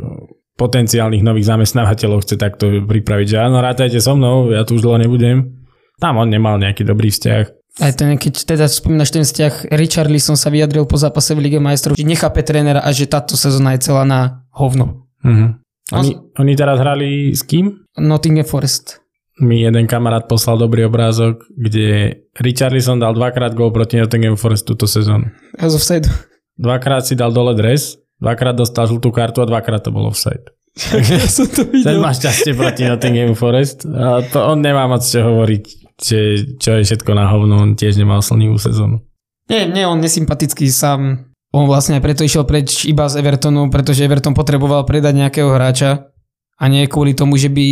potenciálnych 0.56 1.22
nových 1.22 1.52
zamestnávateľov 1.52 2.24
chce 2.24 2.40
takto 2.40 2.82
pripraviť, 2.82 3.26
že 3.36 3.38
áno, 3.38 3.60
rátajte 3.60 4.00
so 4.00 4.16
mnou, 4.16 4.50
ja 4.50 4.64
tu 4.64 4.80
už 4.80 4.82
dlho 4.82 4.98
nebudem. 5.04 5.66
Tam 6.00 6.16
on 6.16 6.32
nemal 6.32 6.56
nejaký 6.56 6.82
dobrý 6.82 7.12
vzťah. 7.12 7.44
Aj 7.76 7.92
ten, 7.92 8.16
keď 8.16 8.56
teda 8.56 8.64
spomínaš 8.66 9.12
ten 9.12 9.20
vzťah, 9.20 9.68
Richard 9.76 10.08
Lisson 10.08 10.34
sa 10.34 10.48
vyjadril 10.48 10.88
po 10.88 10.96
zápase 10.96 11.36
v 11.36 11.44
Lige 11.44 11.60
majstrov, 11.60 11.92
že 11.92 12.08
nechápe 12.08 12.40
trénera 12.40 12.80
a 12.80 12.88
že 12.88 13.04
táto 13.04 13.36
sezóna 13.36 13.76
je 13.76 13.84
celá 13.84 14.08
na 14.08 14.20
hovno. 14.52 15.04
Mhm. 15.20 15.60
Oni, 15.94 16.18
oni 16.34 16.52
teraz 16.56 16.82
hrali 16.82 17.30
s 17.30 17.46
kým? 17.46 17.86
Nottingham 17.94 18.42
Forest. 18.42 18.98
mi 19.38 19.60
jeden 19.62 19.84
kamarát 19.86 20.24
poslal 20.26 20.56
dobrý 20.56 20.88
obrázok, 20.88 21.44
kde 21.52 22.16
Richarlison 22.34 22.96
dal 22.98 23.12
dvakrát 23.12 23.52
gol 23.52 23.70
proti 23.70 24.00
Nottingham 24.00 24.34
Forest 24.34 24.64
túto 24.64 24.88
sezónu. 24.88 25.28
Z 25.60 25.74
offside. 25.76 26.08
Dvakrát 26.56 27.04
si 27.04 27.14
dal 27.14 27.30
dole 27.30 27.52
dres, 27.54 28.00
dvakrát 28.16 28.56
dostal 28.56 28.88
žltú 28.88 29.12
kartu 29.12 29.44
a 29.44 29.46
dvakrát 29.46 29.84
to 29.84 29.92
bolo 29.92 30.08
offside. 30.10 30.42
ja 31.12 31.22
som 31.28 31.46
to 31.46 31.68
Ten 31.68 31.84
videl. 31.84 32.00
má 32.02 32.10
šťastie 32.10 32.56
proti 32.56 32.82
Nottingham 32.88 33.36
Forest 33.38 33.84
a 33.86 34.24
to 34.26 34.42
on 34.42 34.64
nemá 34.64 34.88
moc 34.90 35.04
čo 35.06 35.20
hovoriť, 35.22 35.85
že 36.00 36.44
čo 36.60 36.76
je 36.76 36.82
všetko 36.84 37.10
na 37.16 37.28
hovno, 37.28 37.60
on 37.62 37.72
tiež 37.72 37.96
nemal 37.96 38.20
slnivú 38.20 38.60
sezónu. 38.60 39.00
Nie, 39.48 39.64
nie, 39.70 39.86
on 39.86 40.02
nesympatický 40.02 40.68
sám. 40.68 41.30
On 41.54 41.64
vlastne 41.64 41.96
aj 41.96 42.02
preto 42.04 42.26
išiel 42.26 42.44
preč 42.44 42.84
iba 42.84 43.06
z 43.08 43.22
Evertonu, 43.22 43.70
pretože 43.72 44.04
Everton 44.04 44.36
potreboval 44.36 44.84
predať 44.84 45.14
nejakého 45.16 45.48
hráča 45.54 46.12
a 46.56 46.64
nie 46.66 46.88
kvôli 46.88 47.12
tomu, 47.12 47.36
že 47.36 47.52
by 47.52 47.64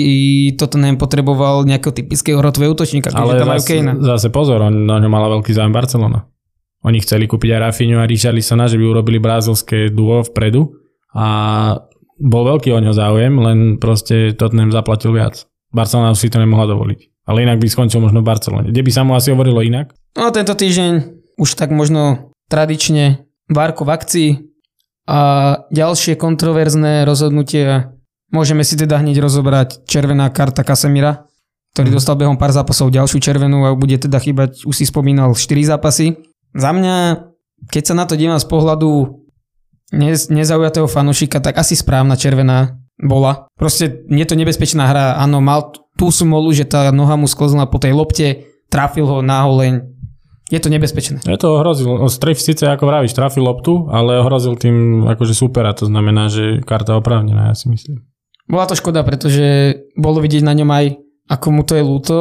Tottenham 0.61 0.97
potreboval 0.97 1.65
nejakého 1.69 1.93
typického 1.93 2.41
hrotového 2.41 2.73
útočníka, 2.73 3.13
Ale 3.13 3.41
tam 3.41 3.57
zase, 3.57 3.81
zase 4.01 4.29
pozor, 4.29 4.61
on, 4.61 4.85
na 4.85 5.01
ňo 5.01 5.09
mala 5.09 5.29
veľký 5.33 5.53
záujem 5.53 5.73
Barcelona. 5.73 6.29
Oni 6.85 7.01
chceli 7.01 7.25
kúpiť 7.25 7.57
aj 7.57 7.61
Rafinhu 7.61 7.97
a 7.97 8.05
Richarlisona, 8.05 8.69
že 8.69 8.77
by 8.77 8.85
urobili 8.85 9.17
brazilské 9.17 9.89
duo 9.89 10.21
vpredu 10.21 10.69
a 11.17 11.27
bol 12.21 12.45
veľký 12.45 12.77
o 12.77 12.81
ňo 12.81 12.93
záujem, 12.93 13.33
len 13.41 13.59
proste 13.81 14.37
Tottenham 14.37 14.69
zaplatil 14.69 15.17
viac. 15.17 15.49
Barcelona 15.73 16.13
si 16.13 16.29
to 16.29 16.39
nemohla 16.39 16.69
dovoliť. 16.69 17.14
Ale 17.25 17.43
inak 17.43 17.57
by 17.57 17.67
skončil 17.69 18.05
možno 18.05 18.21
v 18.21 18.29
Barcelone. 18.29 18.69
Kde 18.69 18.85
by 18.85 18.91
sa 18.93 19.03
mu 19.03 19.17
asi 19.17 19.33
hovorilo 19.33 19.65
inak? 19.65 19.97
No 20.15 20.29
tento 20.29 20.53
týždeň 20.53 20.93
už 21.41 21.57
tak 21.57 21.73
možno 21.73 22.31
tradične 22.53 23.25
Várko 23.49 23.85
v 23.85 23.91
akcii 23.93 24.31
a 25.09 25.21
ďalšie 25.69 26.17
kontroverzné 26.17 27.05
rozhodnutia. 27.05 27.93
Môžeme 28.33 28.65
si 28.65 28.77
teda 28.77 29.01
hneď 29.01 29.21
rozobrať 29.21 29.85
červená 29.89 30.29
karta 30.33 30.65
Kasemira, 30.65 31.29
ktorý 31.77 31.93
Mhm. 31.93 31.97
dostal 31.97 32.17
behom 32.17 32.37
pár 32.41 32.53
zápasov 32.53 32.93
ďalšiu 32.93 33.21
červenú 33.21 33.65
a 33.69 33.77
bude 33.77 33.97
teda 33.97 34.17
chýbať, 34.21 34.65
už 34.65 34.75
si 34.77 34.85
spomínal, 34.89 35.33
4 35.37 35.65
zápasy. 35.65 36.17
Za 36.55 36.71
mňa, 36.73 37.25
keď 37.69 37.83
sa 37.85 37.95
na 37.97 38.05
to 38.09 38.15
dívam 38.17 38.39
z 38.41 38.47
pohľadu 38.47 39.21
nez, 39.93 40.31
nezaujatého 40.31 40.87
fanušika, 40.89 41.41
tak 41.41 41.59
asi 41.59 41.77
správna 41.77 42.17
červená 42.17 42.79
bola. 42.97 43.47
Proste 43.59 44.07
je 44.07 44.25
to 44.25 44.35
nebezpečná 44.39 44.87
hra. 44.87 45.19
Áno, 45.19 45.43
mal 45.43 45.75
t- 45.95 45.99
tú 45.99 46.11
smolu, 46.11 46.51
že 46.51 46.67
tá 46.67 46.91
noha 46.91 47.15
mu 47.15 47.31
sklzla 47.31 47.71
po 47.71 47.79
tej 47.79 47.95
lopte, 47.95 48.27
trafil 48.71 49.07
ho 49.07 49.23
na 49.23 49.47
holeň. 49.47 49.95
Je 50.53 50.61
to 50.61 50.69
nebezpečné. 50.69 51.25
Je 51.25 51.41
to 51.41 51.57
ohrozil. 51.57 51.89
On 51.89 52.11
stref 52.11 52.37
síce 52.37 52.69
ako 52.69 52.85
vravíš, 52.85 53.17
trafil 53.17 53.43
loptu, 53.47 53.89
ale 53.89 54.21
ohrozil 54.21 54.61
tým 54.61 55.09
akože 55.09 55.33
supera. 55.33 55.73
To 55.73 55.89
znamená, 55.89 56.29
že 56.29 56.61
karta 56.61 57.01
oprávnená, 57.01 57.51
ja 57.51 57.57
si 57.57 57.73
myslím. 57.73 58.05
Bola 58.45 58.69
to 58.69 58.77
škoda, 58.77 59.01
pretože 59.01 59.73
bolo 59.97 60.21
vidieť 60.21 60.45
na 60.45 60.53
ňom 60.53 60.69
aj, 60.69 60.87
ako 61.33 61.47
mu 61.49 61.63
to 61.65 61.81
je 61.81 61.85
ľúto, 61.85 62.17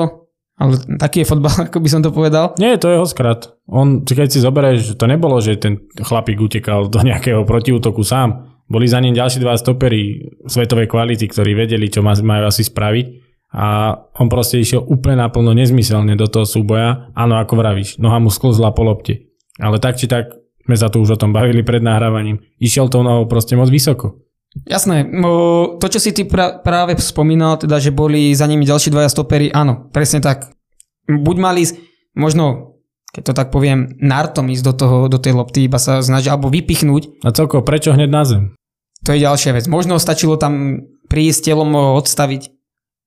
ale 0.55 0.79
taký 0.95 1.25
je 1.25 1.29
fotbal, 1.29 1.51
ako 1.67 1.77
by 1.83 1.89
som 1.91 1.99
to 1.99 2.15
povedal. 2.15 2.55
Nie, 2.55 2.79
to 2.79 2.87
je 2.87 2.95
jeho 2.95 3.07
skrat. 3.09 3.51
On, 3.67 3.99
keď 4.07 4.31
si 4.31 4.39
zoberieš, 4.39 4.95
to 4.95 5.05
nebolo, 5.09 5.43
že 5.43 5.59
ten 5.59 5.83
chlapík 5.99 6.39
utekal 6.39 6.87
do 6.87 7.03
nejakého 7.03 7.43
protiútoku 7.43 8.07
sám. 8.07 8.55
Boli 8.71 8.87
za 8.87 9.03
ním 9.03 9.11
ďalší 9.11 9.43
dva 9.43 9.59
stopery 9.59 10.31
svetovej 10.47 10.87
kvality, 10.87 11.27
ktorí 11.27 11.51
vedeli, 11.51 11.91
čo 11.91 11.99
majú 11.99 12.47
asi 12.47 12.63
spraviť. 12.63 13.05
A 13.53 13.93
on 14.17 14.27
proste 14.33 14.57
išiel 14.57 14.81
úplne 14.81 15.21
naplno 15.21 15.53
nezmyselne 15.53 16.17
do 16.17 16.25
toho 16.25 16.43
súboja. 16.43 17.13
Áno, 17.13 17.37
ako 17.37 17.53
vravíš, 17.53 18.01
noha 18.01 18.17
mu 18.17 18.33
sklzla 18.33 18.73
po 18.73 18.81
lopte. 18.81 19.29
Ale 19.61 19.77
tak 19.77 20.01
či 20.01 20.09
tak, 20.09 20.33
sme 20.65 20.73
sa 20.73 20.89
tu 20.89 21.05
už 21.05 21.13
o 21.13 21.21
tom 21.21 21.29
bavili 21.29 21.61
pred 21.61 21.85
nahrávaním, 21.85 22.41
išiel 22.57 22.89
tou 22.89 23.05
nohou 23.05 23.29
proste 23.29 23.53
moc 23.53 23.69
vysoko. 23.69 24.25
Jasné, 24.65 25.05
no, 25.05 25.77
to 25.77 25.85
čo 25.89 26.01
si 26.01 26.13
ty 26.13 26.25
pra- 26.25 26.61
práve 26.61 26.97
spomínal, 26.97 27.57
teda, 27.57 27.77
že 27.77 27.93
boli 27.93 28.33
za 28.33 28.45
nimi 28.45 28.65
ďalší 28.65 28.93
dvaja 28.93 29.09
stopery, 29.09 29.49
áno, 29.49 29.89
presne 29.89 30.21
tak. 30.21 30.49
Buď 31.09 31.35
mali 31.37 31.61
možno 32.13 32.73
keď 33.13 33.23
to 33.29 33.33
tak 33.37 33.53
poviem, 33.53 33.93
nartom 34.01 34.49
ísť 34.49 34.65
do, 34.65 34.73
toho, 34.73 34.97
do 35.05 35.21
tej 35.21 35.37
lopty, 35.37 35.69
iba 35.69 35.77
sa 35.77 36.01
snažiť 36.01 36.33
alebo 36.33 36.49
vypichnúť. 36.49 37.21
A 37.21 37.29
celkovo, 37.29 37.61
prečo 37.61 37.93
hneď 37.93 38.09
na 38.09 38.25
zem? 38.25 38.57
To 39.05 39.13
je 39.13 39.21
ďalšia 39.21 39.53
vec. 39.53 39.69
Možno 39.69 40.01
stačilo 40.01 40.33
tam 40.33 40.81
prísť 41.13 41.53
telom 41.53 41.69
odstaviť, 42.01 42.49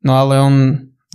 no 0.04 0.12
ale 0.16 0.40
on, 0.40 0.54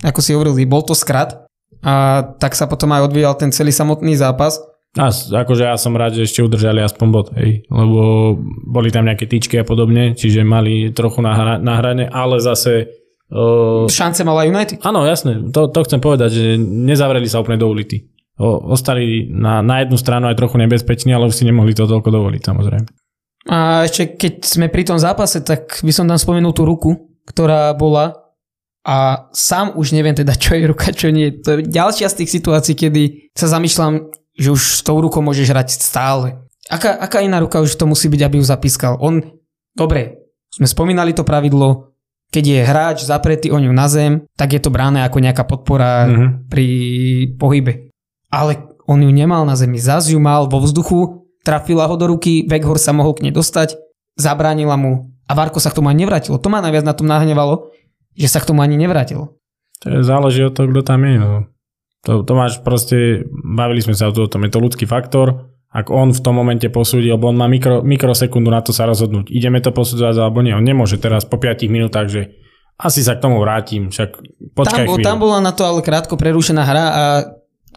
ako 0.02 0.20
si 0.22 0.34
hovoril, 0.34 0.56
bol 0.66 0.82
to 0.82 0.96
skrat 0.96 1.46
a 1.82 2.22
tak 2.38 2.54
sa 2.54 2.70
potom 2.70 2.94
aj 2.94 3.10
odvíjal 3.10 3.34
ten 3.34 3.50
celý 3.50 3.74
samotný 3.74 4.14
zápas. 4.14 4.62
A 4.92 5.08
akože 5.08 5.64
ja 5.72 5.80
som 5.80 5.96
rád, 5.96 6.20
že 6.20 6.28
ešte 6.28 6.44
udržali 6.44 6.84
aspoň 6.84 7.08
bod, 7.08 7.32
hej, 7.32 7.64
lebo 7.72 8.36
boli 8.68 8.92
tam 8.92 9.08
nejaké 9.08 9.24
tyčky 9.24 9.56
a 9.56 9.64
podobne, 9.64 10.12
čiže 10.12 10.44
mali 10.44 10.92
trochu 10.92 11.24
na, 11.24 11.32
hra, 11.32 11.54
na 11.56 11.80
hrane, 11.80 12.04
ale 12.12 12.44
zase... 12.44 12.92
Uh, 13.32 13.88
Šance 13.88 14.20
mala 14.20 14.44
United. 14.44 14.84
Áno, 14.84 15.08
jasné, 15.08 15.48
to, 15.48 15.72
to 15.72 15.80
chcem 15.88 15.96
povedať, 15.96 16.30
že 16.36 16.44
nezavreli 16.60 17.24
sa 17.24 17.40
úplne 17.40 17.56
do 17.56 17.72
ulity. 17.72 18.04
O, 18.36 18.68
ostali 18.68 19.28
na, 19.32 19.64
na 19.64 19.80
jednu 19.80 19.96
stranu 19.96 20.28
aj 20.28 20.36
trochu 20.36 20.60
nebezpeční, 20.60 21.16
ale 21.16 21.32
už 21.32 21.40
si 21.40 21.48
nemohli 21.48 21.72
to 21.72 21.88
toľko 21.88 22.12
dovoliť, 22.12 22.42
samozrejme. 22.44 22.88
A 23.48 23.88
ešte 23.88 24.14
keď 24.14 24.34
sme 24.44 24.66
pri 24.68 24.86
tom 24.86 25.00
zápase, 25.00 25.40
tak 25.42 25.80
by 25.80 25.92
som 25.92 26.04
tam 26.04 26.20
spomenul 26.20 26.54
tú 26.54 26.62
ruku, 26.68 27.10
ktorá 27.26 27.74
bola 27.74 28.21
a 28.82 29.30
sám 29.30 29.78
už 29.78 29.94
neviem 29.94 30.14
teda, 30.14 30.34
čo 30.42 30.58
je 30.58 30.66
ruka, 30.66 30.90
čo 30.90 31.10
nie. 31.14 31.30
To 31.42 31.58
je 31.58 31.66
ďalšia 31.66 32.10
z 32.10 32.18
tých 32.22 32.30
situácií, 32.30 32.74
kedy 32.74 33.32
sa 33.34 33.50
zamýšľam, 33.50 34.10
že 34.36 34.48
už 34.50 34.60
s 34.60 34.80
tou 34.82 34.98
rukou 34.98 35.22
môžeš 35.22 35.50
hrať 35.50 35.68
stále. 35.78 36.42
Aká, 36.70 36.94
aká 36.94 37.20
iná 37.20 37.42
ruka 37.42 37.60
už 37.60 37.74
to 37.74 37.84
musí 37.90 38.06
byť, 38.06 38.20
aby 38.22 38.38
ju 38.38 38.44
zapískal? 38.46 38.96
On, 39.02 39.18
dobre, 39.74 40.22
sme 40.52 40.68
spomínali 40.68 41.12
to 41.12 41.26
pravidlo, 41.26 41.92
keď 42.32 42.44
je 42.48 42.60
hráč 42.64 42.98
zapretý 43.04 43.52
o 43.52 43.60
ňu 43.60 43.72
na 43.76 43.92
zem, 43.92 44.24
tak 44.40 44.56
je 44.56 44.60
to 44.62 44.72
bráne 44.72 45.04
ako 45.04 45.20
nejaká 45.20 45.44
podpora 45.44 46.08
mm-hmm. 46.08 46.28
pri 46.48 46.66
pohybe. 47.36 47.92
Ale 48.32 48.72
on 48.88 49.04
ju 49.04 49.12
nemal 49.12 49.44
na 49.44 49.52
zemi, 49.52 49.76
zaz 49.76 50.08
ju 50.08 50.16
mal 50.16 50.48
vo 50.48 50.64
vzduchu, 50.64 51.28
trafila 51.44 51.84
ho 51.84 51.94
do 52.00 52.08
ruky, 52.08 52.48
Weghor 52.48 52.80
sa 52.80 52.96
mohol 52.96 53.12
k 53.12 53.28
nej 53.28 53.34
dostať, 53.36 53.76
zabránila 54.16 54.80
mu 54.80 55.12
a 55.28 55.32
Varko 55.36 55.60
sa 55.60 55.68
k 55.68 55.76
tomu 55.76 55.92
ani 55.92 56.08
nevrátilo. 56.08 56.40
To 56.40 56.48
ma 56.48 56.64
najviac 56.64 56.88
na 56.88 56.96
tom 56.96 57.04
nahnevalo, 57.04 57.68
že 58.16 58.28
sa 58.28 58.38
k 58.40 58.48
tomu 58.52 58.60
ani 58.64 58.76
nevrátil. 58.76 59.32
To 59.82 59.86
je, 59.90 60.06
záleží 60.06 60.46
od 60.46 60.54
toho, 60.54 60.70
kto 60.70 60.82
tam 60.86 61.02
je. 61.02 61.16
No. 61.18 61.50
To, 62.02 62.26
to 62.26 62.32
máš 62.34 62.58
proste, 62.62 63.26
bavili 63.30 63.82
sme 63.82 63.94
sa 63.94 64.10
o 64.10 64.14
tom, 64.14 64.42
je 64.42 64.50
to 64.50 64.62
ľudský 64.62 64.86
faktor, 64.86 65.52
ak 65.72 65.88
on 65.88 66.12
v 66.12 66.20
tom 66.20 66.36
momente 66.36 66.68
posúdi, 66.68 67.08
lebo 67.08 67.32
on 67.32 67.38
má 67.38 67.48
mikro, 67.48 67.80
mikrosekundu 67.80 68.52
na 68.52 68.60
to 68.60 68.76
sa 68.76 68.84
rozhodnúť. 68.84 69.32
Ideme 69.32 69.62
to 69.64 69.72
posudzovať 69.72 70.20
alebo 70.20 70.44
nie. 70.44 70.52
On 70.52 70.60
nemôže 70.60 71.00
teraz 71.00 71.24
po 71.24 71.40
5 71.40 71.64
minútach, 71.72 72.12
že 72.12 72.36
asi 72.76 73.00
sa 73.00 73.16
k 73.16 73.22
tomu 73.24 73.40
vrátim, 73.40 73.88
však 73.88 74.10
počkaj 74.58 74.84
tam, 74.84 75.00
tam 75.00 75.18
bola 75.22 75.38
na 75.38 75.54
to 75.54 75.62
ale 75.62 75.80
krátko 75.86 76.18
prerušená 76.18 76.66
hra 76.66 76.84
a 76.90 77.02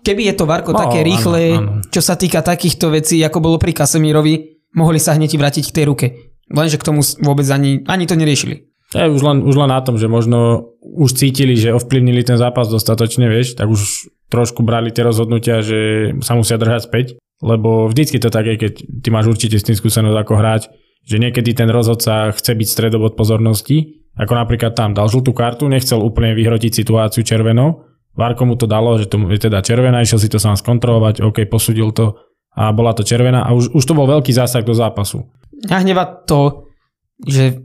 keby 0.02 0.34
je 0.34 0.36
to 0.36 0.50
Varko 0.50 0.74
no, 0.74 0.82
také 0.82 1.06
rýchle, 1.06 1.42
áno, 1.56 1.82
áno. 1.82 1.92
čo 1.94 2.02
sa 2.02 2.18
týka 2.18 2.42
takýchto 2.42 2.90
vecí, 2.90 3.22
ako 3.22 3.38
bolo 3.38 3.58
pri 3.62 3.74
Kasemírovi, 3.74 4.66
mohli 4.74 4.98
sa 4.98 5.14
hneď 5.14 5.38
vrátiť 5.38 5.70
k 5.70 5.76
tej 5.76 5.86
ruke. 5.86 6.08
Lenže 6.50 6.78
k 6.78 6.86
tomu 6.86 7.02
vôbec 7.22 7.46
ani, 7.50 7.82
ani 7.86 8.06
to 8.06 8.14
neriešili. 8.14 8.75
To 8.94 9.02
je 9.02 9.08
už 9.10 9.22
len, 9.26 9.38
už 9.42 9.56
len 9.58 9.70
na 9.72 9.82
tom, 9.82 9.98
že 9.98 10.06
možno 10.06 10.72
už 10.82 11.18
cítili, 11.18 11.58
že 11.58 11.74
ovplyvnili 11.74 12.22
ten 12.22 12.38
zápas 12.38 12.70
dostatočne, 12.70 13.26
vieš, 13.26 13.58
tak 13.58 13.66
už 13.66 14.12
trošku 14.30 14.62
brali 14.62 14.94
tie 14.94 15.02
rozhodnutia, 15.02 15.66
že 15.66 16.14
sa 16.22 16.38
musia 16.38 16.62
držať 16.62 16.82
späť, 16.86 17.06
lebo 17.42 17.90
vždycky 17.90 18.22
to 18.22 18.30
tak 18.30 18.46
je, 18.46 18.56
keď 18.62 18.74
ty 19.02 19.10
máš 19.10 19.26
určite 19.34 19.58
s 19.58 19.66
tým 19.66 19.78
skúsenosť 19.78 20.18
ako 20.22 20.34
hráč, 20.38 20.64
že 21.06 21.18
niekedy 21.22 21.54
ten 21.58 21.70
rozhodca 21.70 22.34
chce 22.34 22.52
byť 22.54 22.68
stredobod 22.70 23.18
pozornosti, 23.18 24.06
ako 24.16 24.34
napríklad 24.38 24.74
tam 24.78 24.94
dal 24.94 25.10
žltú 25.10 25.34
kartu, 25.34 25.66
nechcel 25.66 26.02
úplne 26.02 26.34
vyhrotiť 26.38 26.72
situáciu 26.72 27.22
červenou, 27.26 27.86
Varko 28.16 28.48
mu 28.48 28.56
to 28.56 28.64
dalo, 28.64 28.96
že 28.96 29.12
to 29.12 29.20
je 29.28 29.40
teda 29.52 29.60
červená, 29.60 30.00
išiel 30.00 30.24
si 30.24 30.32
to 30.32 30.40
sám 30.40 30.56
skontrolovať, 30.56 31.20
OK, 31.20 31.44
posudil 31.52 31.92
to 31.92 32.16
a 32.56 32.72
bola 32.72 32.96
to 32.96 33.04
červená 33.04 33.44
a 33.44 33.52
už, 33.52 33.76
už 33.76 33.84
to 33.84 33.92
bol 33.92 34.08
veľký 34.08 34.32
zásah 34.32 34.64
do 34.64 34.72
zápasu. 34.72 35.28
A 35.68 35.84
hneva 35.84 36.08
to, 36.24 36.72
že 37.20 37.60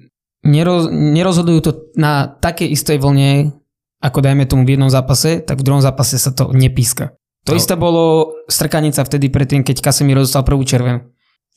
neroz, 0.45 0.89
nerozhodujú 0.91 1.61
to 1.61 1.73
na 1.97 2.29
takej 2.29 2.73
istej 2.73 2.97
vlne, 3.01 3.53
ako 4.01 4.19
dajme 4.25 4.49
tomu 4.49 4.65
v 4.65 4.77
jednom 4.77 4.89
zápase, 4.89 5.45
tak 5.45 5.61
v 5.61 5.67
druhom 5.67 5.85
zápase 5.85 6.17
sa 6.17 6.33
to 6.33 6.53
nepíska. 6.57 7.13
To 7.49 7.57
no. 7.57 7.59
isté 7.61 7.77
bolo 7.77 8.37
strkanica 8.49 9.01
vtedy 9.05 9.33
predtým, 9.33 9.65
keď 9.65 9.81
Casemiro 9.81 10.25
dostal 10.25 10.45
prvú 10.45 10.65
červenú. 10.65 11.09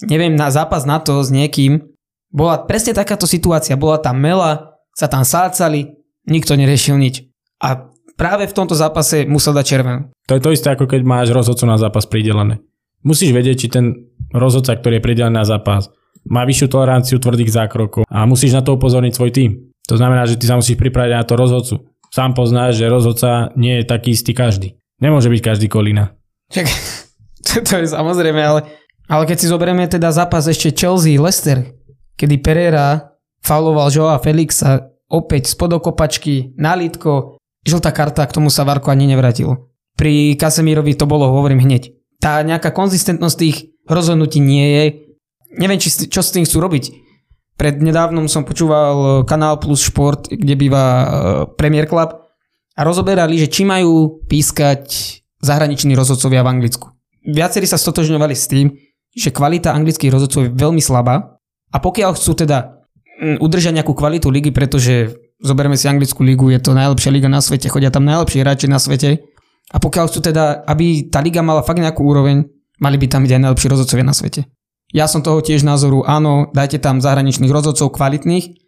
Neviem, 0.08 0.36
na 0.36 0.52
zápas 0.52 0.88
na 0.88 1.00
to 1.00 1.24
s 1.24 1.32
niekým 1.32 1.94
bola 2.34 2.66
presne 2.66 2.98
takáto 2.98 3.30
situácia. 3.30 3.78
Bola 3.78 4.02
tam 4.02 4.18
mela, 4.18 4.80
sa 4.96 5.06
tam 5.06 5.22
sácali, 5.22 5.94
nikto 6.26 6.58
neriešil 6.58 6.98
nič. 6.98 7.30
A 7.62 7.94
práve 8.18 8.50
v 8.50 8.56
tomto 8.56 8.74
zápase 8.74 9.28
musel 9.30 9.54
dať 9.54 9.66
červenú. 9.66 10.02
To 10.28 10.36
je 10.36 10.44
to 10.44 10.52
isté, 10.56 10.74
ako 10.74 10.90
keď 10.90 11.02
máš 11.06 11.30
rozhodcu 11.30 11.64
na 11.70 11.78
zápas 11.78 12.10
pridelené. 12.10 12.60
Musíš 13.04 13.36
vedieť, 13.36 13.58
či 13.60 13.68
ten 13.68 13.86
rozhodca, 14.32 14.80
ktorý 14.80 14.98
je 15.00 15.06
pridelený 15.06 15.36
na 15.36 15.46
zápas, 15.46 15.92
má 16.34 16.42
vyššiu 16.50 16.68
toleranciu 16.74 17.22
tvrdých 17.22 17.54
zákrokov 17.54 18.10
a 18.10 18.26
musíš 18.26 18.58
na 18.58 18.66
to 18.66 18.74
upozorniť 18.74 19.14
svoj 19.14 19.30
tým. 19.30 19.52
To 19.86 19.96
znamená, 20.02 20.26
že 20.26 20.42
ty 20.42 20.50
sa 20.50 20.58
musíš 20.58 20.82
pripraviť 20.82 21.14
na 21.14 21.28
to 21.28 21.38
rozhodcu. 21.38 21.76
Sám 22.10 22.34
poznáš, 22.34 22.82
že 22.82 22.90
rozhodca 22.90 23.54
nie 23.54 23.82
je 23.82 23.84
taký 23.86 24.18
istý 24.18 24.34
každý. 24.34 24.82
Nemôže 24.98 25.30
byť 25.30 25.42
každý 25.42 25.68
kolína. 25.70 26.18
Čak, 26.50 26.66
to, 27.46 27.74
je 27.78 27.90
samozrejme, 27.90 28.42
ale, 28.42 28.66
ale 29.06 29.24
keď 29.30 29.38
si 29.38 29.52
zoberieme 29.52 29.86
teda 29.86 30.10
zápas 30.10 30.50
ešte 30.50 30.74
Chelsea-Leicester, 30.74 31.70
kedy 32.18 32.42
Pereira 32.42 33.14
fauloval 33.44 33.92
Joa 33.92 34.18
Felixa 34.18 34.94
opäť 35.12 35.54
spod 35.54 35.78
okopačky, 35.78 36.56
nalitko, 36.58 37.38
žltá 37.68 37.92
karta, 37.92 38.26
k 38.26 38.36
tomu 38.40 38.50
sa 38.50 38.66
Varko 38.66 38.90
ani 38.90 39.06
nevrátil. 39.06 39.70
Pri 39.94 40.34
Kasemírovi 40.40 40.98
to 40.98 41.06
bolo, 41.06 41.30
hovorím 41.30 41.62
hneď. 41.62 41.94
Tá 42.18 42.40
nejaká 42.42 42.72
konzistentnosť 42.72 43.36
tých 43.38 43.58
rozhodnutí 43.86 44.40
nie 44.40 44.66
je, 44.66 44.84
neviem, 45.58 45.80
či, 45.80 45.90
čo 45.90 46.22
s 46.22 46.34
tým 46.34 46.46
chcú 46.46 46.58
robiť. 46.62 46.84
Pred 47.54 47.86
nedávnom 47.86 48.26
som 48.26 48.42
počúval 48.44 48.96
e, 48.98 49.08
Kanál 49.30 49.62
Plus 49.62 49.86
Šport, 49.86 50.26
kde 50.26 50.58
býva 50.58 50.84
e, 50.84 51.06
Premier 51.54 51.86
Club 51.86 52.18
a 52.74 52.82
rozoberali, 52.82 53.38
že 53.38 53.52
či 53.52 53.62
majú 53.62 54.26
pískať 54.26 54.90
zahraniční 55.38 55.94
rozhodcovia 55.94 56.42
v 56.42 56.52
Anglicku. 56.58 56.90
Viacerí 57.24 57.70
sa 57.70 57.78
stotožňovali 57.78 58.36
s 58.36 58.50
tým, 58.50 58.74
že 59.14 59.30
kvalita 59.30 59.70
anglických 59.70 60.10
rozhodcov 60.10 60.50
je 60.50 60.56
veľmi 60.58 60.82
slabá 60.82 61.38
a 61.70 61.78
pokiaľ 61.78 62.18
chcú 62.18 62.34
teda 62.34 62.82
udržať 63.38 63.78
nejakú 63.78 63.94
kvalitu 63.94 64.34
ligy, 64.34 64.50
pretože 64.50 65.14
zoberme 65.38 65.78
si 65.78 65.86
anglickú 65.86 66.26
ligu, 66.26 66.50
je 66.50 66.58
to 66.58 66.74
najlepšia 66.74 67.14
liga 67.14 67.30
na 67.30 67.40
svete, 67.40 67.70
chodia 67.70 67.94
tam 67.94 68.10
najlepší 68.10 68.42
hráči 68.42 68.66
na 68.66 68.82
svete 68.82 69.22
a 69.70 69.78
pokiaľ 69.78 70.10
chcú 70.10 70.20
teda, 70.26 70.66
aby 70.66 71.08
tá 71.14 71.22
liga 71.22 71.46
mala 71.46 71.62
fakt 71.62 71.80
nejakú 71.80 72.02
úroveň, 72.02 72.50
mali 72.82 72.98
by 72.98 73.06
tam 73.08 73.22
byť 73.24 73.32
aj 73.38 73.42
najlepší 73.46 73.68
rozhodcovia 73.70 74.06
na 74.08 74.16
svete. 74.18 74.50
Ja 74.94 75.10
som 75.10 75.26
toho 75.26 75.42
tiež 75.42 75.66
názoru, 75.66 76.06
áno, 76.06 76.54
dajte 76.54 76.78
tam 76.78 77.02
zahraničných 77.02 77.50
rozhodcov 77.50 77.98
kvalitných, 77.98 78.62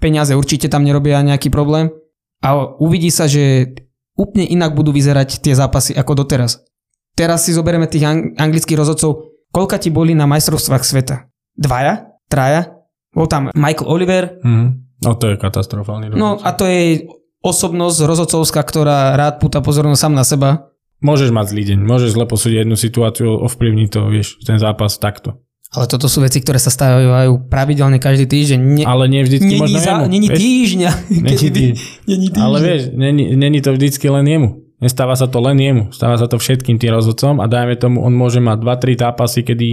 peniaze 0.00 0.32
určite 0.32 0.72
tam 0.72 0.88
nerobia 0.88 1.20
nejaký 1.20 1.52
problém 1.52 1.92
a 2.40 2.56
uvidí 2.80 3.12
sa, 3.12 3.28
že 3.28 3.76
úplne 4.16 4.48
inak 4.48 4.72
budú 4.72 4.96
vyzerať 4.96 5.44
tie 5.44 5.52
zápasy 5.52 5.92
ako 5.92 6.24
doteraz. 6.24 6.64
Teraz 7.12 7.44
si 7.44 7.52
zoberieme 7.52 7.84
tých 7.88 8.08
anglických 8.36 8.76
rozhodcov, 8.76 9.36
koľka 9.52 9.76
ti 9.76 9.92
boli 9.92 10.16
na 10.16 10.24
majstrovstvách 10.24 10.84
sveta? 10.84 11.28
Dvaja? 11.56 12.08
Traja? 12.28 12.72
Bol 13.12 13.28
tam 13.28 13.52
Michael 13.52 13.88
Oliver. 13.88 14.24
Mm. 14.44 14.96
No 15.04 15.12
to 15.16 15.32
je 15.32 15.36
katastrofálny 15.36 16.12
rozhodca. 16.12 16.20
No 16.20 16.40
a 16.40 16.50
to 16.56 16.64
je 16.68 17.08
osobnosť 17.44 17.98
rozhodcovská, 18.04 18.60
ktorá 18.64 19.16
rád 19.16 19.40
púta 19.40 19.60
pozornosť 19.60 20.00
sám 20.00 20.14
na 20.16 20.24
seba. 20.24 20.72
Môžeš 21.04 21.32
mať 21.32 21.52
zlý 21.52 21.62
deň, 21.72 21.78
môžeš 21.84 22.16
zle 22.16 22.24
posúdiť 22.24 22.64
jednu 22.64 22.76
situáciu, 22.80 23.28
ovplyvniť 23.44 23.88
to, 23.92 24.00
vieš, 24.08 24.40
ten 24.44 24.56
zápas 24.56 24.96
takto. 24.96 25.44
Ale 25.74 25.90
toto 25.90 26.06
sú 26.06 26.22
veci, 26.22 26.38
ktoré 26.38 26.62
sa 26.62 26.70
stávajú 26.70 27.50
pravidelne 27.50 27.98
každý 27.98 28.30
týždeň. 28.30 28.58
Ne, 28.62 28.82
ale 28.86 29.10
nie 29.10 29.26
vždycky 29.26 29.58
není 29.58 29.60
možno 29.60 29.78
za, 29.82 29.90
jemu. 29.90 30.04
Není 30.06 30.28
týždňa. 30.30 30.90
Není, 31.26 31.48
tý, 31.50 31.64
není 32.06 32.26
týždňa. 32.30 32.46
Ale 32.46 32.56
vieš, 32.62 32.82
není, 32.94 33.24
není 33.34 33.58
to 33.58 33.74
vždycky 33.74 34.06
len 34.06 34.24
jemu. 34.30 34.48
Nestáva 34.78 35.16
sa 35.18 35.26
to 35.26 35.42
len 35.42 35.58
jemu. 35.58 35.82
Stáva 35.90 36.20
sa 36.20 36.30
to 36.30 36.38
všetkým 36.38 36.78
tým 36.78 36.94
rozhodcom 36.94 37.42
a 37.42 37.50
dajme 37.50 37.74
tomu, 37.80 38.04
on 38.04 38.14
môže 38.14 38.38
mať 38.38 38.62
2-3 38.62 39.02
zápasy, 39.02 39.40
kedy 39.42 39.66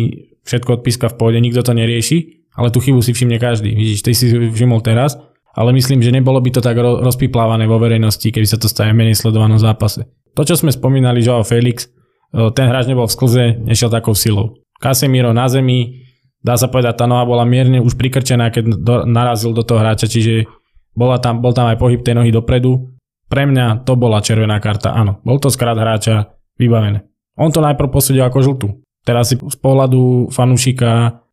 všetko 0.48 0.82
odpíska 0.82 1.12
v 1.12 1.16
pôde, 1.20 1.38
nikto 1.44 1.62
to 1.62 1.76
nerieši, 1.76 2.48
ale 2.56 2.72
tú 2.72 2.80
chybu 2.80 3.04
si 3.04 3.12
všimne 3.12 3.38
každý. 3.38 3.76
Vidíš, 3.76 4.02
ty 4.02 4.16
si 4.16 4.32
všimol 4.32 4.80
teraz, 4.80 5.20
ale 5.54 5.76
myslím, 5.76 6.02
že 6.02 6.10
nebolo 6.10 6.40
by 6.42 6.50
to 6.56 6.62
tak 6.64 6.80
rozpiplávané 6.80 7.70
vo 7.70 7.78
verejnosti, 7.78 8.26
keby 8.32 8.48
sa 8.48 8.58
to 8.58 8.72
stane 8.72 8.96
menej 8.96 9.20
sledovanom 9.20 9.62
zápase. 9.62 10.08
To, 10.34 10.42
čo 10.42 10.58
sme 10.58 10.74
spomínali, 10.74 11.22
Joao 11.22 11.46
Felix, 11.46 11.86
e, 11.86 12.50
ten 12.58 12.66
hráč 12.66 12.90
nebol 12.90 13.06
v 13.06 13.14
sklze, 13.14 13.44
nešiel 13.62 13.94
takou 13.94 14.18
silou. 14.18 14.63
Casemiro 14.84 15.32
na 15.32 15.48
zemi, 15.48 16.04
dá 16.44 16.60
sa 16.60 16.68
povedať, 16.68 17.00
tá 17.00 17.06
noha 17.08 17.24
bola 17.24 17.48
mierne 17.48 17.80
už 17.80 17.96
prikrčená, 17.96 18.52
keď 18.52 18.64
do, 18.76 18.96
narazil 19.08 19.56
do 19.56 19.64
toho 19.64 19.80
hráča, 19.80 20.12
čiže 20.12 20.44
bola 20.92 21.24
tam, 21.24 21.40
bol 21.40 21.56
tam 21.56 21.72
aj 21.72 21.80
pohyb 21.80 22.04
tej 22.04 22.20
nohy 22.20 22.36
dopredu. 22.36 22.92
Pre 23.32 23.44
mňa 23.48 23.88
to 23.88 23.96
bola 23.96 24.20
červená 24.20 24.60
karta, 24.60 24.92
áno. 24.92 25.24
Bol 25.24 25.40
to 25.40 25.48
skrat 25.48 25.80
hráča 25.80 26.36
vybavené. 26.60 27.08
On 27.40 27.50
to 27.50 27.64
najprv 27.64 27.90
posúdil 27.90 28.28
ako 28.28 28.44
žltú. 28.44 28.68
Teraz 29.08 29.32
si 29.32 29.40
z 29.40 29.58
pohľadu 29.58 30.30
fanúšika 30.30 30.92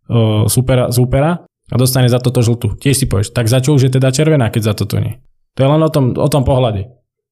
uh, 0.09 0.47
supera, 0.47 0.89
supera 0.95 1.45
a 1.45 1.75
dostane 1.77 2.09
za 2.09 2.23
toto 2.23 2.41
žltú. 2.41 2.79
Tiež 2.79 3.05
si 3.05 3.07
povieš, 3.11 3.35
tak 3.35 3.51
za 3.51 3.61
čo 3.61 3.77
už 3.77 3.91
je 3.91 3.93
teda 3.99 4.15
červená, 4.15 4.49
keď 4.49 4.73
za 4.73 4.75
toto 4.79 4.97
nie. 5.03 5.21
To 5.59 5.67
je 5.67 5.69
len 5.69 5.83
o 5.83 5.91
tom, 5.91 6.15
o 6.17 6.29
tom 6.31 6.47
pohľade. 6.47 6.89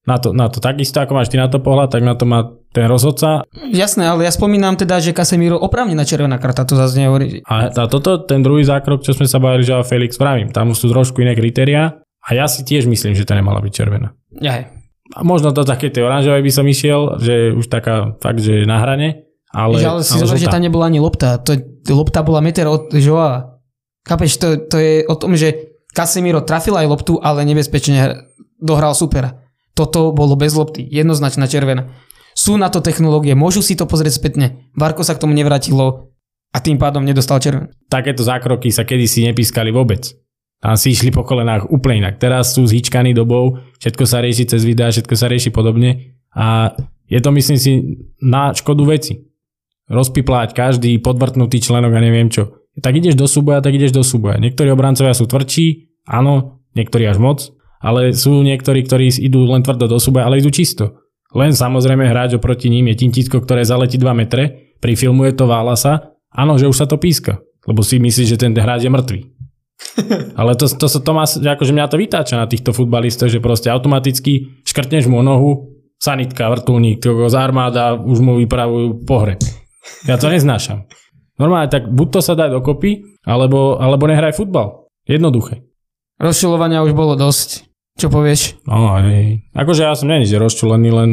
Na 0.07 0.15
to, 0.17 0.31
na 0.31 0.47
to 0.47 0.63
takisto, 0.63 1.03
ako 1.03 1.17
máš 1.17 1.29
ty 1.29 1.35
na 1.35 1.51
to 1.51 1.59
pohľad, 1.59 1.91
tak 1.91 2.01
na 2.05 2.15
to 2.15 2.23
má 2.23 2.47
ten 2.71 2.85
rozhodca. 2.85 3.43
Jasné, 3.73 4.07
ale 4.07 4.25
ja 4.25 4.31
spomínam 4.31 4.77
teda, 4.77 5.01
že 5.01 5.11
Casemiro 5.11 5.57
oprávnená 5.57 6.05
červená 6.05 6.37
karta, 6.37 6.63
to 6.63 6.77
zase 6.77 7.01
nehovorí. 7.01 7.41
A, 7.45 7.73
a 7.73 7.83
toto, 7.89 8.21
ten 8.23 8.45
druhý 8.45 8.63
zákrok, 8.63 9.01
čo 9.01 9.17
sme 9.17 9.25
sa 9.25 9.41
bavili, 9.41 9.65
že 9.65 9.75
Felix 9.83 10.15
pravím, 10.15 10.53
tam 10.53 10.71
sú 10.77 10.87
trošku 10.89 11.19
iné 11.25 11.33
kritéria 11.33 11.99
a 12.23 12.29
ja 12.31 12.45
si 12.45 12.61
tiež 12.63 12.85
myslím, 12.85 13.17
že 13.17 13.25
to 13.25 13.33
nemala 13.33 13.59
byť 13.59 13.73
červená. 13.73 14.13
Ja, 14.37 14.69
A 15.17 15.25
možno 15.25 15.49
do 15.49 15.65
také 15.65 15.89
tej 15.89 16.05
oranžovej 16.05 16.45
by 16.45 16.51
som 16.53 16.65
išiel, 16.69 17.17
že 17.17 17.33
už 17.57 17.65
taká 17.65 18.13
fakt, 18.21 18.39
že 18.39 18.69
na 18.69 18.77
hrane, 18.77 19.25
ale... 19.49 19.81
že, 19.81 19.87
ale 19.89 20.01
si 20.05 20.15
zober, 20.21 20.37
že 20.37 20.49
tam 20.49 20.61
nebola 20.61 20.85
ani 20.87 21.01
lopta. 21.01 21.41
To, 21.41 21.57
lopta 21.89 22.21
bola 22.21 22.41
meter 22.41 22.69
od 22.69 22.93
Joa. 22.93 23.57
Chápeš, 24.05 24.37
to, 24.37 24.47
to 24.69 24.77
je 24.77 24.93
o 25.09 25.15
tom, 25.17 25.33
že 25.33 25.73
Casemiro 25.89 26.45
trafil 26.45 26.77
aj 26.77 26.85
loptu, 26.85 27.17
ale 27.17 27.41
nebezpečne 27.49 27.95
hr- 27.97 28.17
dohral 28.61 28.93
supera. 28.93 29.38
Toto 29.79 30.11
bolo 30.11 30.35
bez 30.35 30.51
lopty, 30.59 30.83
jednoznačná 30.83 31.47
červená. 31.47 31.95
Sú 32.35 32.59
na 32.59 32.67
to 32.67 32.83
technológie, 32.83 33.31
môžu 33.31 33.63
si 33.63 33.79
to 33.79 33.87
pozrieť 33.87 34.19
spätne. 34.19 34.67
Varko 34.75 35.07
sa 35.07 35.15
k 35.15 35.23
tomu 35.23 35.31
nevrátilo 35.31 36.11
a 36.51 36.57
tým 36.59 36.75
pádom 36.75 37.07
nedostal 37.07 37.39
červen. 37.39 37.71
Takéto 37.87 38.19
zákroky 38.19 38.75
sa 38.75 38.83
kedysi 38.83 39.23
nepískali 39.31 39.71
vôbec. 39.71 40.11
Tam 40.59 40.75
si 40.75 40.91
išli 40.91 41.15
po 41.15 41.23
kolenách 41.23 41.71
úplne 41.71 42.03
inak. 42.03 42.19
Teraz 42.19 42.51
sú 42.59 42.67
zhyčkaní 42.67 43.15
dobou, 43.15 43.63
všetko 43.79 44.03
sa 44.03 44.19
rieši 44.19 44.51
cez 44.51 44.67
videá, 44.67 44.91
všetko 44.91 45.15
sa 45.15 45.31
rieši 45.31 45.55
podobne 45.55 46.19
a 46.35 46.75
je 47.07 47.19
to 47.23 47.31
myslím 47.31 47.55
si 47.55 47.71
na 48.19 48.51
škodu 48.51 48.83
veci. 48.83 49.31
Rozpipláť 49.87 50.51
každý 50.51 50.99
podvrtnutý 50.99 51.63
členok 51.63 51.95
a 51.95 52.03
neviem 52.03 52.27
čo. 52.27 52.67
Tak 52.83 52.99
ideš 52.99 53.15
do 53.15 53.31
súboja, 53.31 53.63
tak 53.63 53.79
ideš 53.79 53.95
do 53.95 54.03
súboja. 54.03 54.37
Niektorí 54.43 54.69
obrancovia 54.69 55.15
sú 55.15 55.25
tvrdší, 55.25 55.95
áno, 56.05 56.61
niektorí 56.75 57.07
až 57.07 57.17
moc, 57.17 57.55
ale 57.79 58.11
sú 58.11 58.43
niektorí, 58.43 58.83
ktorí 58.83 59.11
idú 59.19 59.47
len 59.47 59.63
tvrdo 59.63 59.87
do 59.87 59.97
súboja, 59.97 60.27
ale 60.27 60.43
idú 60.43 60.51
čisto. 60.51 61.07
Len 61.31 61.53
samozrejme 61.53 62.09
hráč 62.09 62.35
oproti 62.35 62.67
ním 62.67 62.91
je 62.91 63.05
tintisko, 63.05 63.39
ktoré 63.39 63.63
zaletí 63.63 63.95
2 63.95 64.11
metre, 64.17 64.75
prifilmuje 64.83 65.35
to 65.37 65.45
Válasa, 65.45 66.15
áno, 66.33 66.57
že 66.57 66.65
už 66.65 66.75
sa 66.75 66.85
to 66.89 66.97
píska, 66.97 67.39
lebo 67.69 67.85
si 67.85 68.01
myslí, 68.01 68.23
že 68.25 68.39
ten 68.39 68.51
hráč 68.51 68.87
je 68.87 68.91
mŕtvý. 68.91 69.19
Ale 70.39 70.59
to, 70.59 70.67
to, 70.67 70.91
to, 70.91 70.99
to 70.99 71.11
má, 71.15 71.23
že 71.23 71.45
akože 71.45 71.71
mňa 71.71 71.87
to 71.87 72.01
vytáča 72.01 72.35
na 72.35 72.49
týchto 72.49 72.75
futbalistov, 72.75 73.31
že 73.31 73.39
proste 73.39 73.71
automaticky 73.71 74.59
škrtneš 74.67 75.07
mu 75.07 75.23
nohu, 75.23 75.79
sanitka, 76.01 76.49
vrtulník, 76.49 77.03
z 77.03 77.35
armáda, 77.35 77.95
už 77.95 78.19
mu 78.19 78.35
vypravujú 78.41 79.07
pohreb. 79.07 79.39
Ja 80.07 80.19
to 80.19 80.31
neznášam. 80.31 80.87
Normálne 81.39 81.71
tak 81.71 81.87
buď 81.87 82.07
to 82.09 82.19
sa 82.19 82.33
dá 82.35 82.51
dokopy, 82.51 83.05
alebo, 83.23 83.79
alebo 83.79 84.09
nehraj 84.09 84.35
futbal. 84.35 84.91
Jednoduché. 85.07 85.63
Rozšilovania 86.19 86.83
už 86.83 86.91
bolo 86.91 87.15
dosť. 87.15 87.68
Čo 87.99 88.07
povieš? 88.07 88.63
No, 88.63 88.95
hej. 89.03 89.43
Akože 89.51 89.83
ja 89.83 89.91
som 89.91 90.07
není, 90.07 90.23
že 90.23 90.39
rozčulený, 90.39 90.87
len 90.87 91.11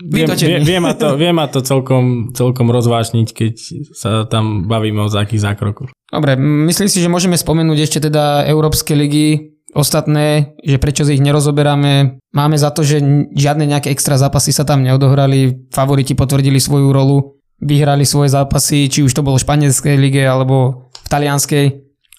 viem, 0.00 0.24
vie, 0.32 0.64
vie, 0.64 0.78
ma 0.80 0.96
to, 0.96 1.12
vie 1.20 1.28
ma 1.28 1.44
to 1.44 1.60
celkom, 1.60 2.32
celkom 2.32 2.72
rozvášniť, 2.72 3.28
keď 3.36 3.54
sa 3.92 4.24
tam 4.24 4.64
bavíme 4.64 5.04
o 5.04 5.12
takých 5.12 5.52
zákrokoch. 5.52 5.92
Dobre, 5.92 6.40
myslím 6.40 6.88
si, 6.88 7.04
že 7.04 7.12
môžeme 7.12 7.36
spomenúť 7.36 7.78
ešte 7.84 8.08
teda 8.08 8.48
Európske 8.48 8.96
ligy, 8.96 9.52
ostatné, 9.76 10.56
že 10.60 10.80
prečo 10.80 11.04
ich 11.08 11.20
nerozoberáme. 11.20 12.20
Máme 12.32 12.56
za 12.56 12.72
to, 12.72 12.84
že 12.84 13.00
žiadne 13.32 13.68
nejaké 13.68 13.92
extra 13.92 14.16
zápasy 14.20 14.52
sa 14.52 14.64
tam 14.64 14.84
neodohrali, 14.84 15.68
favoriti 15.72 16.16
potvrdili 16.16 16.60
svoju 16.60 16.92
rolu, 16.92 17.40
vyhrali 17.60 18.04
svoje 18.04 18.32
zápasy, 18.32 18.88
či 18.88 19.04
už 19.04 19.12
to 19.12 19.24
bolo 19.24 19.40
v 19.40 19.44
španielskej 19.44 19.96
lige 19.96 20.22
alebo 20.24 20.88
v 20.92 21.08
talianskej. 21.08 21.64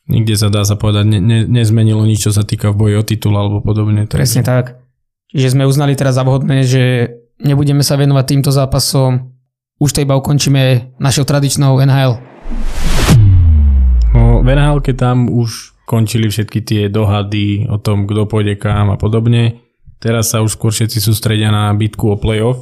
Nikde 0.03 0.35
sa 0.35 0.51
dá 0.51 0.67
sa 0.67 0.75
povedať, 0.75 1.07
ne, 1.07 1.19
ne, 1.23 1.39
nezmenilo 1.47 2.03
nič, 2.03 2.27
čo 2.27 2.31
sa 2.35 2.43
týka 2.43 2.75
v 2.75 2.79
boji 2.79 2.93
o 2.99 3.03
titul 3.07 3.35
alebo 3.39 3.63
podobne. 3.63 4.03
takže- 4.03 4.19
Presne 4.19 4.43
tak. 4.43 4.83
Čiže 5.31 5.55
sme 5.55 5.63
uznali 5.63 5.95
teraz 5.95 6.19
za 6.19 6.27
vhodné, 6.27 6.67
že 6.67 7.07
nebudeme 7.39 7.81
sa 7.81 7.95
venovať 7.95 8.25
týmto 8.27 8.51
zápasom, 8.51 9.31
už 9.79 9.89
to 9.95 10.03
iba 10.03 10.13
ukončíme 10.19 10.93
našou 10.99 11.23
tradičnou 11.23 11.79
NHL. 11.81 12.19
No, 14.13 14.43
v 14.43 14.47
nhl 14.53 14.79
tam 14.93 15.31
už 15.31 15.73
končili 15.87 16.29
všetky 16.29 16.59
tie 16.61 16.81
dohady 16.91 17.65
o 17.67 17.79
tom, 17.79 18.05
kto 18.05 18.27
pôjde 18.27 18.59
kam 18.59 18.93
a 18.93 18.99
podobne. 18.99 19.63
Teraz 20.03 20.35
sa 20.35 20.43
už 20.43 20.59
skôr 20.59 20.75
všetci 20.75 20.99
sústredia 20.99 21.47
na 21.47 21.71
bitku 21.71 22.11
o 22.11 22.19
playoff, 22.19 22.59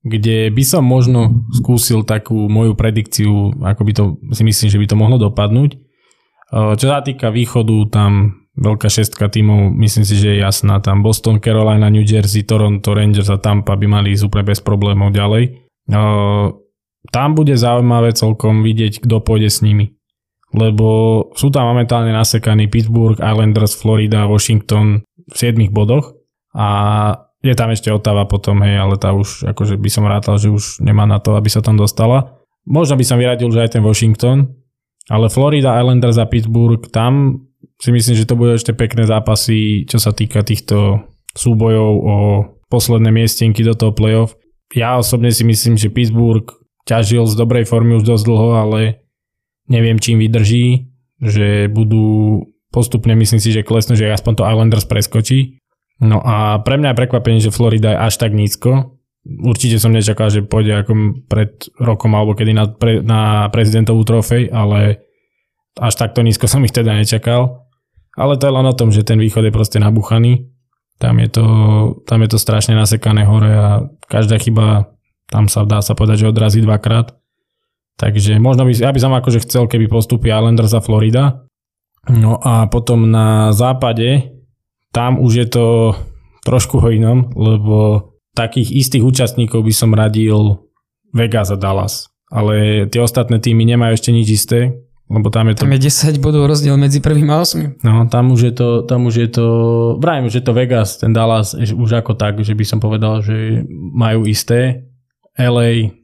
kde 0.00 0.48
by 0.48 0.64
som 0.64 0.84
možno 0.84 1.44
skúsil 1.52 2.04
takú 2.08 2.48
moju 2.48 2.72
predikciu, 2.72 3.52
ako 3.60 3.80
by 3.84 3.92
to 3.92 4.02
si 4.32 4.42
myslím, 4.44 4.68
že 4.72 4.80
by 4.80 4.86
to 4.88 4.96
mohlo 4.96 5.16
dopadnúť. 5.20 5.76
Čo 6.52 6.86
sa 6.86 7.00
týka 7.00 7.32
východu, 7.32 7.76
tam 7.88 8.10
veľká 8.54 8.86
šestka 8.86 9.26
tímov, 9.30 9.74
myslím 9.80 10.04
si, 10.06 10.14
že 10.18 10.36
je 10.36 10.44
jasná. 10.44 10.78
Tam 10.78 11.02
Boston, 11.02 11.42
Carolina, 11.42 11.90
New 11.90 12.06
Jersey, 12.06 12.46
Toronto, 12.46 12.94
Rangers 12.94 13.32
a 13.32 13.40
Tampa 13.40 13.74
by 13.74 13.86
mali 13.86 14.14
ísť 14.14 14.24
úplne 14.30 14.44
bez 14.46 14.62
problémov 14.62 15.10
ďalej. 15.10 15.64
Tam 17.10 17.28
bude 17.36 17.54
zaujímavé 17.58 18.14
celkom 18.14 18.62
vidieť, 18.62 19.02
kto 19.02 19.20
pôjde 19.20 19.50
s 19.50 19.60
nimi 19.60 19.94
lebo 20.54 20.88
sú 21.34 21.50
tam 21.50 21.74
momentálne 21.74 22.14
nasekaní 22.14 22.70
Pittsburgh, 22.70 23.18
Islanders, 23.18 23.74
Florida, 23.74 24.30
Washington 24.30 25.02
v 25.02 25.34
7 25.34 25.58
bodoch 25.74 26.14
a 26.54 26.66
je 27.42 27.52
tam 27.58 27.74
ešte 27.74 27.90
Ottawa 27.90 28.24
potom, 28.24 28.62
hej, 28.62 28.78
ale 28.78 28.96
tá 28.96 29.12
už, 29.12 29.50
akože 29.50 29.76
by 29.76 29.90
som 29.90 30.06
rátal, 30.06 30.38
že 30.38 30.48
už 30.48 30.80
nemá 30.80 31.04
na 31.04 31.18
to, 31.18 31.36
aby 31.36 31.50
sa 31.50 31.60
tam 31.60 31.76
dostala. 31.76 32.40
Možno 32.64 32.96
by 32.96 33.04
som 33.04 33.20
vyradil, 33.20 33.52
že 33.52 33.60
aj 33.60 33.76
ten 33.76 33.84
Washington, 33.84 34.63
ale 35.10 35.28
Florida, 35.28 35.76
Islanders 35.76 36.16
a 36.16 36.28
Pittsburgh, 36.28 36.80
tam 36.88 37.44
si 37.80 37.90
myslím, 37.92 38.14
že 38.16 38.28
to 38.28 38.38
budú 38.38 38.56
ešte 38.56 38.72
pekné 38.72 39.04
zápasy, 39.04 39.84
čo 39.84 40.00
sa 40.00 40.14
týka 40.14 40.40
týchto 40.40 41.04
súbojov 41.34 41.92
o 42.00 42.16
posledné 42.70 43.10
miestenky 43.10 43.60
do 43.66 43.74
toho 43.76 43.92
playoff. 43.92 44.38
Ja 44.72 44.96
osobne 44.96 45.34
si 45.34 45.44
myslím, 45.44 45.76
že 45.76 45.92
Pittsburgh 45.92 46.48
ťažil 46.88 47.26
z 47.28 47.34
dobrej 47.36 47.68
formy 47.68 47.98
už 48.00 48.04
dosť 48.06 48.24
dlho, 48.24 48.48
ale 48.56 48.80
neviem, 49.68 50.00
čím 50.00 50.20
vydrží, 50.20 50.88
že 51.20 51.68
budú 51.68 52.40
postupne, 52.74 53.14
myslím 53.14 53.40
si, 53.40 53.54
že 53.54 53.66
klesnú, 53.66 53.94
že 53.94 54.10
aspoň 54.10 54.32
to 54.34 54.48
Islanders 54.48 54.86
preskočí. 54.88 55.62
No 56.02 56.18
a 56.18 56.58
pre 56.66 56.74
mňa 56.74 56.92
je 56.92 56.98
prekvapenie, 56.98 57.40
že 57.40 57.54
Florida 57.54 57.94
je 57.94 58.02
až 58.10 58.14
tak 58.18 58.34
nízko. 58.34 58.93
Určite 59.24 59.80
som 59.80 59.96
nečakal, 59.96 60.28
že 60.28 60.44
pôjde 60.44 60.84
ako 60.84 60.92
pred 61.24 61.56
rokom 61.80 62.12
alebo 62.12 62.36
kedy 62.36 62.52
na, 62.52 62.68
pre, 62.68 63.00
na 63.00 63.48
prezidentovú 63.48 64.04
trofej, 64.04 64.52
ale 64.52 65.00
až 65.80 65.94
takto 65.96 66.20
nízko 66.20 66.44
som 66.44 66.60
ich 66.62 66.76
teda 66.76 66.92
nečakal. 66.92 67.64
Ale 68.14 68.36
to 68.36 68.46
je 68.46 68.54
len 68.54 68.66
o 68.68 68.76
tom, 68.76 68.92
že 68.92 69.02
ten 69.02 69.18
východ 69.18 69.48
je 69.48 69.52
proste 69.54 69.80
nabuchaný. 69.80 70.52
Tam 71.02 71.18
je 71.18 71.28
to, 71.32 71.46
tam 72.06 72.22
je 72.22 72.28
to 72.30 72.38
strašne 72.38 72.78
nasekané 72.78 73.26
hore 73.26 73.50
a 73.50 73.68
každá 74.06 74.38
chyba 74.38 74.94
tam 75.32 75.50
sa 75.50 75.66
dá 75.66 75.82
sa 75.82 75.96
povedať, 75.96 76.22
že 76.22 76.30
odrazí 76.30 76.60
dvakrát. 76.62 77.16
Takže 77.98 78.38
možno 78.38 78.68
by, 78.68 78.72
ja 78.76 78.94
by 78.94 79.00
som 79.02 79.14
akože 79.14 79.42
chcel, 79.46 79.66
keby 79.66 79.90
postupí 79.90 80.30
Islanders 80.30 80.74
a 80.76 80.84
Florida. 80.84 81.42
No 82.06 82.38
a 82.38 82.68
potom 82.68 83.08
na 83.08 83.50
západe, 83.50 84.30
tam 84.92 85.18
už 85.18 85.32
je 85.32 85.46
to 85.48 85.66
trošku 86.44 86.78
o 86.78 86.88
inom, 86.92 87.32
lebo 87.34 88.13
takých 88.34 88.74
istých 88.74 89.06
účastníkov 89.06 89.62
by 89.62 89.72
som 89.74 89.94
radil 89.94 90.66
Vegas 91.14 91.54
a 91.54 91.58
Dallas. 91.58 92.10
Ale 92.34 92.84
tie 92.90 92.98
ostatné 92.98 93.38
týmy 93.38 93.62
nemajú 93.62 93.94
ešte 93.94 94.10
nič 94.10 94.28
isté, 94.34 94.74
lebo 95.06 95.30
tam 95.30 95.52
je 95.52 95.54
to... 95.54 95.62
Tam 95.62 95.76
je 95.78 95.86
10 95.86 96.18
bodov 96.18 96.50
rozdiel 96.50 96.74
medzi 96.74 96.98
prvým 96.98 97.30
a 97.30 97.46
8. 97.46 97.86
No, 97.86 98.10
tam 98.10 98.34
už 98.34 98.40
je 98.50 98.52
to, 98.56 98.68
tam 98.82 99.06
už 99.06 99.14
je 99.14 99.28
to, 99.30 99.46
vrajím, 100.02 100.26
že 100.26 100.42
to 100.42 100.50
Vegas, 100.50 100.98
ten 100.98 101.14
Dallas 101.14 101.54
už 101.54 102.02
ako 102.02 102.18
tak, 102.18 102.42
že 102.42 102.58
by 102.58 102.64
som 102.66 102.82
povedal, 102.82 103.22
že 103.22 103.62
majú 103.94 104.26
isté. 104.26 104.90
LA, 105.38 105.94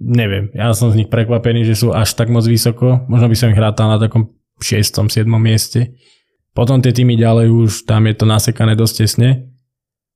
neviem, 0.00 0.48
ja 0.56 0.72
som 0.72 0.88
z 0.88 1.04
nich 1.04 1.10
prekvapený, 1.12 1.68
že 1.68 1.76
sú 1.76 1.92
až 1.92 2.16
tak 2.16 2.32
moc 2.32 2.48
vysoko. 2.48 3.04
Možno 3.12 3.28
by 3.28 3.36
som 3.36 3.52
ich 3.52 3.60
rátal 3.60 3.92
na 3.92 4.00
takom 4.00 4.32
6. 4.62 4.80
7. 4.80 5.28
mieste. 5.36 5.92
Potom 6.52 6.80
tie 6.80 6.92
týmy 6.96 7.16
ďalej 7.16 7.48
už, 7.48 7.70
tam 7.84 8.08
je 8.08 8.14
to 8.16 8.24
nasekané 8.24 8.76
dosť 8.76 8.94
tesne. 9.04 9.51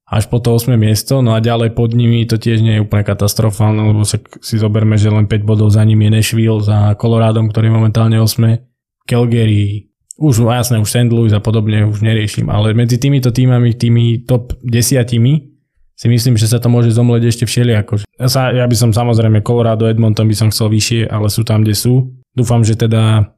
Až 0.07 0.31
po 0.31 0.39
to 0.39 0.55
8. 0.55 0.79
miesto, 0.79 1.19
no 1.19 1.35
a 1.35 1.43
ďalej 1.43 1.75
pod 1.75 1.91
nimi 1.91 2.23
to 2.31 2.39
tiež 2.39 2.63
nie 2.63 2.79
je 2.79 2.85
úplne 2.87 3.03
katastrofálne, 3.03 3.91
lebo 3.91 4.07
si 4.07 4.55
zoberme, 4.55 4.95
že 4.95 5.11
len 5.11 5.27
5 5.27 5.43
bodov 5.43 5.75
za 5.75 5.83
nimi 5.83 6.07
je 6.07 6.15
Nashville, 6.15 6.63
za 6.63 6.95
Colorádom, 6.95 7.51
ktorý 7.51 7.69
je 7.69 7.75
momentálne 7.75 8.17
8. 8.23 8.63
Calgary, 9.03 9.91
už 10.15 10.47
jasné, 10.47 10.79
už 10.79 10.89
St. 10.89 11.11
Louis 11.11 11.35
a 11.35 11.43
podobne 11.43 11.91
už 11.91 12.07
neriešim, 12.07 12.47
ale 12.55 12.71
medzi 12.71 13.03
týmito 13.03 13.35
týmami, 13.35 13.75
tými 13.75 14.23
top 14.23 14.55
desiatimi, 14.63 15.57
si 15.97 16.07
myslím, 16.13 16.37
že 16.37 16.47
sa 16.47 16.61
to 16.61 16.69
môže 16.69 16.93
zomleť 16.93 17.23
ešte 17.25 17.45
všelijako. 17.49 18.05
Ja, 18.21 18.29
sa, 18.29 18.53
ja 18.53 18.69
by 18.69 18.77
som 18.77 18.91
samozrejme 18.93 19.41
Colorado, 19.41 19.89
Edmonton 19.89 20.29
by 20.29 20.37
som 20.37 20.49
chcel 20.53 20.69
vyššie, 20.69 21.09
ale 21.09 21.33
sú 21.33 21.41
tam, 21.41 21.65
kde 21.65 21.73
sú. 21.73 22.13
Dúfam, 22.37 22.61
že 22.61 22.77
teda 22.77 23.33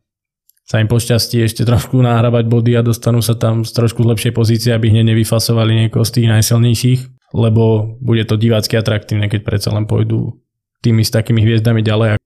sa 0.68 0.84
im 0.84 0.88
pošťastí 0.88 1.40
ešte 1.40 1.64
trošku 1.64 1.96
nahrávať 1.96 2.44
body 2.44 2.76
a 2.76 2.84
dostanú 2.84 3.24
sa 3.24 3.32
tam 3.32 3.64
z 3.64 3.72
trošku 3.72 4.04
lepšej 4.04 4.36
pozície, 4.36 4.70
aby 4.76 4.92
hneď 4.92 5.16
nevyfasovali 5.16 5.88
niekoho 5.88 6.04
z 6.04 6.20
tých 6.20 6.28
najsilnejších, 6.28 7.00
lebo 7.32 7.96
bude 8.04 8.28
to 8.28 8.36
divácky 8.36 8.76
atraktívne, 8.76 9.32
keď 9.32 9.48
predsa 9.48 9.72
len 9.72 9.88
pôjdu 9.88 10.36
tými 10.84 11.00
s 11.00 11.08
takými 11.08 11.40
hviezdami 11.40 11.80
ďalej. 11.80 12.20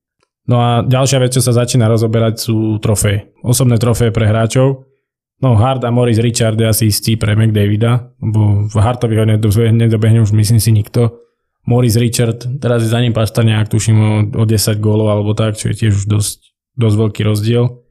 No 0.51 0.59
a 0.59 0.82
ďalšia 0.82 1.22
vec, 1.22 1.38
čo 1.38 1.38
sa 1.38 1.55
začína 1.55 1.86
rozoberať 1.86 2.43
sú 2.43 2.82
trofeje. 2.82 3.30
Osobné 3.47 3.78
trofeje 3.78 4.11
pre 4.11 4.26
hráčov. 4.26 4.90
No 5.38 5.55
Hart 5.55 5.86
a 5.86 5.95
Morris 5.95 6.18
Richard 6.18 6.59
je 6.59 6.66
asi 6.66 6.90
istý 6.90 7.14
pre 7.14 7.38
McDavida, 7.38 8.11
lebo 8.18 8.66
v 8.66 8.76
Hartovi 8.78 9.18
ho 9.18 9.26
nedobehne 9.26 10.22
už 10.22 10.34
myslím 10.34 10.59
si 10.59 10.70
nikto. 10.74 11.18
Morris 11.62 11.95
Richard, 11.95 12.43
teraz 12.59 12.82
je 12.82 12.90
za 12.90 12.99
ním 12.99 13.14
Paštarniak, 13.14 13.70
tuším 13.70 13.99
o, 14.03 14.12
o 14.34 14.45
10 14.47 14.82
gólov 14.82 15.14
alebo 15.14 15.30
tak, 15.34 15.55
čo 15.55 15.70
je 15.70 15.78
tiež 15.78 15.95
už 15.95 16.07
dosť, 16.11 16.38
dosť 16.74 16.97
veľký 16.99 17.22
rozdiel. 17.22 17.81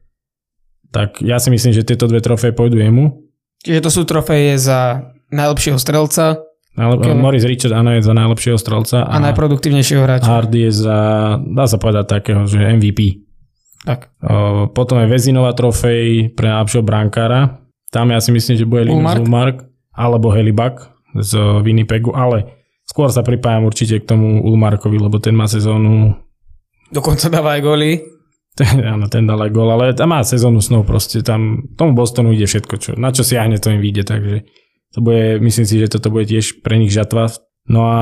Tak 0.92 1.24
ja 1.24 1.40
si 1.40 1.48
myslím, 1.48 1.72
že 1.72 1.88
tieto 1.88 2.04
dve 2.04 2.20
trofeje 2.20 2.52
pôjdu 2.52 2.76
jemu. 2.76 3.24
Čiže 3.64 3.80
to 3.80 3.90
sú 3.90 4.02
trofeje 4.04 4.60
za 4.60 5.10
najlepšieho 5.32 5.80
strelca. 5.80 6.44
Najlep- 6.72 7.00
okay. 7.04 7.16
Morris 7.16 7.44
Richard 7.44 7.76
áno 7.76 7.96
je 7.96 8.04
za 8.04 8.12
najlepšieho 8.16 8.56
strelca. 8.60 9.04
A, 9.04 9.16
a 9.16 9.24
najproduktívnejšieho 9.32 10.02
hráča. 10.04 10.28
Hard 10.28 10.52
je 10.52 10.70
za, 10.72 10.98
dá 11.40 11.64
sa 11.68 11.76
povedať 11.76 12.20
takého, 12.20 12.44
že 12.48 12.60
MVP. 12.60 13.24
Tak. 13.84 14.14
O, 14.22 14.68
potom 14.72 15.00
je 15.04 15.10
Vezinová 15.10 15.52
trofej 15.52 16.32
pre 16.32 16.48
najlepšieho 16.48 16.84
brankára. 16.84 17.60
Tam 17.92 18.08
ja 18.08 18.20
si 18.24 18.32
myslím, 18.32 18.56
že 18.56 18.64
bude 18.64 18.88
Linus 18.88 19.20
Ulmark 19.20 19.68
alebo 19.92 20.32
Helibak 20.32 20.88
z 21.12 21.60
Winnipegu, 21.60 22.16
ale 22.16 22.48
skôr 22.88 23.12
sa 23.12 23.20
pripájam 23.20 23.68
určite 23.68 24.00
k 24.00 24.08
tomu 24.08 24.40
Ulmarkovi, 24.40 24.96
lebo 24.96 25.20
ten 25.20 25.36
má 25.36 25.44
sezónu... 25.44 26.16
Dokonca 26.88 27.28
dáva 27.28 27.56
aj 27.56 27.60
góly. 27.60 28.00
Áno, 28.92 29.08
ten 29.08 29.24
dal 29.24 29.40
aj 29.40 29.50
gól, 29.52 29.72
ale 29.72 29.96
tam 29.96 30.12
má 30.12 30.20
sezónu 30.20 30.60
snov 30.60 30.84
proste, 30.84 31.24
tam 31.24 31.72
tomu 31.72 31.96
Bostonu 31.96 32.36
ide 32.36 32.44
všetko, 32.44 32.74
čo, 32.76 32.90
na 33.00 33.08
čo 33.08 33.24
siahne, 33.24 33.56
to 33.56 33.72
im 33.72 33.80
vyjde, 33.80 34.04
takže 34.04 34.36
to 34.92 34.98
bude, 35.00 35.40
myslím 35.40 35.64
si, 35.64 35.80
že 35.80 35.96
toto 35.96 36.12
bude 36.12 36.28
tiež 36.28 36.60
pre 36.60 36.76
nich 36.76 36.92
žatva. 36.92 37.32
No 37.64 37.88
a 37.88 38.00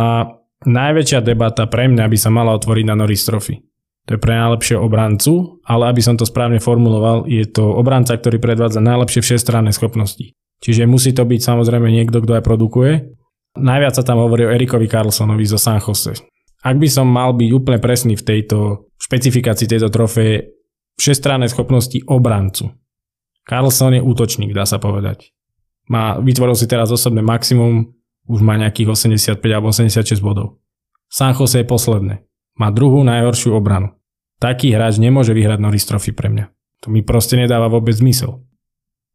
najväčšia 0.67 1.23
debata 1.23 1.71
pre 1.71 1.87
mňa 1.87 2.05
by 2.11 2.19
sa 2.19 2.35
mala 2.35 2.59
otvoriť 2.59 2.85
na 2.91 2.99
Norris 2.99 3.23
Trophy. 3.23 3.63
To 4.11 4.19
je 4.19 4.23
pre 4.23 4.35
najlepšieho 4.35 4.83
obrancu, 4.83 5.63
ale 5.63 5.87
aby 5.87 6.03
som 6.03 6.19
to 6.19 6.27
správne 6.27 6.59
formuloval, 6.59 7.31
je 7.31 7.47
to 7.47 7.63
obranca, 7.63 8.19
ktorý 8.19 8.43
predvádza 8.43 8.83
najlepšie 8.83 9.23
všestranné 9.23 9.71
schopnosti. 9.71 10.35
Čiže 10.61 10.91
musí 10.91 11.15
to 11.15 11.23
byť 11.23 11.41
samozrejme 11.41 11.87
niekto, 11.89 12.19
kto 12.19 12.43
aj 12.43 12.45
produkuje. 12.45 12.93
Najviac 13.55 13.95
sa 13.95 14.03
tam 14.03 14.19
hovorí 14.19 14.51
o 14.51 14.53
Erikovi 14.53 14.91
Carlsonovi 14.91 15.47
zo 15.47 15.63
San 15.63 15.79
Jose. 15.79 16.19
Ak 16.61 16.77
by 16.77 16.89
som 16.89 17.09
mal 17.09 17.33
byť 17.33 17.51
úplne 17.57 17.79
presný 17.81 18.15
v 18.17 18.27
tejto 18.27 18.89
špecifikácii 19.01 19.65
tejto 19.65 19.89
trofeje, 19.89 20.53
všestranné 21.01 21.49
schopnosti 21.49 21.97
obrancu. 22.05 22.77
Carlson 23.49 23.97
je 23.97 24.05
útočník, 24.05 24.53
dá 24.53 24.69
sa 24.69 24.77
povedať. 24.77 25.33
Má, 25.89 26.21
vytvoril 26.21 26.55
si 26.55 26.69
teraz 26.69 26.93
osobné 26.93 27.25
maximum, 27.25 27.97
už 28.29 28.45
má 28.45 28.61
nejakých 28.61 28.93
85 28.93 29.41
alebo 29.49 29.73
86 29.73 30.21
bodov. 30.21 30.61
San 31.09 31.33
Jose 31.33 31.65
je 31.65 31.67
posledné. 31.67 32.23
Má 32.61 32.69
druhú 32.69 33.01
najhoršiu 33.03 33.57
obranu 33.57 33.97
taký 34.41 34.73
hráč 34.73 34.97
nemôže 34.97 35.37
vyhrať 35.37 35.61
Norris 35.61 35.85
Trophy 35.87 36.17
pre 36.17 36.33
mňa. 36.33 36.49
To 36.83 36.89
mi 36.89 37.05
proste 37.05 37.37
nedáva 37.37 37.69
vôbec 37.69 37.93
zmysel. 37.93 38.41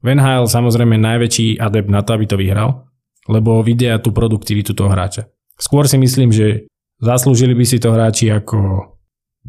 Van 0.06 0.22
Hale 0.22 0.46
samozrejme 0.46 1.02
najväčší 1.02 1.58
adept 1.58 1.90
na 1.90 2.06
to, 2.06 2.14
aby 2.14 2.26
to 2.30 2.38
vyhral, 2.38 2.86
lebo 3.26 3.66
vidia 3.66 3.98
tú 3.98 4.14
produktivitu 4.14 4.78
toho 4.78 4.94
hráča. 4.94 5.26
Skôr 5.58 5.90
si 5.90 5.98
myslím, 5.98 6.30
že 6.30 6.70
zaslúžili 7.00 7.56
by 7.56 7.66
si 7.68 7.78
to 7.80 7.92
hráči 7.92 8.32
ako 8.32 8.92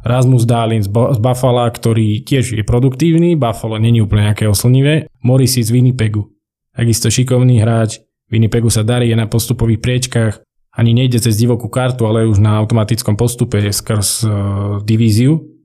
Rasmus 0.04 0.44
Dahlin 0.44 0.84
z, 0.84 0.90
Buffalo, 0.92 1.64
ktorý 1.66 2.20
tiež 2.20 2.52
je 2.52 2.64
produktívny, 2.66 3.34
Buffalo 3.38 3.80
není 3.80 4.04
úplne 4.04 4.28
nejaké 4.32 4.44
oslnivé, 4.44 5.08
Morrissey 5.24 5.64
z 5.64 5.72
Winnipegu. 5.72 6.28
Takisto 6.76 7.08
šikovný 7.08 7.64
hráč, 7.64 8.04
Winnipegu 8.28 8.68
sa 8.68 8.84
darí, 8.84 9.08
je 9.08 9.16
na 9.16 9.24
postupových 9.24 9.80
priečkách, 9.80 10.34
ani 10.76 10.92
nejde 10.92 11.16
cez 11.24 11.40
divokú 11.40 11.72
kartu, 11.72 12.04
ale 12.04 12.28
už 12.28 12.36
na 12.36 12.60
automatickom 12.60 13.16
postupe 13.16 13.56
skrz 13.64 14.08
uh, 14.28 14.32
divíziu, 14.84 15.56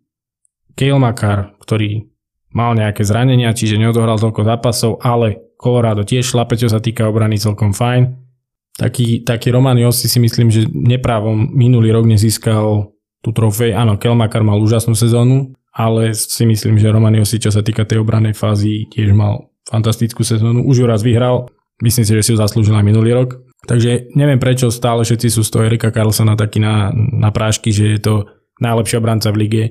Kale 0.72 0.96
Makar, 0.96 1.60
ktorý 1.60 2.08
mal 2.56 2.76
nejaké 2.80 3.04
zranenia, 3.04 3.52
čiže 3.52 3.76
neodohral 3.76 4.16
toľko 4.16 4.48
zápasov, 4.48 4.92
ale 5.04 5.52
Colorado 5.60 6.08
tiež 6.08 6.32
šlape, 6.32 6.56
čo 6.56 6.72
sa 6.72 6.80
týka 6.80 7.08
obrany 7.12 7.36
celkom 7.36 7.76
fajn. 7.76 8.31
Taký, 8.80 9.28
taký 9.28 9.52
Roman 9.52 9.78
Jossi 9.78 10.08
si 10.08 10.20
myslím, 10.20 10.48
že 10.48 10.66
neprávom 10.72 11.52
minulý 11.52 11.92
rok 11.92 12.08
nezískal 12.08 12.92
tú 13.22 13.30
trofej. 13.36 13.76
Áno, 13.76 14.00
Kelmakar 14.00 14.42
mal 14.42 14.58
úžasnú 14.58 14.96
sezónu, 14.98 15.54
ale 15.76 16.16
si 16.16 16.44
myslím, 16.48 16.80
že 16.80 16.90
Roman 16.90 17.14
Jossi, 17.14 17.38
čo 17.38 17.52
sa 17.54 17.62
týka 17.62 17.86
tej 17.86 18.02
obranej 18.02 18.34
fázy, 18.34 18.90
tiež 18.90 19.14
mal 19.14 19.52
fantastickú 19.68 20.26
sezónu. 20.26 20.66
Už 20.66 20.82
ju 20.82 20.86
raz 20.90 21.06
vyhral, 21.06 21.52
myslím 21.84 22.04
si, 22.08 22.12
že 22.16 22.24
si 22.26 22.32
ju 22.34 22.38
zaslúžil 22.40 22.74
aj 22.74 22.88
minulý 22.88 23.14
rok. 23.14 23.44
Takže 23.70 24.18
neviem 24.18 24.42
prečo 24.42 24.74
stále 24.74 25.06
všetci 25.06 25.28
sú 25.30 25.46
z 25.46 25.52
toho 25.54 25.68
Erika 25.70 25.94
Carlsona 25.94 26.34
takí 26.34 26.58
na, 26.58 26.90
na 26.96 27.30
prášky, 27.30 27.70
že 27.70 27.94
je 27.94 28.00
to 28.02 28.14
najlepší 28.58 28.98
obranca 28.98 29.30
v 29.30 29.40
lige 29.46 29.64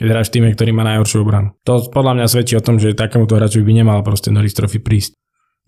keď 0.00 0.06
hráš 0.16 0.32
v 0.32 0.34
týme, 0.40 0.48
ktorý 0.56 0.72
má 0.72 0.80
najhoršiu 0.88 1.20
obranu. 1.20 1.52
To 1.68 1.84
podľa 1.92 2.16
mňa 2.16 2.26
svedčí 2.32 2.56
o 2.56 2.64
tom, 2.64 2.80
že 2.80 2.96
takémuto 2.96 3.36
hráčovi 3.36 3.68
by 3.68 3.84
nemal 3.84 4.00
proste 4.00 4.32
Norris 4.32 4.56
Trophy 4.56 4.80
prísť. 4.80 5.12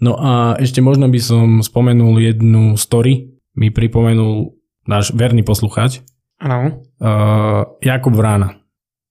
No 0.03 0.19
a 0.19 0.59
ešte 0.59 0.83
možno 0.83 1.07
by 1.07 1.21
som 1.23 1.47
spomenul 1.63 2.19
jednu 2.19 2.75
story, 2.75 3.39
mi 3.55 3.71
pripomenul 3.71 4.51
náš 4.91 5.15
verný 5.15 5.47
posluchač. 5.47 6.03
Áno. 6.43 6.83
Uh, 6.99 7.79
Jakub 7.79 8.19
Vrána. 8.19 8.59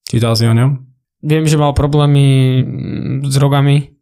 Čítal 0.03 0.35
si 0.35 0.43
o 0.43 0.51
ňom? 0.51 0.83
Viem, 1.23 1.47
že 1.47 1.55
mal 1.55 1.71
problémy 1.71 2.59
s 3.23 3.35
rogami. 3.39 3.95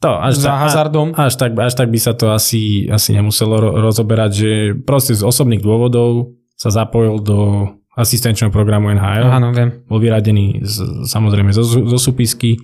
To, 0.00 0.16
až 0.16 0.40
za 0.40 0.56
hazardom. 0.56 1.12
Až 1.12 1.36
tak, 1.36 1.52
až 1.60 1.76
tak 1.76 1.92
by 1.92 2.00
sa 2.00 2.16
to 2.16 2.32
asi, 2.32 2.88
asi 2.88 3.12
nemuselo 3.12 3.60
rozoberať, 3.60 4.30
že 4.32 4.50
proste 4.80 5.12
z 5.12 5.20
osobných 5.20 5.60
dôvodov 5.60 6.32
sa 6.56 6.72
zapojil 6.72 7.20
do 7.20 7.68
asistenčného 8.00 8.48
programu 8.48 8.88
NHL. 8.88 9.28
Áno, 9.28 9.52
viem. 9.52 9.84
Bol 9.84 10.00
vyradený 10.00 10.64
z, 10.64 11.04
samozrejme 11.04 11.52
zo, 11.52 11.66
zo 11.68 11.98
súpisky. 12.00 12.56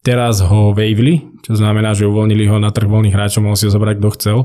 Teraz 0.00 0.40
ho 0.40 0.72
wavili, 0.72 1.28
čo 1.44 1.60
znamená, 1.60 1.92
že 1.92 2.08
uvoľnili 2.08 2.48
ho 2.48 2.56
na 2.56 2.72
trh 2.72 2.88
voľných 2.88 3.12
hráčov, 3.12 3.44
mohol 3.44 3.58
si 3.60 3.68
ho 3.68 3.74
zobrať 3.74 4.00
kto 4.00 4.08
chcel. 4.16 4.38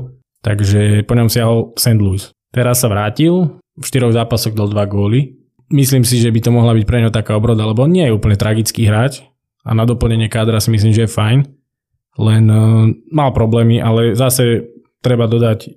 Takže 0.44 1.02
po 1.08 1.16
ňom 1.16 1.32
siahol 1.32 1.72
St. 1.80 1.96
Louis. 1.96 2.28
Teraz 2.52 2.84
sa 2.84 2.92
vrátil, 2.92 3.56
v 3.76 3.84
štyroch 3.84 4.12
zápasoch 4.12 4.52
dal 4.52 4.68
dva 4.68 4.84
góly. 4.84 5.40
Myslím 5.72 6.06
si, 6.06 6.20
že 6.20 6.30
by 6.30 6.40
to 6.44 6.54
mohla 6.54 6.76
byť 6.76 6.84
pre 6.86 7.02
ňo 7.02 7.10
taká 7.10 7.34
obroda, 7.34 7.66
lebo 7.66 7.88
nie 7.88 8.06
je 8.06 8.14
úplne 8.14 8.38
tragický 8.38 8.86
hráč 8.86 9.24
a 9.66 9.74
na 9.74 9.82
doplnenie 9.82 10.30
kádra 10.30 10.62
si 10.62 10.70
myslím, 10.70 10.94
že 10.94 11.08
je 11.08 11.10
fajn. 11.10 11.38
Len 12.16 12.44
uh, 12.48 12.86
mal 13.10 13.34
problémy, 13.34 13.82
ale 13.82 14.14
zase 14.14 14.70
treba 15.02 15.26
dodať 15.26 15.72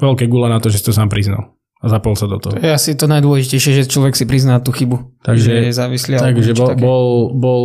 veľké 0.00 0.30
gule 0.30 0.48
na 0.48 0.62
to, 0.62 0.70
že 0.70 0.80
si 0.80 0.86
to 0.88 0.96
sám 0.96 1.10
priznal 1.10 1.57
a 1.78 1.86
zapol 1.86 2.18
sa 2.18 2.26
do 2.26 2.42
toho. 2.42 2.58
To 2.58 2.62
je 2.62 2.74
asi 2.74 2.98
to 2.98 3.06
najdôležitejšie, 3.06 3.72
že 3.82 3.82
človek 3.86 4.18
si 4.18 4.26
prizná 4.26 4.58
tú 4.58 4.74
chybu. 4.74 5.22
Takže 5.22 5.70
je 5.70 5.74
závislý. 5.74 6.18
Takže 6.18 6.52
bol, 6.58 6.74
bol, 6.74 7.04
bol, 7.38 7.62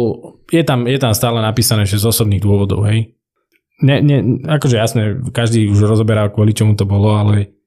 je, 0.54 0.62
tam, 0.62 0.86
je 0.86 1.00
tam 1.02 1.18
stále 1.18 1.42
napísané, 1.42 1.90
že 1.90 1.98
z 1.98 2.06
osobných 2.06 2.42
dôvodov, 2.46 2.86
hej. 2.86 3.18
Ne, 3.82 4.00
ne, 4.00 4.46
akože 4.46 4.78
jasné, 4.78 5.18
každý 5.34 5.66
už 5.68 5.90
rozoberá, 5.90 6.30
kvôli 6.30 6.54
čomu 6.54 6.78
to 6.78 6.86
bolo, 6.86 7.18
ale 7.18 7.58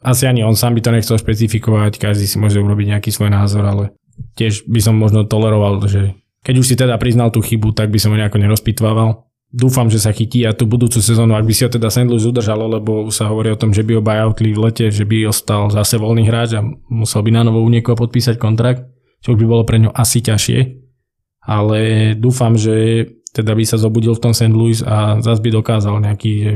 asi 0.00 0.24
ani 0.24 0.40
on 0.40 0.56
sám 0.56 0.72
by 0.72 0.80
to 0.80 0.90
nechcel 0.90 1.20
špecifikovať, 1.20 2.00
každý 2.00 2.24
si 2.24 2.40
môže 2.40 2.56
urobiť 2.56 2.96
nejaký 2.96 3.12
svoj 3.12 3.28
názor, 3.28 3.68
ale 3.68 3.84
tiež 4.40 4.64
by 4.64 4.80
som 4.80 4.96
možno 4.96 5.28
toleroval, 5.28 5.84
že 5.84 6.16
keď 6.40 6.54
už 6.56 6.66
si 6.66 6.74
teda 6.80 6.96
priznal 6.96 7.28
tú 7.28 7.44
chybu, 7.44 7.76
tak 7.76 7.92
by 7.92 8.00
som 8.00 8.16
ho 8.16 8.16
nejako 8.16 8.40
nerozpitvával 8.40 9.29
dúfam, 9.50 9.90
že 9.90 9.98
sa 9.98 10.14
chytí 10.14 10.46
a 10.46 10.54
tú 10.54 10.64
budúcu 10.64 11.02
sezónu, 11.02 11.34
ak 11.34 11.46
by 11.46 11.54
si 11.54 11.66
ho 11.66 11.70
teda 11.70 11.90
St. 11.90 12.06
Louis 12.06 12.22
udržalo, 12.22 12.70
lebo 12.70 13.10
sa 13.10 13.26
hovorí 13.26 13.50
o 13.50 13.58
tom, 13.58 13.74
že 13.74 13.82
by 13.82 13.98
ho 13.98 14.02
buyoutli 14.02 14.54
v 14.54 14.62
lete, 14.62 14.86
že 14.94 15.02
by 15.02 15.26
ostal 15.26 15.68
zase 15.74 15.98
voľný 15.98 16.26
hráč 16.30 16.54
a 16.54 16.62
musel 16.88 17.26
by 17.26 17.30
na 17.34 17.42
novo 17.42 17.60
u 17.62 17.68
niekoho 17.68 17.98
podpísať 17.98 18.38
kontrakt, 18.38 18.86
čo 19.20 19.34
by 19.34 19.44
bolo 19.44 19.66
pre 19.66 19.82
ňo 19.82 19.90
asi 19.90 20.22
ťažšie. 20.22 20.58
Ale 21.50 22.12
dúfam, 22.14 22.54
že 22.54 23.06
teda 23.34 23.54
by 23.54 23.64
sa 23.66 23.78
zobudil 23.78 24.14
v 24.14 24.22
tom 24.22 24.34
St. 24.34 24.54
Louis 24.54 24.78
a 24.86 25.18
zase 25.18 25.42
by 25.42 25.50
dokázal 25.50 25.98
nejaký, 25.98 26.32
že 26.42 26.52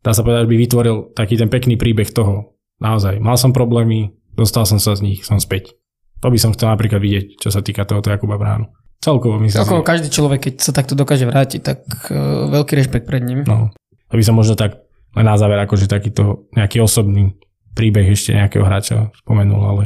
dá 0.00 0.16
sa 0.16 0.24
povedať, 0.24 0.48
by 0.48 0.56
vytvoril 0.56 0.96
taký 1.12 1.36
ten 1.36 1.52
pekný 1.52 1.76
príbeh 1.76 2.08
toho. 2.12 2.56
Naozaj, 2.80 3.20
mal 3.20 3.36
som 3.36 3.52
problémy, 3.52 4.16
dostal 4.32 4.64
som 4.64 4.80
sa 4.80 4.96
z 4.96 5.04
nich, 5.04 5.20
som 5.24 5.36
späť. 5.36 5.76
To 6.20 6.28
by 6.28 6.36
som 6.40 6.52
chcel 6.52 6.72
napríklad 6.72 7.00
vidieť, 7.00 7.24
čo 7.40 7.48
sa 7.52 7.64
týka 7.64 7.84
tohoto 7.84 8.12
Jakuba 8.12 8.36
Bránu. 8.36 8.68
Celkovo 9.00 9.40
myslím. 9.40 9.64
Celkovo 9.64 9.80
každý 9.80 10.12
človek, 10.12 10.40
keď 10.44 10.54
sa 10.60 10.76
takto 10.76 10.92
dokáže 10.92 11.24
vrátiť, 11.24 11.60
tak 11.64 11.80
uh, 12.12 12.52
veľký 12.52 12.76
rešpekt 12.76 13.08
pred 13.08 13.24
ním. 13.24 13.48
No, 13.48 13.72
aby 14.12 14.20
som 14.20 14.36
možno 14.36 14.60
tak 14.60 14.84
len 15.16 15.24
na 15.24 15.40
záver 15.40 15.56
akože 15.64 15.88
takýto 15.88 16.44
nejaký 16.52 16.84
osobný 16.84 17.32
príbeh 17.72 18.12
ešte 18.12 18.36
nejakého 18.36 18.60
hráča 18.60 19.08
spomenul, 19.24 19.62
ale 19.64 19.82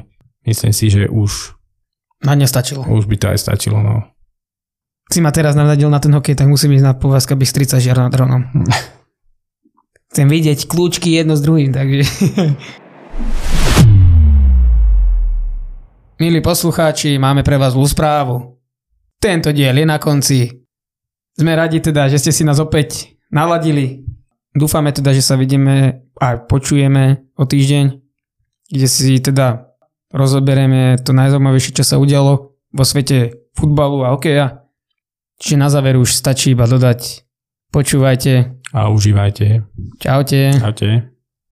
myslím 0.50 0.74
si, 0.74 0.90
že 0.90 1.06
už 1.06 1.54
na 2.26 2.34
ne 2.34 2.48
stačilo. 2.48 2.82
Už 2.90 3.06
by 3.06 3.16
to 3.20 3.30
aj 3.30 3.38
stačilo, 3.38 3.78
no. 3.78 4.02
Si 5.12 5.20
ma 5.20 5.30
teraz 5.30 5.54
navnadil 5.54 5.92
na 5.92 6.00
ten 6.00 6.10
hokej, 6.10 6.34
tak 6.34 6.48
musím 6.48 6.72
ísť 6.74 6.86
na 6.88 6.96
povázka 6.96 7.36
Bystrica 7.36 7.76
žiar 7.78 8.00
nad 8.00 8.10
dronom. 8.10 8.48
Chcem 10.10 10.26
vidieť 10.26 10.66
kľúčky 10.66 11.14
jedno 11.14 11.36
s 11.36 11.44
druhým, 11.44 11.70
takže... 11.70 12.02
Milí 16.22 16.40
poslucháči, 16.40 17.18
máme 17.18 17.42
pre 17.42 17.58
vás 17.58 17.74
zlú 17.74 17.84
správu. 17.84 18.53
Tento 19.24 19.56
diel 19.56 19.72
je 19.80 19.88
na 19.88 19.96
konci. 19.96 20.52
Sme 21.32 21.56
radi 21.56 21.80
teda, 21.80 22.12
že 22.12 22.20
ste 22.20 22.28
si 22.28 22.44
nás 22.44 22.60
opäť 22.60 23.16
naladili. 23.32 24.04
Dúfame 24.52 24.92
teda, 24.92 25.16
že 25.16 25.24
sa 25.24 25.40
vidíme 25.40 26.04
a 26.20 26.36
počujeme 26.36 27.24
o 27.32 27.48
týždeň, 27.48 27.84
kde 28.68 28.84
si 28.84 29.16
teda 29.24 29.72
rozoberieme 30.12 31.00
to 31.00 31.16
najzaujímavejšie, 31.16 31.72
čo 31.72 31.88
sa 31.88 31.96
udialo 31.96 32.52
vo 32.52 32.84
svete 32.84 33.48
futbalu 33.56 34.04
a 34.04 34.12
hokeja. 34.12 34.68
Čiže 35.40 35.56
na 35.56 35.72
záver 35.72 35.96
už 35.96 36.12
stačí 36.12 36.52
iba 36.52 36.68
dodať 36.68 37.24
počúvajte. 37.72 38.60
A 38.76 38.92
užívajte. 38.92 39.64
Čaute. 40.04 40.52
Čaute. 40.60 41.13